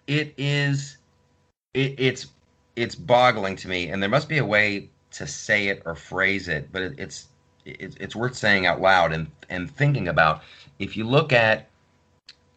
It 0.07 0.34
is 0.36 0.99
it, 1.74 1.95
it's 1.99 2.26
it's 2.76 2.95
boggling 2.95 3.57
to 3.57 3.68
me 3.68 3.89
and 3.89 4.03
there 4.03 4.11
must 4.11 4.28
be 4.28 4.39
a 4.39 4.45
way 4.45 4.91
to 5.12 5.26
say 5.26 5.68
it 5.68 5.82
or 5.86 5.95
phrase 5.95 6.49
it, 6.49 6.72
but 6.72 6.82
it, 6.82 6.95
it's 6.99 7.28
it's 7.64 7.97
it's 8.01 8.16
worth 8.16 8.36
saying 8.36 8.66
out 8.66 8.80
loud 8.80 9.12
and 9.12 9.28
and 9.49 9.70
thinking 9.70 10.09
about. 10.09 10.43
If 10.78 10.97
you 10.97 11.05
look 11.05 11.32
at 11.32 11.68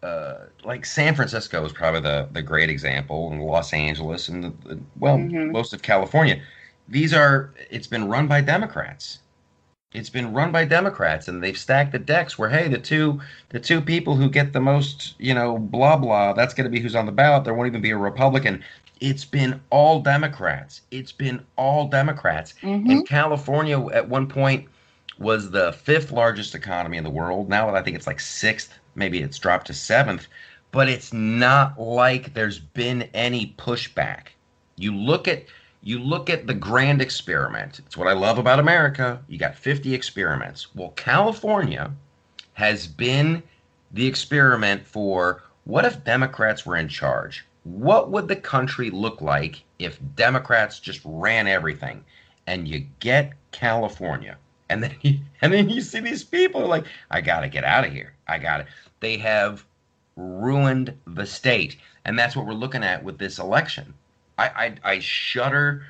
uh, 0.03 0.45
like 0.63 0.85
San 0.85 1.15
Francisco 1.15 1.63
is 1.65 1.71
probably 1.73 2.01
the 2.01 2.27
the 2.31 2.41
great 2.41 2.69
example, 2.69 3.31
and 3.31 3.41
Los 3.43 3.73
Angeles, 3.73 4.27
and 4.29 4.43
the, 4.43 4.53
the, 4.67 4.79
well, 4.99 5.17
Mhm. 5.17 5.51
most 5.51 5.73
of 5.73 5.81
California. 5.81 6.41
These 6.89 7.13
are 7.13 7.51
it's 7.69 7.87
been 7.87 8.07
run 8.07 8.27
by 8.27 8.41
Democrats. 8.41 9.19
It's 9.93 10.09
been 10.09 10.33
run 10.33 10.51
by 10.53 10.63
Democrats, 10.65 11.27
and 11.27 11.43
they've 11.43 11.57
stacked 11.57 11.91
the 11.91 11.99
decks 11.99 12.37
where 12.39 12.49
hey, 12.49 12.67
the 12.67 12.77
two 12.77 13.19
the 13.49 13.59
two 13.59 13.81
people 13.81 14.15
who 14.15 14.29
get 14.29 14.53
the 14.53 14.61
most, 14.61 15.15
you 15.19 15.33
know, 15.33 15.57
blah 15.57 15.97
blah, 15.97 16.33
that's 16.33 16.53
going 16.53 16.65
to 16.65 16.69
be 16.71 16.79
who's 16.79 16.95
on 16.95 17.05
the 17.05 17.11
ballot. 17.11 17.43
There 17.43 17.53
won't 17.53 17.67
even 17.67 17.81
be 17.81 17.91
a 17.91 17.97
Republican. 17.97 18.63
It's 19.01 19.25
been 19.25 19.59
all 19.69 19.99
Democrats. 19.99 20.81
It's 20.91 21.11
been 21.11 21.43
all 21.57 21.87
Democrats. 21.87 22.53
Mhm. 22.61 22.89
And 22.89 23.07
California 23.07 23.79
at 23.89 24.07
one 24.07 24.27
point 24.27 24.67
was 25.17 25.51
the 25.51 25.73
fifth 25.73 26.11
largest 26.11 26.55
economy 26.55 26.97
in 26.97 27.03
the 27.03 27.09
world. 27.09 27.49
Now 27.49 27.73
I 27.75 27.81
think 27.81 27.95
it's 27.95 28.07
like 28.07 28.19
sixth. 28.19 28.79
Maybe 28.95 29.21
it's 29.21 29.39
dropped 29.39 29.67
to 29.67 29.73
seventh. 29.73 30.27
But 30.71 30.87
it's 30.87 31.11
not 31.11 31.79
like 31.79 32.33
there's 32.33 32.59
been 32.59 33.03
any 33.13 33.53
pushback. 33.57 34.27
You 34.77 34.95
look 34.95 35.27
at 35.27 35.43
you 35.83 35.99
look 35.99 36.29
at 36.29 36.45
the 36.45 36.53
grand 36.53 37.01
experiment. 37.01 37.79
It's 37.79 37.97
what 37.97 38.07
I 38.07 38.13
love 38.13 38.37
about 38.37 38.59
America. 38.59 39.19
You 39.27 39.39
got 39.39 39.55
50 39.55 39.93
experiments. 39.93 40.73
Well, 40.75 40.89
California 40.89 41.91
has 42.53 42.85
been 42.85 43.41
the 43.91 44.05
experiment 44.05 44.85
for 44.85 45.43
what 45.63 45.85
if 45.85 46.03
Democrats 46.03 46.65
were 46.65 46.77
in 46.77 46.87
charge? 46.87 47.45
What 47.63 48.11
would 48.11 48.27
the 48.27 48.35
country 48.35 48.89
look 48.89 49.21
like 49.21 49.63
if 49.79 49.99
Democrats 50.15 50.79
just 50.79 51.01
ran 51.03 51.47
everything? 51.47 52.03
And 52.47 52.67
you 52.67 52.85
get 52.99 53.33
California. 53.51 54.37
And 54.71 54.81
then 54.81 54.95
you, 55.01 55.19
and 55.41 55.53
then 55.53 55.69
you 55.69 55.81
see 55.81 55.99
these 55.99 56.23
people 56.23 56.65
like, 56.65 56.85
I 57.11 57.21
gotta 57.21 57.49
get 57.49 57.63
out 57.63 57.85
of 57.85 57.91
here. 57.91 58.13
I 58.27 58.39
gotta. 58.39 58.65
They 59.01 59.17
have 59.17 59.65
ruined 60.15 60.97
the 61.05 61.25
state, 61.25 61.77
and 62.05 62.17
that's 62.17 62.35
what 62.35 62.45
we're 62.45 62.53
looking 62.53 62.83
at 62.83 63.03
with 63.03 63.17
this 63.17 63.37
election. 63.37 63.93
I 64.37 64.47
I, 64.83 64.93
I 64.93 64.99
shudder. 64.99 65.83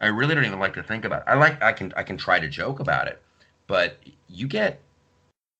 I 0.00 0.08
really 0.08 0.34
don't 0.34 0.44
even 0.44 0.58
like 0.58 0.74
to 0.74 0.82
think 0.82 1.04
about 1.04 1.22
it. 1.22 1.28
I 1.28 1.34
like 1.34 1.62
I 1.62 1.72
can 1.72 1.92
I 1.96 2.02
can 2.02 2.16
try 2.16 2.40
to 2.40 2.48
joke 2.48 2.80
about 2.80 3.06
it, 3.06 3.22
but 3.66 3.98
you 4.28 4.48
get 4.48 4.80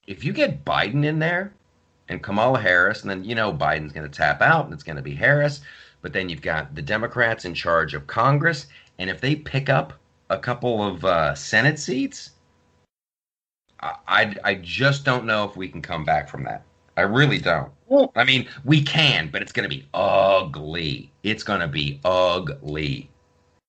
if 0.06 0.24
you 0.24 0.32
get 0.32 0.64
Biden 0.64 1.04
in 1.04 1.20
there 1.20 1.52
and 2.08 2.22
Kamala 2.22 2.60
Harris, 2.60 3.02
and 3.02 3.10
then 3.10 3.24
you 3.24 3.34
know 3.34 3.52
Biden's 3.52 3.92
going 3.92 4.08
to 4.08 4.16
tap 4.16 4.42
out 4.42 4.64
and 4.64 4.74
it's 4.74 4.82
going 4.82 4.96
to 4.96 5.02
be 5.02 5.14
Harris, 5.14 5.60
but 6.02 6.12
then 6.12 6.28
you've 6.28 6.42
got 6.42 6.74
the 6.74 6.82
Democrats 6.82 7.44
in 7.44 7.54
charge 7.54 7.94
of 7.94 8.06
Congress, 8.06 8.66
and 8.98 9.08
if 9.08 9.20
they 9.20 9.36
pick 9.36 9.68
up 9.68 9.92
a 10.30 10.38
couple 10.38 10.82
of 10.82 11.04
uh, 11.04 11.34
Senate 11.34 11.78
seats, 11.78 12.30
I, 13.80 14.34
I 14.44 14.54
just 14.54 15.04
don't 15.04 15.26
know 15.26 15.44
if 15.44 15.56
we 15.56 15.68
can 15.68 15.82
come 15.82 16.04
back 16.04 16.28
from 16.28 16.44
that. 16.44 16.62
I 16.96 17.02
really 17.02 17.38
don't. 17.38 17.70
Well, 17.86 18.10
I 18.16 18.24
mean, 18.24 18.48
we 18.64 18.82
can, 18.82 19.28
but 19.30 19.42
it's 19.42 19.52
going 19.52 19.68
to 19.68 19.74
be 19.74 19.86
ugly. 19.92 21.12
It's 21.22 21.42
going 21.42 21.60
to 21.60 21.68
be 21.68 22.00
ugly. 22.04 23.10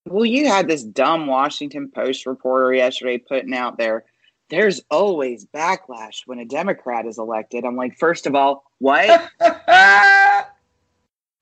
Well, 0.05 0.25
you 0.25 0.47
had 0.47 0.67
this 0.67 0.83
dumb 0.83 1.27
Washington 1.27 1.91
Post 1.93 2.25
reporter 2.25 2.73
yesterday 2.73 3.17
putting 3.17 3.53
out 3.53 3.77
there, 3.77 4.05
there's 4.49 4.81
always 4.89 5.45
backlash 5.45 6.21
when 6.25 6.39
a 6.39 6.45
Democrat 6.45 7.05
is 7.05 7.17
elected. 7.17 7.65
I'm 7.65 7.75
like, 7.75 7.97
first 7.97 8.25
of 8.25 8.35
all, 8.35 8.63
what? 8.79 9.29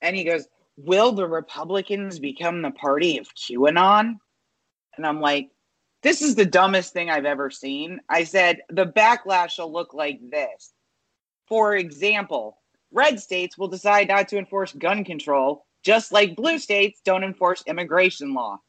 and 0.02 0.16
he 0.16 0.24
goes, 0.24 0.48
Will 0.78 1.12
the 1.14 1.28
Republicans 1.28 2.20
become 2.20 2.62
the 2.62 2.72
party 2.72 3.18
of 3.18 3.28
QAnon? 3.36 4.18
And 4.98 5.06
I'm 5.06 5.22
like, 5.22 5.50
this 6.06 6.22
is 6.22 6.36
the 6.36 6.46
dumbest 6.46 6.94
thing 6.94 7.10
I've 7.10 7.26
ever 7.26 7.50
seen. 7.50 8.00
I 8.10 8.26
said, 8.26 8.62
the 8.70 8.86
backlash 8.86 9.58
will 9.58 9.74
look 9.74 9.96
like 9.96 10.20
this. 10.30 10.72
For 11.48 11.76
example, 11.76 12.60
red 12.92 13.20
states 13.20 13.58
will 13.58 13.70
decide 13.70 14.10
not 14.10 14.28
to 14.28 14.38
enforce 14.38 14.72
gun 14.74 15.04
control, 15.04 15.66
just 15.82 16.12
like 16.12 16.36
blue 16.36 16.60
states 16.60 17.02
don't 17.04 17.24
enforce 17.24 17.64
immigration 17.66 18.36
law. 18.36 18.60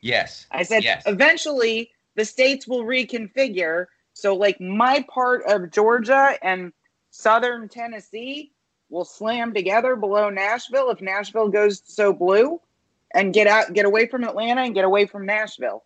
yes. 0.00 0.46
I 0.50 0.62
said, 0.62 0.84
Yes. 0.84 1.02
eventually 1.04 1.90
the 2.14 2.24
states 2.24 2.66
will 2.66 2.82
reconfigure. 2.84 3.84
So, 4.14 4.34
like, 4.34 4.58
my 4.58 5.04
part 5.06 5.42
of 5.46 5.70
Georgia 5.70 6.38
and 6.40 6.72
southern 7.10 7.68
Tennessee 7.68 8.52
will 8.88 9.04
slam 9.04 9.52
together 9.52 9.96
below 9.96 10.30
Nashville 10.30 10.88
if 10.88 11.02
Nashville 11.02 11.50
goes 11.50 11.82
so 11.84 12.14
blue 12.14 12.58
and 13.12 13.34
get 13.34 13.46
out, 13.46 13.74
get 13.74 13.84
away 13.84 14.06
from 14.06 14.24
Atlanta 14.24 14.62
and 14.62 14.74
get 14.74 14.86
away 14.86 15.04
from 15.04 15.26
Nashville. 15.26 15.84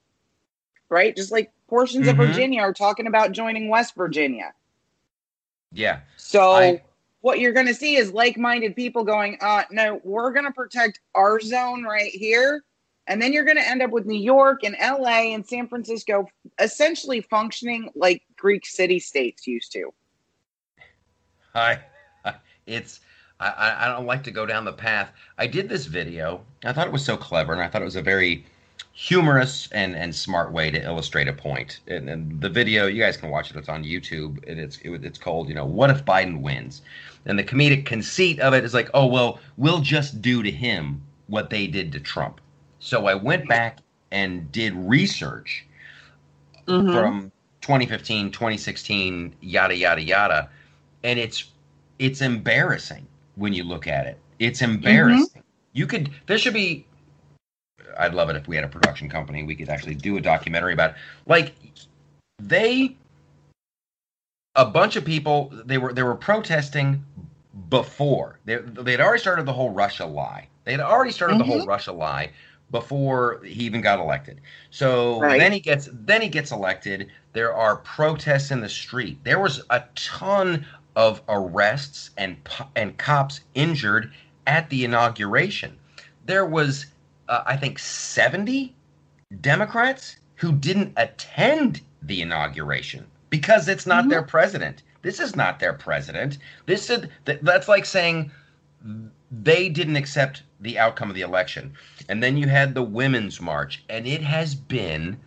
Right? 0.90 1.16
Just 1.16 1.32
like 1.32 1.50
portions 1.68 2.08
of 2.08 2.16
Mhm. 2.16 2.26
Virginia 2.26 2.60
are 2.60 2.74
talking 2.74 3.06
about 3.06 3.32
joining 3.32 3.68
West 3.68 3.94
Virginia. 3.94 4.52
Yeah. 5.72 6.00
So 6.16 6.52
I- 6.52 6.82
what 7.20 7.38
you're 7.38 7.52
going 7.52 7.66
to 7.66 7.74
see 7.74 7.96
is 7.96 8.12
like-minded 8.12 8.74
people 8.74 9.04
going, 9.04 9.38
uh, 9.40 9.64
no, 9.70 10.00
we're 10.04 10.32
going 10.32 10.46
to 10.46 10.52
protect 10.52 11.00
our 11.14 11.38
zone 11.40 11.84
right 11.84 12.10
here. 12.12 12.64
And 13.06 13.20
then 13.20 13.32
you're 13.32 13.44
going 13.44 13.56
to 13.56 13.68
end 13.68 13.82
up 13.82 13.90
with 13.90 14.06
New 14.06 14.18
York 14.18 14.62
and 14.62 14.76
LA 14.80 15.34
and 15.34 15.46
San 15.46 15.68
Francisco 15.68 16.28
essentially 16.58 17.20
functioning 17.20 17.90
like 17.94 18.22
Greek 18.36 18.66
city 18.66 18.98
states 19.00 19.46
used 19.46 19.72
to. 19.72 19.92
I, 21.54 21.80
it's 22.66 23.00
I, 23.40 23.86
I 23.86 23.88
don't 23.88 24.06
like 24.06 24.22
to 24.24 24.30
go 24.30 24.44
down 24.44 24.64
the 24.64 24.72
path. 24.72 25.12
I 25.38 25.46
did 25.46 25.68
this 25.68 25.86
video. 25.86 26.44
I 26.64 26.72
thought 26.72 26.86
it 26.86 26.92
was 26.92 27.04
so 27.04 27.16
clever, 27.16 27.52
and 27.54 27.62
I 27.62 27.68
thought 27.68 27.80
it 27.80 27.86
was 27.86 27.96
a 27.96 28.02
very 28.02 28.44
humorous 29.00 29.66
and, 29.72 29.96
and 29.96 30.14
smart 30.14 30.52
way 30.52 30.70
to 30.70 30.78
illustrate 30.82 31.26
a 31.26 31.32
point. 31.32 31.80
And, 31.88 32.10
and 32.10 32.38
the 32.38 32.50
video, 32.50 32.86
you 32.86 33.02
guys 33.02 33.16
can 33.16 33.30
watch 33.30 33.50
it. 33.50 33.56
It's 33.56 33.70
on 33.70 33.82
YouTube, 33.82 34.46
and 34.46 34.60
it's 34.60 34.76
it, 34.82 35.02
it's 35.06 35.18
called, 35.18 35.48
you 35.48 35.54
know, 35.54 35.64
"What 35.64 35.88
if 35.88 36.04
Biden 36.04 36.42
wins?" 36.42 36.82
And 37.24 37.38
the 37.38 37.42
comedic 37.42 37.86
conceit 37.86 38.40
of 38.40 38.52
it 38.52 38.62
is 38.62 38.74
like, 38.74 38.90
oh 38.92 39.06
well, 39.06 39.40
we'll 39.56 39.80
just 39.80 40.20
do 40.20 40.42
to 40.42 40.50
him 40.50 41.00
what 41.28 41.48
they 41.48 41.66
did 41.66 41.92
to 41.92 42.00
Trump. 42.00 42.42
So 42.78 43.06
I 43.06 43.14
went 43.14 43.48
back 43.48 43.78
and 44.10 44.52
did 44.52 44.74
research 44.74 45.64
mm-hmm. 46.68 46.92
from 46.92 47.32
2015, 47.62 48.30
2016, 48.30 49.34
yada 49.40 49.74
yada 49.74 50.02
yada, 50.02 50.50
and 51.04 51.18
it's 51.18 51.44
it's 51.98 52.20
embarrassing 52.20 53.06
when 53.36 53.54
you 53.54 53.64
look 53.64 53.86
at 53.86 54.06
it. 54.06 54.18
It's 54.38 54.60
mm-hmm. 54.60 54.74
embarrassing. 54.74 55.42
You 55.72 55.86
could 55.86 56.10
there 56.26 56.36
should 56.36 56.54
be. 56.54 56.84
I'd 57.98 58.14
love 58.14 58.30
it 58.30 58.36
if 58.36 58.48
we 58.48 58.56
had 58.56 58.64
a 58.64 58.68
production 58.68 59.08
company. 59.08 59.42
We 59.42 59.54
could 59.54 59.68
actually 59.68 59.94
do 59.94 60.16
a 60.16 60.20
documentary 60.20 60.72
about 60.72 60.94
like 61.26 61.54
they 62.40 62.96
a 64.56 64.66
bunch 64.66 64.96
of 64.96 65.04
people 65.04 65.52
they 65.64 65.78
were 65.78 65.92
they 65.92 66.02
were 66.02 66.14
protesting 66.14 67.04
before 67.68 68.38
they 68.44 68.56
they'd 68.56 69.00
already 69.00 69.20
started 69.20 69.46
the 69.46 69.52
whole 69.52 69.70
Russia 69.70 70.06
lie. 70.06 70.48
They'd 70.64 70.80
already 70.80 71.12
started 71.12 71.38
the 71.38 71.44
whole 71.44 71.60
mm-hmm. 71.60 71.68
Russia 71.68 71.92
lie 71.92 72.30
before 72.70 73.40
he 73.44 73.64
even 73.64 73.80
got 73.80 73.98
elected. 73.98 74.40
So 74.70 75.20
Right. 75.20 75.38
then 75.38 75.52
he 75.52 75.60
gets 75.60 75.88
then 75.92 76.22
he 76.22 76.28
gets 76.28 76.52
elected. 76.52 77.10
There 77.32 77.54
are 77.54 77.76
protests 77.76 78.50
in 78.50 78.60
the 78.60 78.68
street. 78.68 79.18
There 79.24 79.38
was 79.38 79.62
a 79.70 79.84
ton 79.94 80.66
of 80.96 81.22
arrests 81.28 82.10
and 82.16 82.36
and 82.76 82.96
cops 82.98 83.40
injured 83.54 84.12
at 84.46 84.68
the 84.70 84.84
inauguration. 84.84 85.78
There 86.26 86.46
was 86.46 86.86
uh, 87.30 87.44
I 87.46 87.56
think 87.56 87.78
70 87.78 88.74
Democrats 89.40 90.16
who 90.34 90.52
didn't 90.52 90.92
attend 90.96 91.80
the 92.02 92.20
inauguration 92.20 93.06
because 93.30 93.68
it's 93.68 93.86
not 93.86 94.08
their 94.08 94.22
president. 94.22 94.82
This 95.02 95.20
is 95.20 95.36
not 95.36 95.60
their 95.60 95.72
president. 95.72 96.38
This 96.66 96.90
is 96.90 97.06
that, 97.24 97.42
that's 97.44 97.68
like 97.68 97.86
saying 97.86 98.32
they 99.30 99.68
didn't 99.68 99.96
accept 99.96 100.42
the 100.60 100.78
outcome 100.78 101.08
of 101.08 101.14
the 101.14 101.20
election. 101.22 101.72
And 102.08 102.22
then 102.22 102.36
you 102.36 102.48
had 102.48 102.74
the 102.74 102.82
women's 102.82 103.40
march 103.40 103.84
and 103.88 104.06
it 104.06 104.22
has 104.22 104.54
been 104.54 105.18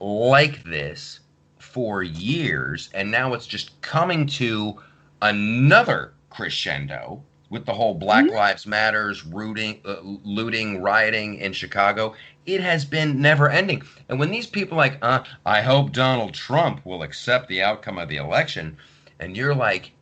like 0.00 0.62
this 0.64 1.20
for 1.58 2.02
years 2.02 2.90
and 2.94 3.10
now 3.10 3.34
it's 3.34 3.46
just 3.46 3.80
coming 3.80 4.26
to 4.26 4.80
another 5.22 6.12
crescendo 6.30 7.22
with 7.54 7.64
the 7.64 7.72
whole 7.72 7.94
Black 7.94 8.28
Lives 8.28 8.66
Matters 8.66 9.24
rooting, 9.24 9.80
uh, 9.86 10.00
looting, 10.02 10.82
rioting 10.82 11.36
in 11.36 11.52
Chicago. 11.52 12.14
It 12.46 12.60
has 12.60 12.84
been 12.84 13.22
never 13.22 13.48
ending. 13.48 13.82
And 14.08 14.18
when 14.18 14.30
these 14.30 14.48
people 14.48 14.76
like, 14.76 14.98
uh, 15.00 15.22
I 15.46 15.62
hope 15.62 15.92
Donald 15.92 16.34
Trump 16.34 16.84
will 16.84 17.02
accept 17.02 17.48
the 17.48 17.62
outcome 17.62 17.96
of 17.96 18.08
the 18.08 18.16
election, 18.16 18.76
and 19.20 19.36
you're 19.36 19.54
like, 19.54 19.92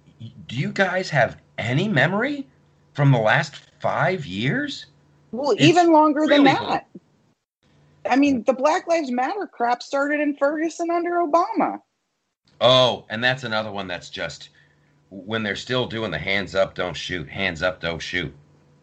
do 0.49 0.57
you 0.57 0.73
guys 0.73 1.11
have 1.11 1.37
any 1.59 1.89
memory 1.89 2.47
from 2.95 3.13
the 3.13 3.19
last 3.19 3.55
five 3.81 4.25
years? 4.25 4.87
Well, 5.31 5.51
It's 5.53 5.63
even 5.63 5.93
longer 5.93 6.23
than 6.23 6.45
really 6.45 6.55
that. 6.55 6.89
I 8.09 8.17
mean, 8.17 8.43
the 8.45 8.55
Black 8.55 8.87
Lives 8.89 9.11
Matter 9.11 9.47
crap 9.47 9.83
started 9.83 10.21
in 10.21 10.37
Ferguson 10.37 10.91
under 10.91 11.17
Obama. 11.17 11.81
Oh, 12.61 13.05
and 13.11 13.23
that's 13.23 13.45
another 13.45 13.71
one 13.71 13.87
that's 13.87 14.09
just 14.09 14.49
when 15.13 15.43
they're 15.43 15.55
still 15.55 15.87
doing 15.87 16.11
the 16.11 16.19
hands 16.19 16.55
up, 16.55 16.75
don't 16.75 16.97
shoot, 16.97 17.29
hands 17.29 17.63
up, 17.63 17.81
don't 17.81 18.01
shoot. 18.01 18.33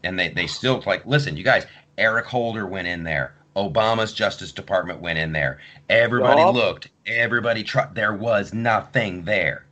And 0.03 0.17
they, 0.17 0.29
they 0.29 0.45
still 0.45 0.81
like, 0.85 1.05
listen, 1.05 1.35
you 1.35 1.43
guys, 1.43 1.65
Eric 1.97 2.27
Holder 2.27 2.67
went 2.67 2.87
in 2.87 3.03
there. 3.03 3.33
Obama's 3.55 4.13
Justice 4.13 4.51
Department 4.51 5.01
went 5.01 5.17
in 5.17 5.31
there. 5.33 5.59
Everybody 5.89 6.43
looked. 6.43 6.89
Everybody 7.07 7.63
tried. 7.63 7.95
There 7.95 8.13
was 8.13 8.53
nothing 8.53 9.23
there. 9.23 9.65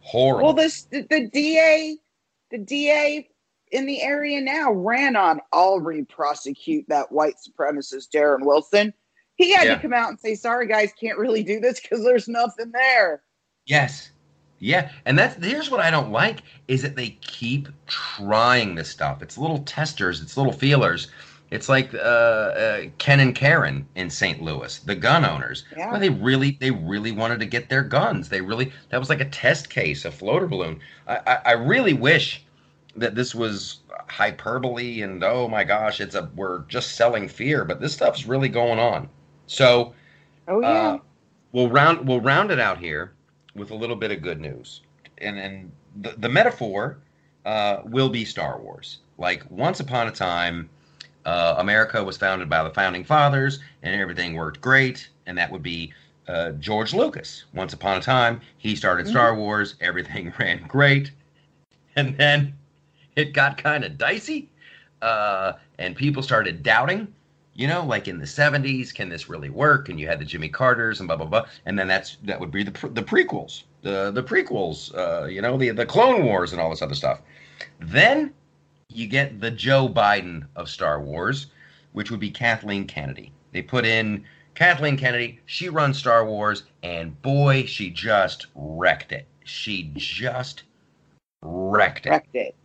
Horrible. 0.00 0.44
Well, 0.48 0.52
this 0.52 0.82
the, 0.84 1.06
the 1.08 1.28
DA, 1.30 1.96
the 2.50 2.58
DA 2.58 3.28
in 3.72 3.86
the 3.86 4.02
area 4.02 4.40
now 4.42 4.70
ran 4.70 5.16
on. 5.16 5.40
I'll 5.52 5.80
re-prosecute 5.80 6.84
that 6.88 7.10
white 7.10 7.36
supremacist 7.36 8.10
Darren 8.14 8.44
Wilson. 8.44 8.92
He 9.36 9.52
had 9.52 9.66
Yeah. 9.66 9.76
to 9.76 9.80
come 9.80 9.94
out 9.94 10.10
and 10.10 10.20
say, 10.20 10.34
"Sorry, 10.34 10.68
guys, 10.68 10.92
can't 11.00 11.18
really 11.18 11.42
do 11.42 11.58
this 11.58 11.80
because 11.80 12.04
there's 12.04 12.28
nothing 12.28 12.70
there." 12.72 13.22
Yes. 13.64 14.10
Yeah, 14.64 14.90
and 15.04 15.18
that's 15.18 15.44
here's 15.44 15.70
what 15.70 15.80
I 15.80 15.90
don't 15.90 16.10
like 16.10 16.40
is 16.68 16.80
that 16.80 16.96
they 16.96 17.18
keep 17.20 17.68
trying 17.86 18.74
this 18.74 18.88
stuff. 18.88 19.20
It's 19.20 19.36
little 19.36 19.58
testers, 19.58 20.22
it's 20.22 20.38
little 20.38 20.54
feelers. 20.54 21.08
It's 21.50 21.68
like 21.68 21.92
uh, 21.92 21.98
uh, 21.98 22.80
Ken 22.96 23.20
and 23.20 23.34
Karen 23.34 23.86
in 23.94 24.08
St. 24.08 24.40
Louis, 24.42 24.78
the 24.78 24.94
gun 24.94 25.26
owners. 25.26 25.66
Yeah. 25.76 25.90
Well, 25.90 26.00
they 26.00 26.08
really, 26.08 26.56
they 26.60 26.70
really 26.70 27.12
wanted 27.12 27.40
to 27.40 27.46
get 27.46 27.68
their 27.68 27.82
guns. 27.82 28.30
They 28.30 28.40
really, 28.40 28.72
that 28.88 28.98
was 28.98 29.10
like 29.10 29.20
a 29.20 29.26
test 29.28 29.68
case, 29.68 30.06
a 30.06 30.10
floater 30.10 30.46
balloon. 30.46 30.80
I, 31.06 31.18
I, 31.26 31.34
I 31.44 31.52
really 31.52 31.92
wish 31.92 32.42
that 32.96 33.14
this 33.14 33.34
was 33.34 33.80
hyperbole 34.08 35.02
and 35.02 35.22
oh 35.22 35.46
my 35.46 35.64
gosh, 35.64 36.00
it's 36.00 36.14
a 36.14 36.30
we're 36.34 36.60
just 36.68 36.96
selling 36.96 37.28
fear, 37.28 37.66
but 37.66 37.82
this 37.82 37.92
stuff's 37.92 38.24
really 38.24 38.48
going 38.48 38.78
on. 38.78 39.10
So 39.46 39.92
Oh 40.48 40.60
yeah. 40.62 40.68
uh, 40.68 40.98
we'll 41.52 41.68
round 41.68 42.08
we'll 42.08 42.22
round 42.22 42.50
it 42.50 42.58
out 42.58 42.78
here 42.78 43.13
with 43.54 43.70
a 43.70 43.74
little 43.74 43.96
bit 43.96 44.10
of 44.10 44.22
good 44.22 44.40
news, 44.40 44.82
and 45.18 45.38
and 45.38 45.72
the, 46.00 46.14
the 46.18 46.28
metaphor 46.28 46.98
uh, 47.44 47.82
will 47.84 48.08
be 48.08 48.24
Star 48.24 48.58
Wars. 48.60 48.98
Like 49.18 49.44
once 49.50 49.80
upon 49.80 50.08
a 50.08 50.10
time, 50.10 50.68
uh, 51.24 51.54
America 51.58 52.02
was 52.02 52.16
founded 52.16 52.48
by 52.48 52.62
the 52.62 52.70
founding 52.70 53.04
fathers, 53.04 53.60
and 53.82 54.00
everything 54.00 54.34
worked 54.34 54.60
great, 54.60 55.08
and 55.26 55.38
that 55.38 55.50
would 55.50 55.62
be 55.62 55.92
uh, 56.28 56.52
George 56.52 56.94
Lucas. 56.94 57.44
Once 57.54 57.72
upon 57.72 57.98
a 57.98 58.00
time, 58.00 58.40
he 58.58 58.74
started 58.74 59.06
Star 59.06 59.34
Wars, 59.34 59.76
everything 59.80 60.32
ran 60.38 60.66
great, 60.66 61.12
and 61.96 62.16
then 62.16 62.54
it 63.16 63.32
got 63.32 63.58
kind 63.58 63.84
of 63.84 63.96
dicey, 63.96 64.48
uh, 65.02 65.52
and 65.78 65.94
people 65.94 66.22
started 66.22 66.62
doubting 66.62 67.12
you 67.54 67.68
know, 67.68 67.84
like 67.84 68.08
in 68.08 68.18
the 68.18 68.24
70s, 68.24 68.92
can 68.92 69.08
this 69.08 69.28
really 69.28 69.50
work? 69.50 69.88
And 69.88 69.98
you 69.98 70.08
had 70.08 70.18
the 70.18 70.24
Jimmy 70.24 70.48
Carters 70.48 71.00
and 71.00 71.06
blah 71.06 71.16
blah 71.16 71.26
blah, 71.26 71.46
and 71.66 71.78
then 71.78 71.86
that's 71.86 72.16
that 72.24 72.38
would 72.38 72.50
be 72.50 72.64
the 72.64 72.88
the 72.88 73.02
prequels, 73.02 73.62
the 73.82 74.10
the 74.10 74.22
prequels, 74.22 74.94
uh, 74.96 75.26
you 75.26 75.40
know, 75.40 75.56
the 75.56 75.70
the 75.70 75.86
Clone 75.86 76.24
Wars 76.24 76.52
and 76.52 76.60
all 76.60 76.70
this 76.70 76.82
other 76.82 76.94
stuff. 76.94 77.20
Then 77.80 78.32
you 78.88 79.06
get 79.06 79.40
the 79.40 79.50
Joe 79.50 79.88
Biden 79.88 80.46
of 80.56 80.68
Star 80.68 81.00
Wars, 81.00 81.46
which 81.92 82.10
would 82.10 82.20
be 82.20 82.30
Kathleen 82.30 82.86
Kennedy. 82.86 83.32
They 83.52 83.62
put 83.62 83.86
in 83.86 84.24
Kathleen 84.54 84.96
Kennedy. 84.96 85.40
She 85.46 85.68
runs 85.68 85.98
Star 85.98 86.26
Wars, 86.26 86.64
and 86.82 87.20
boy, 87.22 87.64
she 87.64 87.90
just 87.90 88.46
wrecked 88.54 89.12
it. 89.12 89.26
She 89.44 89.92
just 89.94 90.64
wrecked 91.42 92.06
it. 92.06 92.10
Wrecked 92.10 92.34
it. 92.34 92.56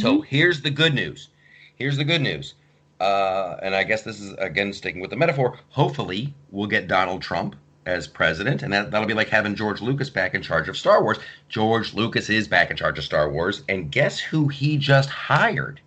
So 0.00 0.20
here's 0.20 0.60
the 0.60 0.70
good 0.70 0.94
news. 0.94 1.28
Here's 1.76 1.96
the 1.96 2.04
good 2.04 2.20
news. 2.20 2.54
Uh, 3.00 3.56
and 3.62 3.74
I 3.74 3.84
guess 3.84 4.02
this 4.02 4.20
is 4.20 4.32
again 4.38 4.72
sticking 4.72 5.00
with 5.00 5.10
the 5.10 5.16
metaphor. 5.16 5.58
Hopefully, 5.70 6.34
we'll 6.50 6.66
get 6.66 6.88
Donald 6.88 7.22
Trump 7.22 7.54
as 7.86 8.06
president, 8.06 8.62
and 8.62 8.72
that, 8.72 8.90
that'll 8.90 9.06
be 9.06 9.14
like 9.14 9.28
having 9.28 9.54
George 9.54 9.80
Lucas 9.80 10.10
back 10.10 10.34
in 10.34 10.42
charge 10.42 10.68
of 10.68 10.76
Star 10.76 11.02
Wars. 11.02 11.18
George 11.48 11.94
Lucas 11.94 12.28
is 12.28 12.46
back 12.46 12.70
in 12.70 12.76
charge 12.76 12.98
of 12.98 13.04
Star 13.04 13.30
Wars, 13.30 13.62
and 13.68 13.90
guess 13.90 14.18
who 14.18 14.48
he 14.48 14.76
just 14.76 15.08
hired? 15.08 15.80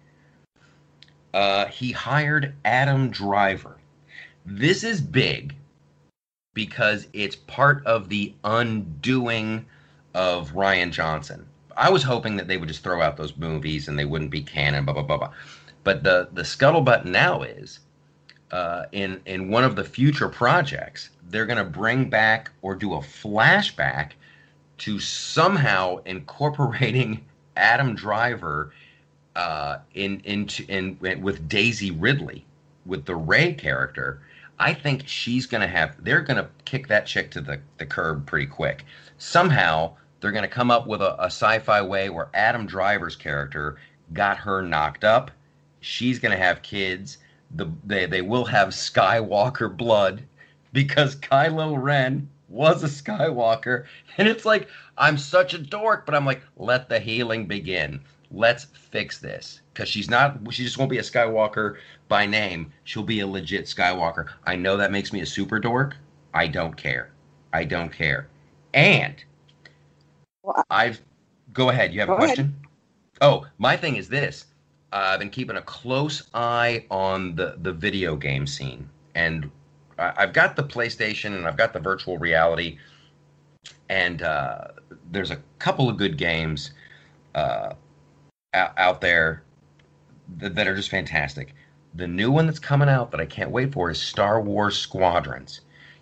Uh, 1.34 1.68
he 1.68 1.92
hired 1.92 2.54
Adam 2.66 3.10
Driver. 3.10 3.78
This 4.46 4.84
is 4.84 5.00
big 5.00 5.56
because 6.54 7.08
it's 7.14 7.36
part 7.36 7.86
of 7.86 8.10
the 8.10 8.34
undoing 8.44 9.66
of 10.14 10.52
Rian 10.52 10.92
Johnson. 10.92 11.46
I 11.78 11.90
was 11.90 12.04
hoping 12.04 12.36
that 12.36 12.48
they 12.48 12.58
would 12.58 12.68
just 12.68 12.84
throw 12.84 13.02
out 13.02 13.16
those 13.16 13.38
movies 13.38 13.88
and 13.88 13.98
they 13.98 14.06
wouldn't 14.06 14.32
be 14.32 14.42
canon, 14.42 14.86
blah 14.86 14.94
blah 14.94 15.04
blah 15.04 15.18
blah. 15.18 15.32
But 15.84 16.04
the 16.04 16.30
the 16.32 16.44
scuttlebutt 16.44 17.06
now 17.06 17.42
is 17.42 17.80
uh, 18.52 18.86
in 18.92 19.22
in 19.26 19.50
one 19.50 19.64
of 19.64 19.76
the 19.76 19.84
future 19.84 20.30
projects 20.30 21.10
they're 21.30 21.46
going 21.46 21.58
to 21.58 21.64
bring 21.64 22.10
back 22.10 22.52
or 22.62 22.76
do 22.76 22.94
a 22.94 23.00
flashback 23.00 24.12
to 24.80 25.00
somehow 25.00 25.98
incorporating 26.06 27.26
Adam 27.56 27.96
Driver 27.96 28.74
uh, 29.36 29.78
in 29.94 30.22
into 30.26 30.66
in 30.68 30.98
with 31.00 31.48
Daisy 31.48 31.92
Ridley 31.92 32.46
with 32.86 33.06
the 33.06 33.16
Rey 33.16 33.54
character. 33.54 34.22
I 34.60 34.74
think 34.74 35.08
she's 35.08 35.48
going 35.48 35.62
to 35.62 35.68
have. 35.68 36.04
They're 36.04 36.22
going 36.22 36.38
to 36.38 36.48
kick 36.66 36.88
that 36.88 37.06
chick 37.06 37.32
to 37.32 37.42
the 37.42 37.60
the 37.78 37.86
curb 37.86 38.26
pretty 38.26 38.48
quick. 38.48 38.86
Somehow 39.18 39.96
they're 40.20 40.32
going 40.32 40.44
to 40.44 40.48
come 40.48 40.70
up 40.70 40.88
with 40.88 41.02
a, 41.02 41.20
a 41.22 41.26
sci-fi 41.26 41.82
way 41.82 42.10
where 42.10 42.30
Adam 42.34 42.68
Driver's 42.68 43.16
character 43.16 43.78
got 44.14 44.38
her 44.38 44.62
knocked 44.62 45.04
up. 45.04 45.32
She's 45.82 46.20
going 46.20 46.32
to 46.32 46.44
have 46.44 46.62
kids. 46.62 47.18
The 47.56 47.70
they 47.86 48.06
they 48.06 48.22
will 48.22 48.46
have 48.46 48.70
Skywalker 48.70 49.76
blood 49.76 50.24
because 50.74 51.16
Kylo 51.18 51.76
Ren 51.82 52.30
was 52.48 52.84
a 52.84 52.88
Skywalker, 52.88 53.86
and 54.18 54.28
it's 54.28 54.46
like 54.46 54.70
I'm 54.98 55.18
such 55.18 55.54
a 55.54 55.58
dork, 55.60 56.06
but 56.06 56.16
I'm 56.16 56.26
like, 56.26 56.42
let 56.58 56.88
the 56.90 57.00
healing 57.00 57.46
begin. 57.48 58.02
Let's 58.32 58.66
fix 58.66 59.18
this 59.20 59.62
because 59.74 59.90
she's 59.90 60.10
not. 60.10 60.40
She 60.54 60.64
just 60.64 60.78
won't 60.78 60.90
be 60.92 61.00
a 61.00 61.04
Skywalker 61.04 61.78
by 62.08 62.26
name. 62.26 62.72
She'll 62.86 63.04
be 63.04 63.20
a 63.20 63.28
legit 63.28 63.66
Skywalker. 63.66 64.30
I 64.46 64.56
know 64.56 64.78
that 64.78 64.92
makes 64.92 65.12
me 65.12 65.22
a 65.22 65.26
super 65.26 65.60
dork. 65.60 65.98
I 66.34 66.48
don't 66.48 66.78
care. 66.78 67.12
I 67.54 67.66
don't 67.66 67.92
care. 67.92 68.28
And 68.74 69.16
Well, 70.44 70.64
I've 70.70 71.02
go 71.54 71.70
ahead. 71.70 71.94
You 71.94 72.00
have 72.00 72.10
a 72.10 72.14
Go 72.14 72.18
ahead. 72.18 72.30
question? 72.30 72.56
Oh, 73.20 73.46
my 73.58 73.76
thing 73.76 73.98
is 73.98 74.08
this. 74.08 74.46
Uh, 74.92 75.12
I've 75.14 75.20
been 75.20 75.30
keeping 75.30 75.58
a 75.58 75.62
close 75.62 76.24
eye 76.34 76.86
on 76.92 77.36
the 77.36 77.56
the 77.62 77.72
video 77.72 78.16
game 78.16 78.46
scene, 78.46 78.90
and 79.16 79.50
I've 79.98 80.34
got 80.34 80.56
the 80.56 80.64
PlayStation 80.64 81.36
and 81.36 81.48
I've 81.48 81.58
got 81.58 81.74
the 81.74 81.80
virtual 81.80 82.18
reality, 82.18 82.78
and 83.90 84.22
uh, 84.22 84.68
there's 85.12 85.32
a 85.32 85.38
couple 85.60 85.90
of 85.90 85.98
good 85.98 86.18
games 86.18 86.72
uh, 87.36 87.74
out, 88.54 89.02
there 89.02 89.44
that, 90.38 90.56
that 90.56 90.68
are 90.68 90.76
just 90.76 90.90
fantastic. 90.90 91.54
The 91.94 92.08
new 92.08 92.32
one 92.32 92.46
that's 92.46 92.60
coming 92.60 92.90
out 92.90 93.12
that 93.12 93.22
I 93.22 93.26
can't 93.26 93.52
wait 93.52 93.72
for 93.72 93.90
is 93.90 94.02
Star 94.02 94.42
Wars 94.42 94.78
Squadrons. 94.78 95.62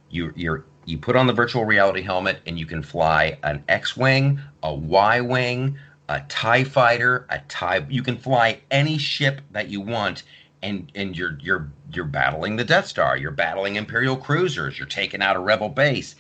You 0.10 0.34
you're 0.36 0.66
you 0.86 0.98
put 0.98 1.16
on 1.16 1.28
the 1.28 1.34
virtual 1.34 1.66
reality 1.66 2.02
helmet 2.02 2.40
and 2.48 2.58
you 2.58 2.66
can 2.66 2.82
fly 2.82 3.38
an 3.44 3.64
X-wing, 3.70 4.40
a 4.64 4.74
Y-wing, 4.74 5.78
a 6.10 6.22
Tie 6.28 6.64
fighter, 6.64 7.26
a 7.30 7.40
Tie. 7.48 7.86
You 7.88 8.02
can 8.02 8.18
fly 8.18 8.60
any 8.72 8.98
ship 8.98 9.42
that 9.52 9.70
you 9.70 9.80
want, 9.80 10.24
and 10.62 10.92
and 10.96 11.16
you're 11.16 11.38
you're 11.40 11.72
you're 11.94 12.06
battling 12.06 12.56
the 12.56 12.66
Death 12.66 12.88
Star. 12.88 13.16
You're 13.16 13.32
battling 13.32 13.76
Imperial 13.76 14.18
cruisers. 14.18 14.78
You're 14.78 14.88
taking 14.88 15.22
out 15.22 15.36
a 15.36 15.40
Rebel 15.40 15.70
base. 15.70 16.16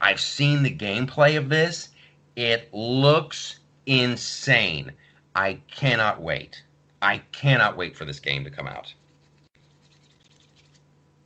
I've 0.00 0.20
seen 0.20 0.62
the 0.62 0.74
gameplay 0.74 1.36
of 1.36 1.48
this. 1.48 1.88
It 2.36 2.72
looks 2.72 3.58
insane. 3.86 4.92
I 5.34 5.54
cannot 5.66 6.22
wait. 6.22 6.62
I 7.02 7.18
cannot 7.32 7.76
wait 7.76 7.96
for 7.96 8.04
this 8.04 8.20
game 8.20 8.44
to 8.44 8.50
come 8.50 8.68
out. 8.68 8.94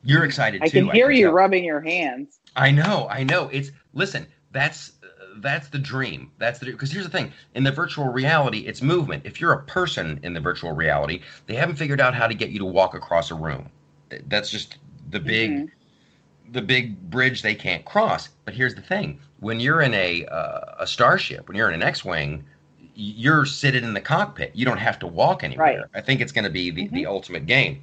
You're 0.02 0.24
excited 0.24 0.62
too. 0.62 0.64
I 0.64 0.68
too. 0.68 0.86
can 0.86 0.94
hear 0.94 1.10
you 1.10 1.26
tell. 1.26 1.34
rubbing 1.34 1.64
your 1.64 1.80
hands. 1.80 2.40
I 2.56 2.70
know, 2.70 3.06
I 3.10 3.22
know. 3.24 3.50
It's 3.52 3.70
listen. 3.92 4.26
That's 4.50 4.92
that's 5.42 5.68
the 5.68 5.78
dream. 5.78 6.30
That's 6.38 6.58
the 6.58 6.66
because 6.66 6.90
here's 6.92 7.04
the 7.04 7.10
thing. 7.10 7.32
In 7.54 7.64
the 7.64 7.72
virtual 7.72 8.06
reality, 8.06 8.60
it's 8.60 8.82
movement. 8.82 9.24
If 9.26 9.40
you're 9.40 9.52
a 9.52 9.62
person 9.64 10.20
in 10.22 10.32
the 10.34 10.40
virtual 10.40 10.72
reality, 10.72 11.22
they 11.46 11.54
haven't 11.54 11.76
figured 11.76 12.00
out 12.00 12.14
how 12.14 12.26
to 12.26 12.34
get 12.34 12.50
you 12.50 12.58
to 12.58 12.64
walk 12.64 12.94
across 12.94 13.30
a 13.30 13.34
room. 13.34 13.70
That's 14.28 14.50
just 14.50 14.78
the 15.10 15.20
big 15.20 15.50
Mhm. 15.50 15.70
the 16.52 16.62
big 16.62 16.98
bridge 17.10 17.42
they 17.42 17.54
can't 17.54 17.84
cross. 17.84 18.28
But 18.44 18.54
here's 18.54 18.74
the 18.74 18.80
thing: 18.82 19.20
when 19.40 19.60
you're 19.60 19.82
in 19.82 19.94
a 19.94 20.24
uh, 20.26 20.76
a 20.78 20.86
starship, 20.86 21.48
when 21.48 21.56
you're 21.56 21.68
in 21.68 21.74
an 21.74 21.82
X-wing, 21.82 22.44
you're 22.94 23.44
sitting 23.44 23.84
in 23.84 23.94
the 23.94 24.00
cockpit. 24.00 24.52
You 24.54 24.64
don't 24.64 24.78
have 24.78 24.98
to 25.00 25.06
walk 25.06 25.44
anywhere. 25.44 25.66
Right. 25.66 25.84
I 25.94 26.00
think 26.00 26.20
it's 26.20 26.32
going 26.32 26.44
to 26.44 26.50
be 26.50 26.70
the, 26.70 26.88
the 26.88 27.06
ultimate 27.06 27.46
game. 27.46 27.82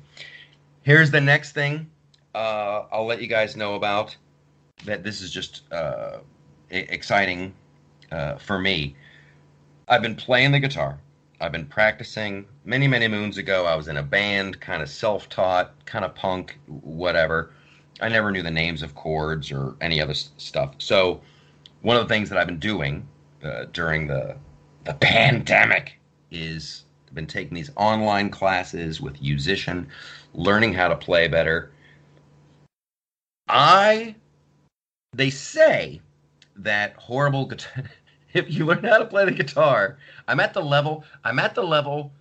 Here's 0.81 1.09
the 1.11 1.21
next 1.21 1.53
thing. 1.53 1.89
Uh, 2.33 2.83
I'll 2.91 3.05
let 3.05 3.21
you 3.21 3.27
guys 3.27 3.55
know 3.55 3.75
about 3.75 4.15
that. 4.83 5.03
This 5.03 5.21
is 5.21 5.31
just 5.31 5.61
uh, 5.71 6.17
exciting 6.69 7.53
uh, 8.11 8.35
for 8.35 8.59
me. 8.59 8.95
I've 9.87 10.01
been 10.01 10.15
playing 10.15 10.51
the 10.51 10.59
guitar. 10.59 10.99
I've 11.41 11.51
been 11.51 11.65
practicing. 11.65 12.45
Many, 12.63 12.87
many 12.87 13.07
moons 13.07 13.37
ago, 13.37 13.65
I 13.65 13.75
was 13.75 13.87
in 13.87 13.97
a 13.97 14.03
band, 14.03 14.59
kind 14.59 14.81
of 14.81 14.89
self 14.89 15.29
taught, 15.29 15.73
kind 15.85 16.05
of 16.05 16.15
punk, 16.15 16.57
whatever. 16.67 17.51
I 18.01 18.09
never 18.09 18.31
knew 18.31 18.41
the 18.41 18.51
names 18.51 18.81
of 18.81 18.95
chords 18.95 19.51
or 19.51 19.75
any 19.81 20.01
other 20.01 20.13
stuff. 20.13 20.75
So, 20.79 21.21
one 21.81 21.97
of 21.97 22.07
the 22.07 22.13
things 22.13 22.29
that 22.29 22.37
I've 22.37 22.47
been 22.47 22.59
doing 22.59 23.07
uh, 23.43 23.65
during 23.73 24.07
the 24.07 24.37
the 24.85 24.93
pandemic 25.01 25.99
is 26.31 26.83
I've 27.07 27.15
been 27.15 27.27
taking 27.27 27.53
these 27.53 27.71
online 27.75 28.29
classes 28.29 29.01
with 29.01 29.21
Yousician, 29.21 29.87
learning 30.33 30.73
how 30.73 30.87
to 30.87 30.95
play 30.95 31.27
better. 31.27 31.71
I, 33.47 34.15
they 35.13 35.29
say 35.29 36.01
that 36.57 36.95
horrible 36.95 37.45
guitar, 37.45 37.83
if 38.33 38.51
you 38.51 38.65
learn 38.65 38.83
how 38.83 38.97
to 38.97 39.05
play 39.05 39.25
the 39.25 39.31
guitar, 39.31 39.97
I'm 40.27 40.39
at 40.39 40.53
the 40.53 40.61
level, 40.61 41.03
I'm 41.23 41.39
at 41.39 41.55
the 41.55 41.63
level 41.63 42.11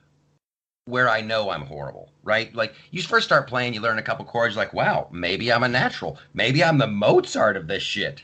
where 0.87 1.09
I 1.09 1.23
know 1.23 1.51
I'm 1.51 1.63
horrible, 1.65 2.11
right? 2.23 2.55
Like 2.55 2.75
you 2.91 3.03
first 3.03 3.27
start 3.27 3.49
playing, 3.49 3.75
you 3.75 3.81
learn 3.81 3.99
a 3.99 4.03
couple 4.03 4.25
chords, 4.25 4.57
like, 4.57 4.75
wow, 4.75 5.09
maybe 5.11 5.53
I'm 5.53 5.63
a 5.63 5.69
natural. 5.69 6.19
Maybe 6.35 6.63
I'm 6.63 6.79
the 6.79 6.87
Mozart 6.87 7.57
of 7.57 7.67
this 7.67 7.83
shit. 7.83 8.23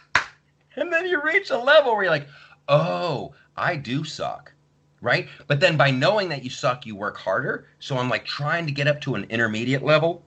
and 0.76 0.92
then 0.92 1.06
you 1.06 1.20
reach 1.22 1.50
a 1.50 1.58
level 1.58 1.92
where 1.92 2.04
you're 2.04 2.12
like, 2.12 2.28
oh, 2.68 3.34
I 3.56 3.76
do 3.76 4.04
suck, 4.04 4.52
right? 5.00 5.28
But 5.48 5.58
then 5.58 5.76
by 5.76 5.90
knowing 5.90 6.28
that 6.28 6.44
you 6.44 6.50
suck, 6.50 6.86
you 6.86 6.94
work 6.94 7.16
harder. 7.16 7.66
So 7.80 7.98
I'm 7.98 8.08
like 8.08 8.24
trying 8.24 8.66
to 8.66 8.72
get 8.72 8.86
up 8.86 9.00
to 9.02 9.16
an 9.16 9.24
intermediate 9.24 9.82
level. 9.82 10.22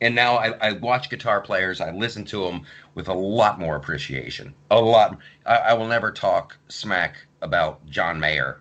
And 0.00 0.14
now 0.14 0.36
I, 0.36 0.48
I 0.68 0.72
watch 0.72 1.08
guitar 1.08 1.40
players, 1.40 1.80
I 1.80 1.90
listen 1.90 2.24
to 2.26 2.44
them 2.44 2.62
with 2.94 3.08
a 3.08 3.14
lot 3.14 3.58
more 3.58 3.76
appreciation. 3.76 4.54
A 4.70 4.80
lot. 4.80 5.18
I, 5.46 5.56
I 5.56 5.72
will 5.74 5.88
never 5.88 6.12
talk 6.12 6.56
smack 6.68 7.16
about 7.40 7.84
John 7.88 8.20
Mayer 8.20 8.60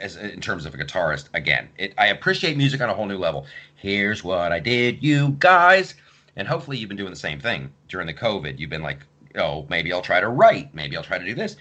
as 0.00 0.16
in 0.16 0.40
terms 0.40 0.64
of 0.64 0.74
a 0.74 0.78
guitarist 0.78 1.28
again 1.34 1.68
it, 1.76 1.92
i 1.98 2.06
appreciate 2.06 2.56
music 2.56 2.80
on 2.80 2.88
a 2.88 2.94
whole 2.94 3.06
new 3.06 3.18
level 3.18 3.46
here's 3.76 4.24
what 4.24 4.52
i 4.52 4.58
did 4.58 5.02
you 5.02 5.36
guys 5.38 5.94
and 6.36 6.48
hopefully 6.48 6.78
you've 6.78 6.88
been 6.88 6.96
doing 6.96 7.10
the 7.10 7.16
same 7.16 7.38
thing 7.38 7.70
during 7.88 8.06
the 8.06 8.14
covid 8.14 8.58
you've 8.58 8.70
been 8.70 8.82
like 8.82 9.00
oh 9.36 9.66
maybe 9.68 9.92
i'll 9.92 10.02
try 10.02 10.20
to 10.20 10.28
write 10.28 10.74
maybe 10.74 10.96
i'll 10.96 11.02
try 11.02 11.18
to 11.18 11.24
do 11.24 11.34
this 11.34 11.56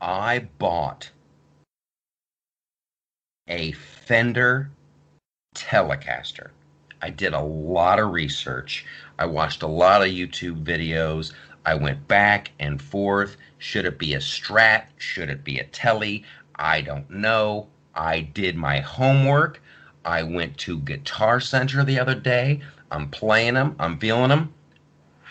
i 0.00 0.38
bought 0.58 1.10
a 3.48 3.72
fender 3.72 4.70
telecaster 5.56 6.50
i 7.02 7.10
did 7.10 7.32
a 7.32 7.40
lot 7.40 7.98
of 7.98 8.12
research 8.12 8.84
i 9.18 9.26
watched 9.26 9.62
a 9.62 9.66
lot 9.66 10.02
of 10.02 10.08
youtube 10.08 10.64
videos 10.64 11.32
i 11.66 11.74
went 11.74 12.06
back 12.08 12.50
and 12.58 12.80
forth 12.80 13.36
should 13.58 13.84
it 13.84 13.98
be 13.98 14.14
a 14.14 14.18
strat 14.18 14.84
should 14.98 15.28
it 15.30 15.44
be 15.44 15.58
a 15.58 15.64
Tele 15.64 16.24
I 16.60 16.82
don't 16.82 17.08
know. 17.08 17.68
I 17.94 18.20
did 18.20 18.54
my 18.54 18.80
homework. 18.80 19.62
I 20.04 20.22
went 20.22 20.58
to 20.58 20.78
Guitar 20.78 21.40
Center 21.40 21.82
the 21.84 21.98
other 21.98 22.14
day. 22.14 22.60
I'm 22.90 23.08
playing 23.08 23.54
them. 23.54 23.76
I'm 23.78 23.98
feeling 23.98 24.28
them. 24.28 24.52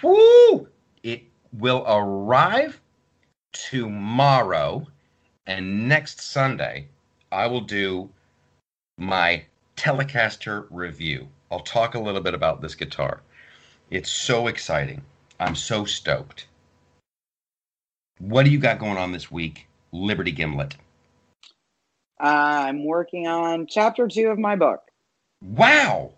Woo! 0.02 0.68
It 1.04 1.24
will 1.54 1.86
arrive 1.88 2.82
tomorrow, 3.52 4.88
and 5.46 5.88
next 5.88 6.22
Sunday 6.22 6.88
I 7.32 7.46
will 7.46 7.62
do 7.62 8.10
my 8.98 9.44
Telecaster 9.78 10.66
review. 10.72 11.28
I'll 11.52 11.60
talk 11.62 11.96
a 11.96 12.00
little 12.00 12.22
bit 12.22 12.34
about 12.34 12.62
this 12.62 12.76
guitar. 12.76 13.22
It's 13.90 14.10
so 14.10 14.48
exciting. 14.48 15.02
I'm 15.40 15.56
so 15.56 15.86
stoked. 15.86 16.48
What 18.20 18.44
do 18.44 18.52
you 18.52 18.60
got 18.60 18.80
going 18.80 18.98
on 18.98 19.12
this 19.12 19.32
week, 19.32 19.68
Liberty 19.92 20.32
Gimlet? 20.32 20.76
Uh, 22.22 22.68
I'm 22.68 22.86
working 22.86 23.28
on 23.28 23.66
chapter 23.66 24.08
two 24.08 24.28
of 24.28 24.38
my 24.38 24.56
book. 24.56 24.82
Wow. 25.42 26.12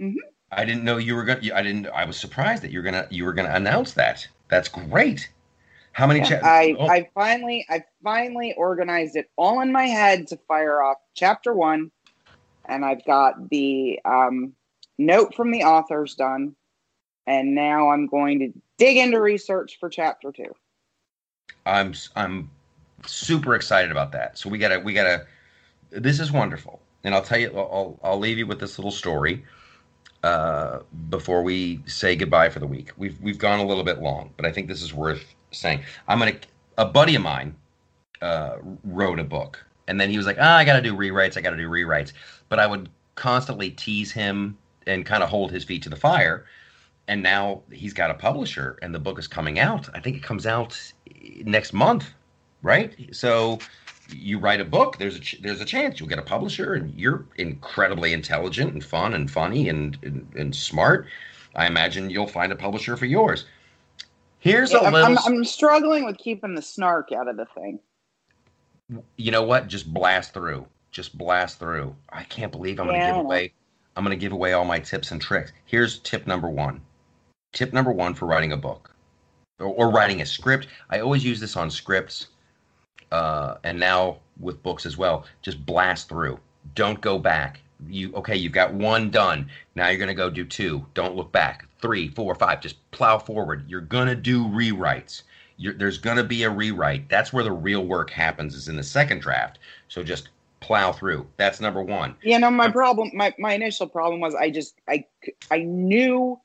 Mhm. 0.00 0.16
I 0.50 0.64
didn't 0.64 0.84
know 0.84 0.98
you 0.98 1.14
were 1.14 1.24
gonna. 1.24 1.54
I 1.54 1.62
didn't. 1.62 1.86
I 1.88 2.04
was 2.04 2.16
surprised 2.16 2.62
that 2.62 2.72
you're 2.72 2.82
gonna. 2.82 3.06
You 3.10 3.24
were 3.24 3.32
gonna 3.32 3.54
announce 3.54 3.92
that. 3.94 4.26
That's 4.48 4.68
great. 4.68 5.30
How 5.92 6.06
many? 6.06 6.20
Yeah, 6.20 6.26
chapters? 6.26 6.48
I, 6.80 6.92
I 6.92 7.10
finally 7.14 7.66
I 7.70 7.84
finally 8.02 8.52
organized 8.54 9.16
it 9.16 9.30
all 9.36 9.60
in 9.60 9.72
my 9.72 9.86
head 9.86 10.26
to 10.28 10.36
fire 10.48 10.82
off 10.82 10.98
chapter 11.14 11.54
one, 11.54 11.90
and 12.68 12.84
I've 12.84 13.04
got 13.04 13.48
the 13.50 14.00
um, 14.04 14.52
note 14.98 15.34
from 15.34 15.50
the 15.50 15.62
authors 15.62 16.14
done, 16.14 16.54
and 17.26 17.54
now 17.54 17.90
I'm 17.90 18.06
going 18.06 18.38
to 18.40 18.52
dig 18.78 18.96
into 18.96 19.20
research 19.20 19.78
for 19.78 19.88
chapter 19.88 20.32
two. 20.32 20.54
I'm. 21.64 21.94
I'm 22.14 22.50
super 23.06 23.54
excited 23.54 23.90
about 23.90 24.12
that. 24.12 24.38
So 24.38 24.48
we 24.48 24.58
gotta. 24.58 24.80
We 24.80 24.92
gotta. 24.92 25.26
This 25.90 26.20
is 26.20 26.32
wonderful, 26.32 26.80
and 27.04 27.14
I'll 27.14 27.22
tell 27.22 27.38
you. 27.38 27.56
I'll. 27.56 27.98
I'll 28.02 28.18
leave 28.18 28.38
you 28.38 28.46
with 28.46 28.60
this 28.60 28.78
little 28.78 28.92
story. 28.92 29.44
Uh, 30.22 30.80
before 31.10 31.42
we 31.42 31.80
say 31.86 32.16
goodbye 32.16 32.48
for 32.48 32.58
the 32.58 32.66
week, 32.66 32.92
we've 32.96 33.20
we've 33.20 33.38
gone 33.38 33.60
a 33.60 33.64
little 33.64 33.84
bit 33.84 34.00
long, 34.00 34.32
but 34.36 34.46
I 34.46 34.52
think 34.52 34.68
this 34.68 34.82
is 34.82 34.94
worth 34.94 35.34
saying. 35.50 35.82
I'm 36.08 36.18
gonna. 36.18 36.36
A 36.78 36.84
buddy 36.84 37.14
of 37.14 37.22
mine 37.22 37.56
uh, 38.20 38.56
wrote 38.84 39.18
a 39.18 39.24
book, 39.24 39.64
and 39.88 40.00
then 40.00 40.10
he 40.10 40.16
was 40.16 40.26
like, 40.26 40.38
"Ah, 40.40 40.56
I 40.58 40.64
got 40.64 40.76
to 40.76 40.82
do 40.82 40.94
rewrites. 40.96 41.36
I 41.36 41.40
got 41.42 41.50
to 41.50 41.56
do 41.56 41.68
rewrites." 41.68 42.12
But 42.48 42.60
I 42.60 42.66
would 42.66 42.90
constantly 43.16 43.70
tease 43.70 44.12
him 44.12 44.58
and 44.86 45.06
kind 45.06 45.22
of 45.22 45.30
hold 45.30 45.52
his 45.52 45.64
feet 45.64 45.82
to 45.84 45.90
the 45.90 45.96
fire. 45.96 46.46
And 47.08 47.22
now 47.22 47.62
he's 47.72 47.94
got 47.94 48.10
a 48.10 48.14
publisher, 48.14 48.78
and 48.82 48.94
the 48.94 48.98
book 49.00 49.18
is 49.18 49.28
coming 49.28 49.58
out. 49.58 49.88
I 49.94 50.00
think 50.00 50.16
it 50.16 50.22
comes 50.22 50.46
out 50.46 50.78
next 51.44 51.72
month, 51.72 52.10
right? 52.62 52.94
So 53.12 53.60
you 54.08 54.38
write 54.38 54.60
a 54.60 54.64
book. 54.64 54.98
There's 54.98 55.16
a 55.16 55.20
ch- 55.20 55.40
there's 55.42 55.60
a 55.60 55.66
chance 55.66 56.00
you'll 56.00 56.08
get 56.08 56.18
a 56.18 56.22
publisher, 56.22 56.74
and 56.74 56.94
you're 56.98 57.26
incredibly 57.36 58.12
intelligent 58.12 58.72
and 58.72 58.84
fun 58.84 59.14
and 59.14 59.30
funny 59.30 59.68
and 59.68 59.98
and, 60.02 60.32
and 60.36 60.56
smart. 60.56 61.08
I 61.56 61.66
imagine 61.66 62.10
you'll 62.10 62.26
find 62.28 62.52
a 62.52 62.56
publisher 62.56 62.96
for 62.96 63.06
yours. 63.06 63.46
Here's 64.40 64.72
Yeah, 64.72 64.80
a 64.80 64.84
little. 64.84 65.16
I'm, 65.16 65.18
I'm 65.26 65.44
struggling 65.44 66.04
with 66.04 66.18
keeping 66.18 66.54
the 66.54 66.62
snark 66.62 67.12
out 67.12 67.28
of 67.28 67.36
the 67.36 67.46
thing. 67.46 67.80
You 69.16 69.30
know 69.30 69.42
what? 69.42 69.68
Just 69.68 69.92
blast 69.92 70.32
through. 70.32 70.66
Just 70.90 71.16
blast 71.16 71.58
through. 71.58 71.94
I 72.10 72.24
can't 72.24 72.52
believe 72.52 72.80
I'm 72.80 72.86
going 72.86 73.00
to 73.00 73.06
give 73.06 73.16
away. 73.16 73.52
I'm 73.96 74.04
going 74.04 74.16
to 74.16 74.20
give 74.20 74.32
away 74.32 74.52
all 74.52 74.64
my 74.64 74.78
tips 74.78 75.10
and 75.10 75.20
tricks. 75.20 75.52
Here's 75.64 75.98
tip 76.00 76.26
number 76.26 76.48
one. 76.48 76.80
Tip 77.52 77.72
number 77.72 77.92
one 77.92 78.14
for 78.14 78.26
writing 78.26 78.52
a 78.52 78.56
book 78.56 78.94
or, 79.58 79.68
or 79.68 79.90
writing 79.90 80.20
a 80.20 80.26
script. 80.26 80.68
I 80.90 81.00
always 81.00 81.24
use 81.24 81.40
this 81.40 81.56
on 81.56 81.70
scripts, 81.70 82.28
uh, 83.10 83.56
and 83.64 83.78
now 83.78 84.18
with 84.38 84.62
books 84.62 84.86
as 84.86 84.96
well. 84.96 85.24
Just 85.42 85.64
blast 85.64 86.08
through. 86.08 86.38
Don't 86.74 87.00
go 87.00 87.18
back. 87.18 87.60
You 87.88 88.12
okay? 88.14 88.36
You've 88.36 88.52
got 88.52 88.72
one 88.74 89.10
done. 89.10 89.48
Now 89.74 89.88
you're 89.88 89.98
going 89.98 90.08
to 90.08 90.14
go 90.14 90.30
do 90.30 90.44
two. 90.44 90.86
Don't 90.94 91.16
look 91.16 91.32
back. 91.32 91.66
Three, 91.80 92.08
four, 92.08 92.34
five. 92.34 92.60
Just 92.60 92.90
plow 92.90 93.18
forward. 93.18 93.64
You're 93.68 93.80
going 93.82 94.08
to 94.08 94.14
do 94.14 94.44
rewrites. 94.44 95.22
You're, 95.56 95.74
there's 95.74 95.98
going 95.98 96.16
to 96.16 96.24
be 96.24 96.42
a 96.42 96.50
rewrite. 96.50 97.08
That's 97.08 97.32
where 97.32 97.44
the 97.44 97.52
real 97.52 97.84
work 97.84 98.10
happens. 98.10 98.54
Is 98.54 98.68
in 98.68 98.76
the 98.76 98.82
second 98.82 99.20
draft. 99.20 99.58
So 99.88 100.02
just 100.02 100.28
plow 100.60 100.92
through. 100.92 101.26
That's 101.36 101.60
number 101.60 101.82
one. 101.82 102.16
You 102.22 102.38
know, 102.38 102.50
my 102.50 102.70
problem, 102.70 103.10
my, 103.14 103.34
my 103.38 103.52
initial 103.52 103.86
problem 103.86 104.20
was 104.20 104.34
I 104.34 104.50
just, 104.50 104.74
I, 104.88 105.04
I 105.50 105.58
knew 105.58 106.40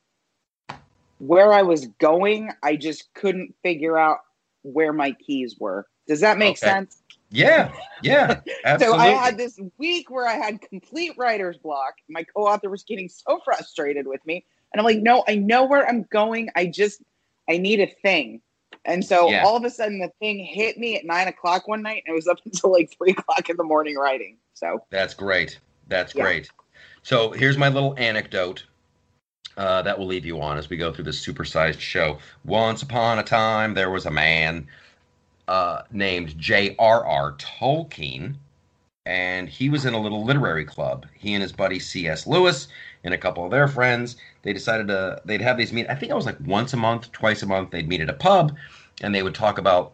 where 1.20 1.54
I 1.54 1.62
was 1.62 1.88
going. 2.00 2.52
I 2.64 2.76
just 2.76 3.14
couldn't 3.14 3.56
figure 3.64 3.98
out 3.98 4.20
where 4.64 4.94
my 4.94 5.12
keys 5.14 5.56
were. 5.60 5.88
Does 6.08 6.20
that 6.22 6.38
make 6.38 6.58
Okay. 6.58 6.68
sense? 6.68 7.02
Yeah, 7.30 7.72
yeah, 8.04 8.42
absolutely. 8.66 9.08
So 9.14 9.14
I 9.14 9.24
had 9.24 9.38
this 9.38 9.60
week 9.78 10.10
where 10.10 10.28
I 10.28 10.34
had 10.34 10.62
complete 10.62 11.14
writer's 11.18 11.58
block. 11.58 11.94
My 12.10 12.24
co-author 12.24 12.70
was 12.70 12.84
getting 12.84 13.08
so 13.08 13.40
frustrated 13.46 14.06
with 14.06 14.26
me, 14.26 14.46
and 14.74 14.80
I'm 14.80 14.86
like, 14.86 15.00
"No, 15.00 15.24
I 15.28 15.36
know 15.36 15.66
where 15.66 15.88
I'm 15.88 16.04
going. 16.12 16.50
I 16.56 16.66
just, 16.66 17.02
I 17.50 17.58
need 17.58 17.80
a 17.80 17.88
thing." 17.88 18.42
And 18.86 19.06
so 19.06 19.30
Yeah. 19.30 19.46
all 19.46 19.56
of 19.56 19.64
a 19.64 19.70
sudden, 19.70 20.00
the 20.00 20.12
thing 20.20 20.40
hit 20.40 20.78
me 20.78 20.98
at 20.98 21.06
nine 21.06 21.28
o'clock 21.28 21.68
one 21.68 21.82
night, 21.82 22.04
and 22.06 22.14
it 22.14 22.16
was 22.16 22.28
up 22.28 22.40
until 22.46 22.72
like 22.72 22.92
three 22.98 23.12
o'clock 23.12 23.50
in 23.50 23.58
the 23.58 23.64
morning 23.64 23.96
writing. 23.96 24.38
So 24.54 24.84
That's 24.90 25.14
great. 25.14 25.60
That's 25.88 26.16
Yeah. 26.16 26.24
great. 26.24 26.50
So 27.04 27.32
here's 27.32 27.58
my 27.58 27.70
little 27.70 27.96
anecdote 27.98 28.66
uh, 29.58 29.82
that 29.82 29.98
will 29.98 30.06
leave 30.06 30.26
you 30.26 30.40
on 30.42 30.58
as 30.58 30.70
we 30.70 30.78
go 30.78 30.92
through 30.92 31.04
this 31.04 31.24
supersized 31.26 31.80
show. 31.80 32.18
Once 32.46 32.82
upon 32.82 33.20
a 33.20 33.24
time, 33.24 33.74
there 33.74 33.90
was 33.90 34.06
a 34.06 34.12
man 34.12 34.68
uh, 35.48 35.82
named 35.92 36.38
J.R.R. 36.38 37.34
Tolkien, 37.34 38.36
and 39.06 39.50
he 39.50 39.70
was 39.70 39.86
in 39.86 39.94
a 39.94 40.00
little 40.00 40.24
literary 40.24 40.64
club. 40.64 41.06
He 41.14 41.34
and 41.34 41.42
his 41.42 41.52
buddy 41.52 41.80
C.S. 41.80 42.26
Lewis 42.28 42.68
and 43.04 43.14
a 43.14 43.18
couple 43.18 43.44
of 43.44 43.52
their 43.52 43.68
friends, 43.68 44.18
they 44.44 44.54
decided 44.54 44.88
to 44.88 45.22
they'd 45.26 45.42
have 45.42 45.58
these 45.58 45.74
meet. 45.74 45.90
I 45.90 45.96
think 45.96 46.12
it 46.12 46.16
was 46.16 46.26
like 46.26 46.38
once 46.46 46.74
a 46.74 46.78
month, 46.78 47.12
twice 47.12 47.42
a 47.44 47.48
month. 47.48 47.72
They'd 47.72 47.88
meet 47.88 48.02
at 48.02 48.10
a 48.10 48.14
pub, 48.14 48.56
and 49.02 49.14
they 49.14 49.24
would 49.24 49.36
talk 49.36 49.58
about 49.58 49.94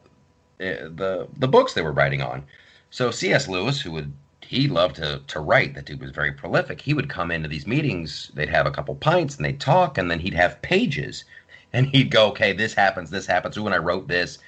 uh, 0.60 0.90
the 0.96 1.28
the 1.38 1.48
books 1.48 1.74
they 1.74 1.82
were 1.82 1.92
writing 1.92 2.22
on. 2.22 2.44
So 2.90 3.12
C.S. 3.12 3.48
Lewis, 3.48 3.82
who 3.82 3.92
would 3.92 4.14
he 4.42 4.68
loved 4.68 4.96
to 4.98 5.22
to 5.28 5.40
write, 5.40 5.74
that 5.76 5.86
dude 5.86 6.02
was 6.02 6.12
very 6.12 6.32
prolific. 6.32 6.82
He 6.82 6.94
would 6.94 7.10
come 7.10 7.32
into 7.32 7.50
these 7.50 7.68
meetings. 7.68 8.32
They'd 8.34 8.50
have 8.50 8.66
a 8.66 8.72
couple 8.72 8.96
pints 8.96 9.36
and 9.36 9.46
they'd 9.46 9.60
talk, 9.60 9.98
and 9.98 10.10
then 10.10 10.20
he'd 10.20 10.34
have 10.34 10.62
pages, 10.62 11.26
and 11.74 11.88
he'd 11.88 12.12
go, 12.12 12.28
"Okay, 12.30 12.54
this 12.54 12.74
happens, 12.74 13.10
this 13.10 13.26
happens. 13.26 13.58
Ooh, 13.58 13.66
and 13.66 13.76
I 13.76 13.80
wrote 13.80 14.08
this." 14.08 14.40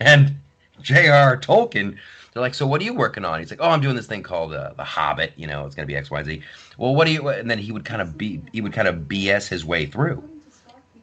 And 0.00 0.36
J.R. 0.82 1.38
Tolkien, 1.38 1.96
they're 2.36 2.42
like, 2.42 2.54
"So 2.54 2.66
what 2.66 2.82
are 2.82 2.84
you 2.84 2.92
working 2.92 3.24
on?" 3.24 3.40
He's 3.40 3.48
like, 3.48 3.60
"Oh, 3.62 3.70
I'm 3.70 3.80
doing 3.80 3.96
this 3.96 4.06
thing 4.06 4.22
called 4.22 4.52
uh, 4.52 4.74
The 4.76 4.84
Hobbit. 4.84 5.32
You 5.36 5.46
know, 5.46 5.64
it's 5.64 5.74
gonna 5.74 5.86
be 5.86 5.96
X, 5.96 6.10
Y, 6.10 6.22
Z. 6.22 6.42
Well, 6.76 6.94
what 6.94 7.06
do 7.06 7.12
you? 7.14 7.26
And 7.28 7.50
then 7.50 7.56
he 7.58 7.72
would 7.72 7.86
kind 7.86 8.02
of 8.02 8.18
be 8.18 8.42
he 8.52 8.60
would 8.60 8.74
kind 8.74 8.86
of 8.86 9.08
BS 9.08 9.48
his 9.48 9.64
way 9.64 9.86
through, 9.86 10.22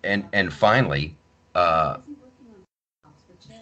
and 0.04 0.26
and 0.32 0.54
finally, 0.54 1.16
uh, 1.56 1.98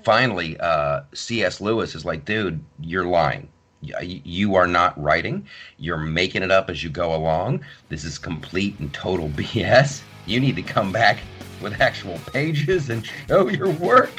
finally, 0.04 0.60
uh, 0.60 1.04
C.S. 1.14 1.62
Lewis 1.62 1.96
is 1.96 2.04
like, 2.04 2.26
dude, 2.26 2.62
you're 2.82 3.06
lying. 3.06 3.48
you 3.80 4.56
are 4.56 4.68
not 4.68 5.02
writing. 5.02 5.48
You're 5.78 5.98
making 5.98 6.44
it 6.44 6.52
up 6.52 6.70
as 6.70 6.84
you 6.84 6.90
go 6.90 7.16
along. 7.16 7.64
This 7.88 8.04
is 8.04 8.18
complete 8.18 8.78
and 8.80 8.94
total 8.94 9.30
BS. 9.40 10.02
You 10.26 10.42
need 10.42 10.58
to 10.58 10.62
come 10.62 10.92
back 10.92 11.20
with 11.62 11.80
actual 11.80 12.20
pages 12.34 12.90
and 12.90 13.06
show 13.30 13.48
your 13.48 13.70
work. 13.70 14.12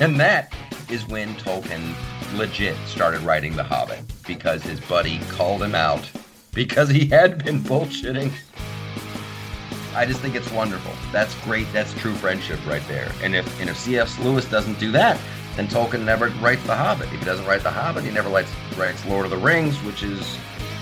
And 0.00 0.20
that 0.20 0.52
is 0.92 1.08
when 1.08 1.34
Tolkien 1.36 1.94
legit 2.36 2.76
started 2.86 3.22
writing 3.22 3.56
The 3.56 3.64
Hobbit 3.64 4.00
because 4.26 4.62
his 4.62 4.78
buddy 4.78 5.20
called 5.30 5.62
him 5.62 5.74
out 5.74 6.08
because 6.52 6.90
he 6.90 7.06
had 7.06 7.42
been 7.42 7.60
bullshitting. 7.60 8.30
I 9.94 10.04
just 10.04 10.20
think 10.20 10.34
it's 10.34 10.50
wonderful. 10.50 10.92
That's 11.10 11.34
great. 11.44 11.66
That's 11.72 11.94
true 11.94 12.14
friendship 12.14 12.60
right 12.66 12.86
there. 12.88 13.10
And 13.22 13.34
if 13.34 13.58
and 13.58 13.70
if 13.70 13.78
C.S. 13.78 14.18
Lewis 14.18 14.44
doesn't 14.50 14.78
do 14.78 14.92
that, 14.92 15.18
then 15.56 15.66
Tolkien 15.66 16.04
never 16.04 16.28
writes 16.42 16.62
The 16.64 16.76
Hobbit. 16.76 17.10
If 17.10 17.20
he 17.20 17.24
doesn't 17.24 17.46
write 17.46 17.62
The 17.62 17.70
Hobbit, 17.70 18.04
he 18.04 18.10
never 18.10 18.28
writes, 18.28 18.52
writes 18.76 19.04
Lord 19.06 19.24
of 19.24 19.30
the 19.30 19.38
Rings, 19.38 19.82
which 19.84 20.02
is 20.02 20.36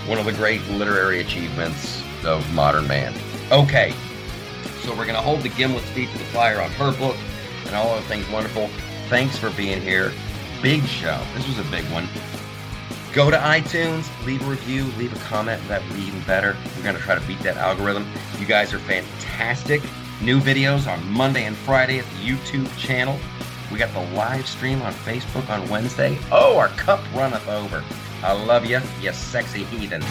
one 0.07 0.17
of 0.17 0.25
the 0.25 0.33
great 0.33 0.61
literary 0.71 1.21
achievements 1.21 2.03
of 2.25 2.53
modern 2.53 2.85
man. 2.85 3.13
Okay, 3.49 3.93
so 4.81 4.89
we're 4.89 5.05
going 5.05 5.15
to 5.15 5.21
hold 5.21 5.41
the 5.41 5.49
Gimlet 5.49 5.85
speech 5.85 6.11
to 6.11 6.17
the 6.17 6.25
fire 6.25 6.59
on 6.59 6.69
her 6.71 6.91
book 6.97 7.15
and 7.65 7.75
all 7.75 7.91
other 7.91 8.05
things 8.07 8.27
wonderful. 8.29 8.69
Thanks 9.11 9.37
for 9.37 9.49
being 9.49 9.81
here. 9.81 10.13
Big 10.61 10.85
show. 10.85 11.21
This 11.35 11.45
was 11.45 11.59
a 11.59 11.69
big 11.69 11.83
one. 11.91 12.07
Go 13.11 13.29
to 13.29 13.35
iTunes, 13.35 14.07
leave 14.25 14.41
a 14.41 14.49
review, 14.49 14.85
leave 14.97 15.13
a 15.13 15.19
comment. 15.25 15.61
That 15.67 15.83
would 15.83 15.97
be 15.97 16.03
even 16.03 16.21
better. 16.21 16.55
We're 16.77 16.83
going 16.83 16.95
to 16.95 17.01
try 17.01 17.15
to 17.15 17.27
beat 17.27 17.39
that 17.39 17.57
algorithm. 17.57 18.07
You 18.39 18.45
guys 18.45 18.73
are 18.73 18.79
fantastic. 18.79 19.81
New 20.21 20.39
videos 20.39 20.87
on 20.89 21.05
Monday 21.11 21.43
and 21.43 21.57
Friday 21.57 21.99
at 21.99 22.05
the 22.05 22.25
YouTube 22.25 22.73
channel. 22.77 23.19
We 23.69 23.77
got 23.77 23.93
the 23.93 24.15
live 24.15 24.47
stream 24.47 24.81
on 24.81 24.93
Facebook 24.93 25.49
on 25.49 25.67
Wednesday. 25.67 26.17
Oh, 26.31 26.57
our 26.57 26.69
cup 26.69 27.01
runneth 27.13 27.49
over. 27.49 27.83
I 28.23 28.31
love 28.31 28.65
you, 28.65 28.79
you 29.01 29.11
sexy 29.11 29.65
heathen. 29.65 30.01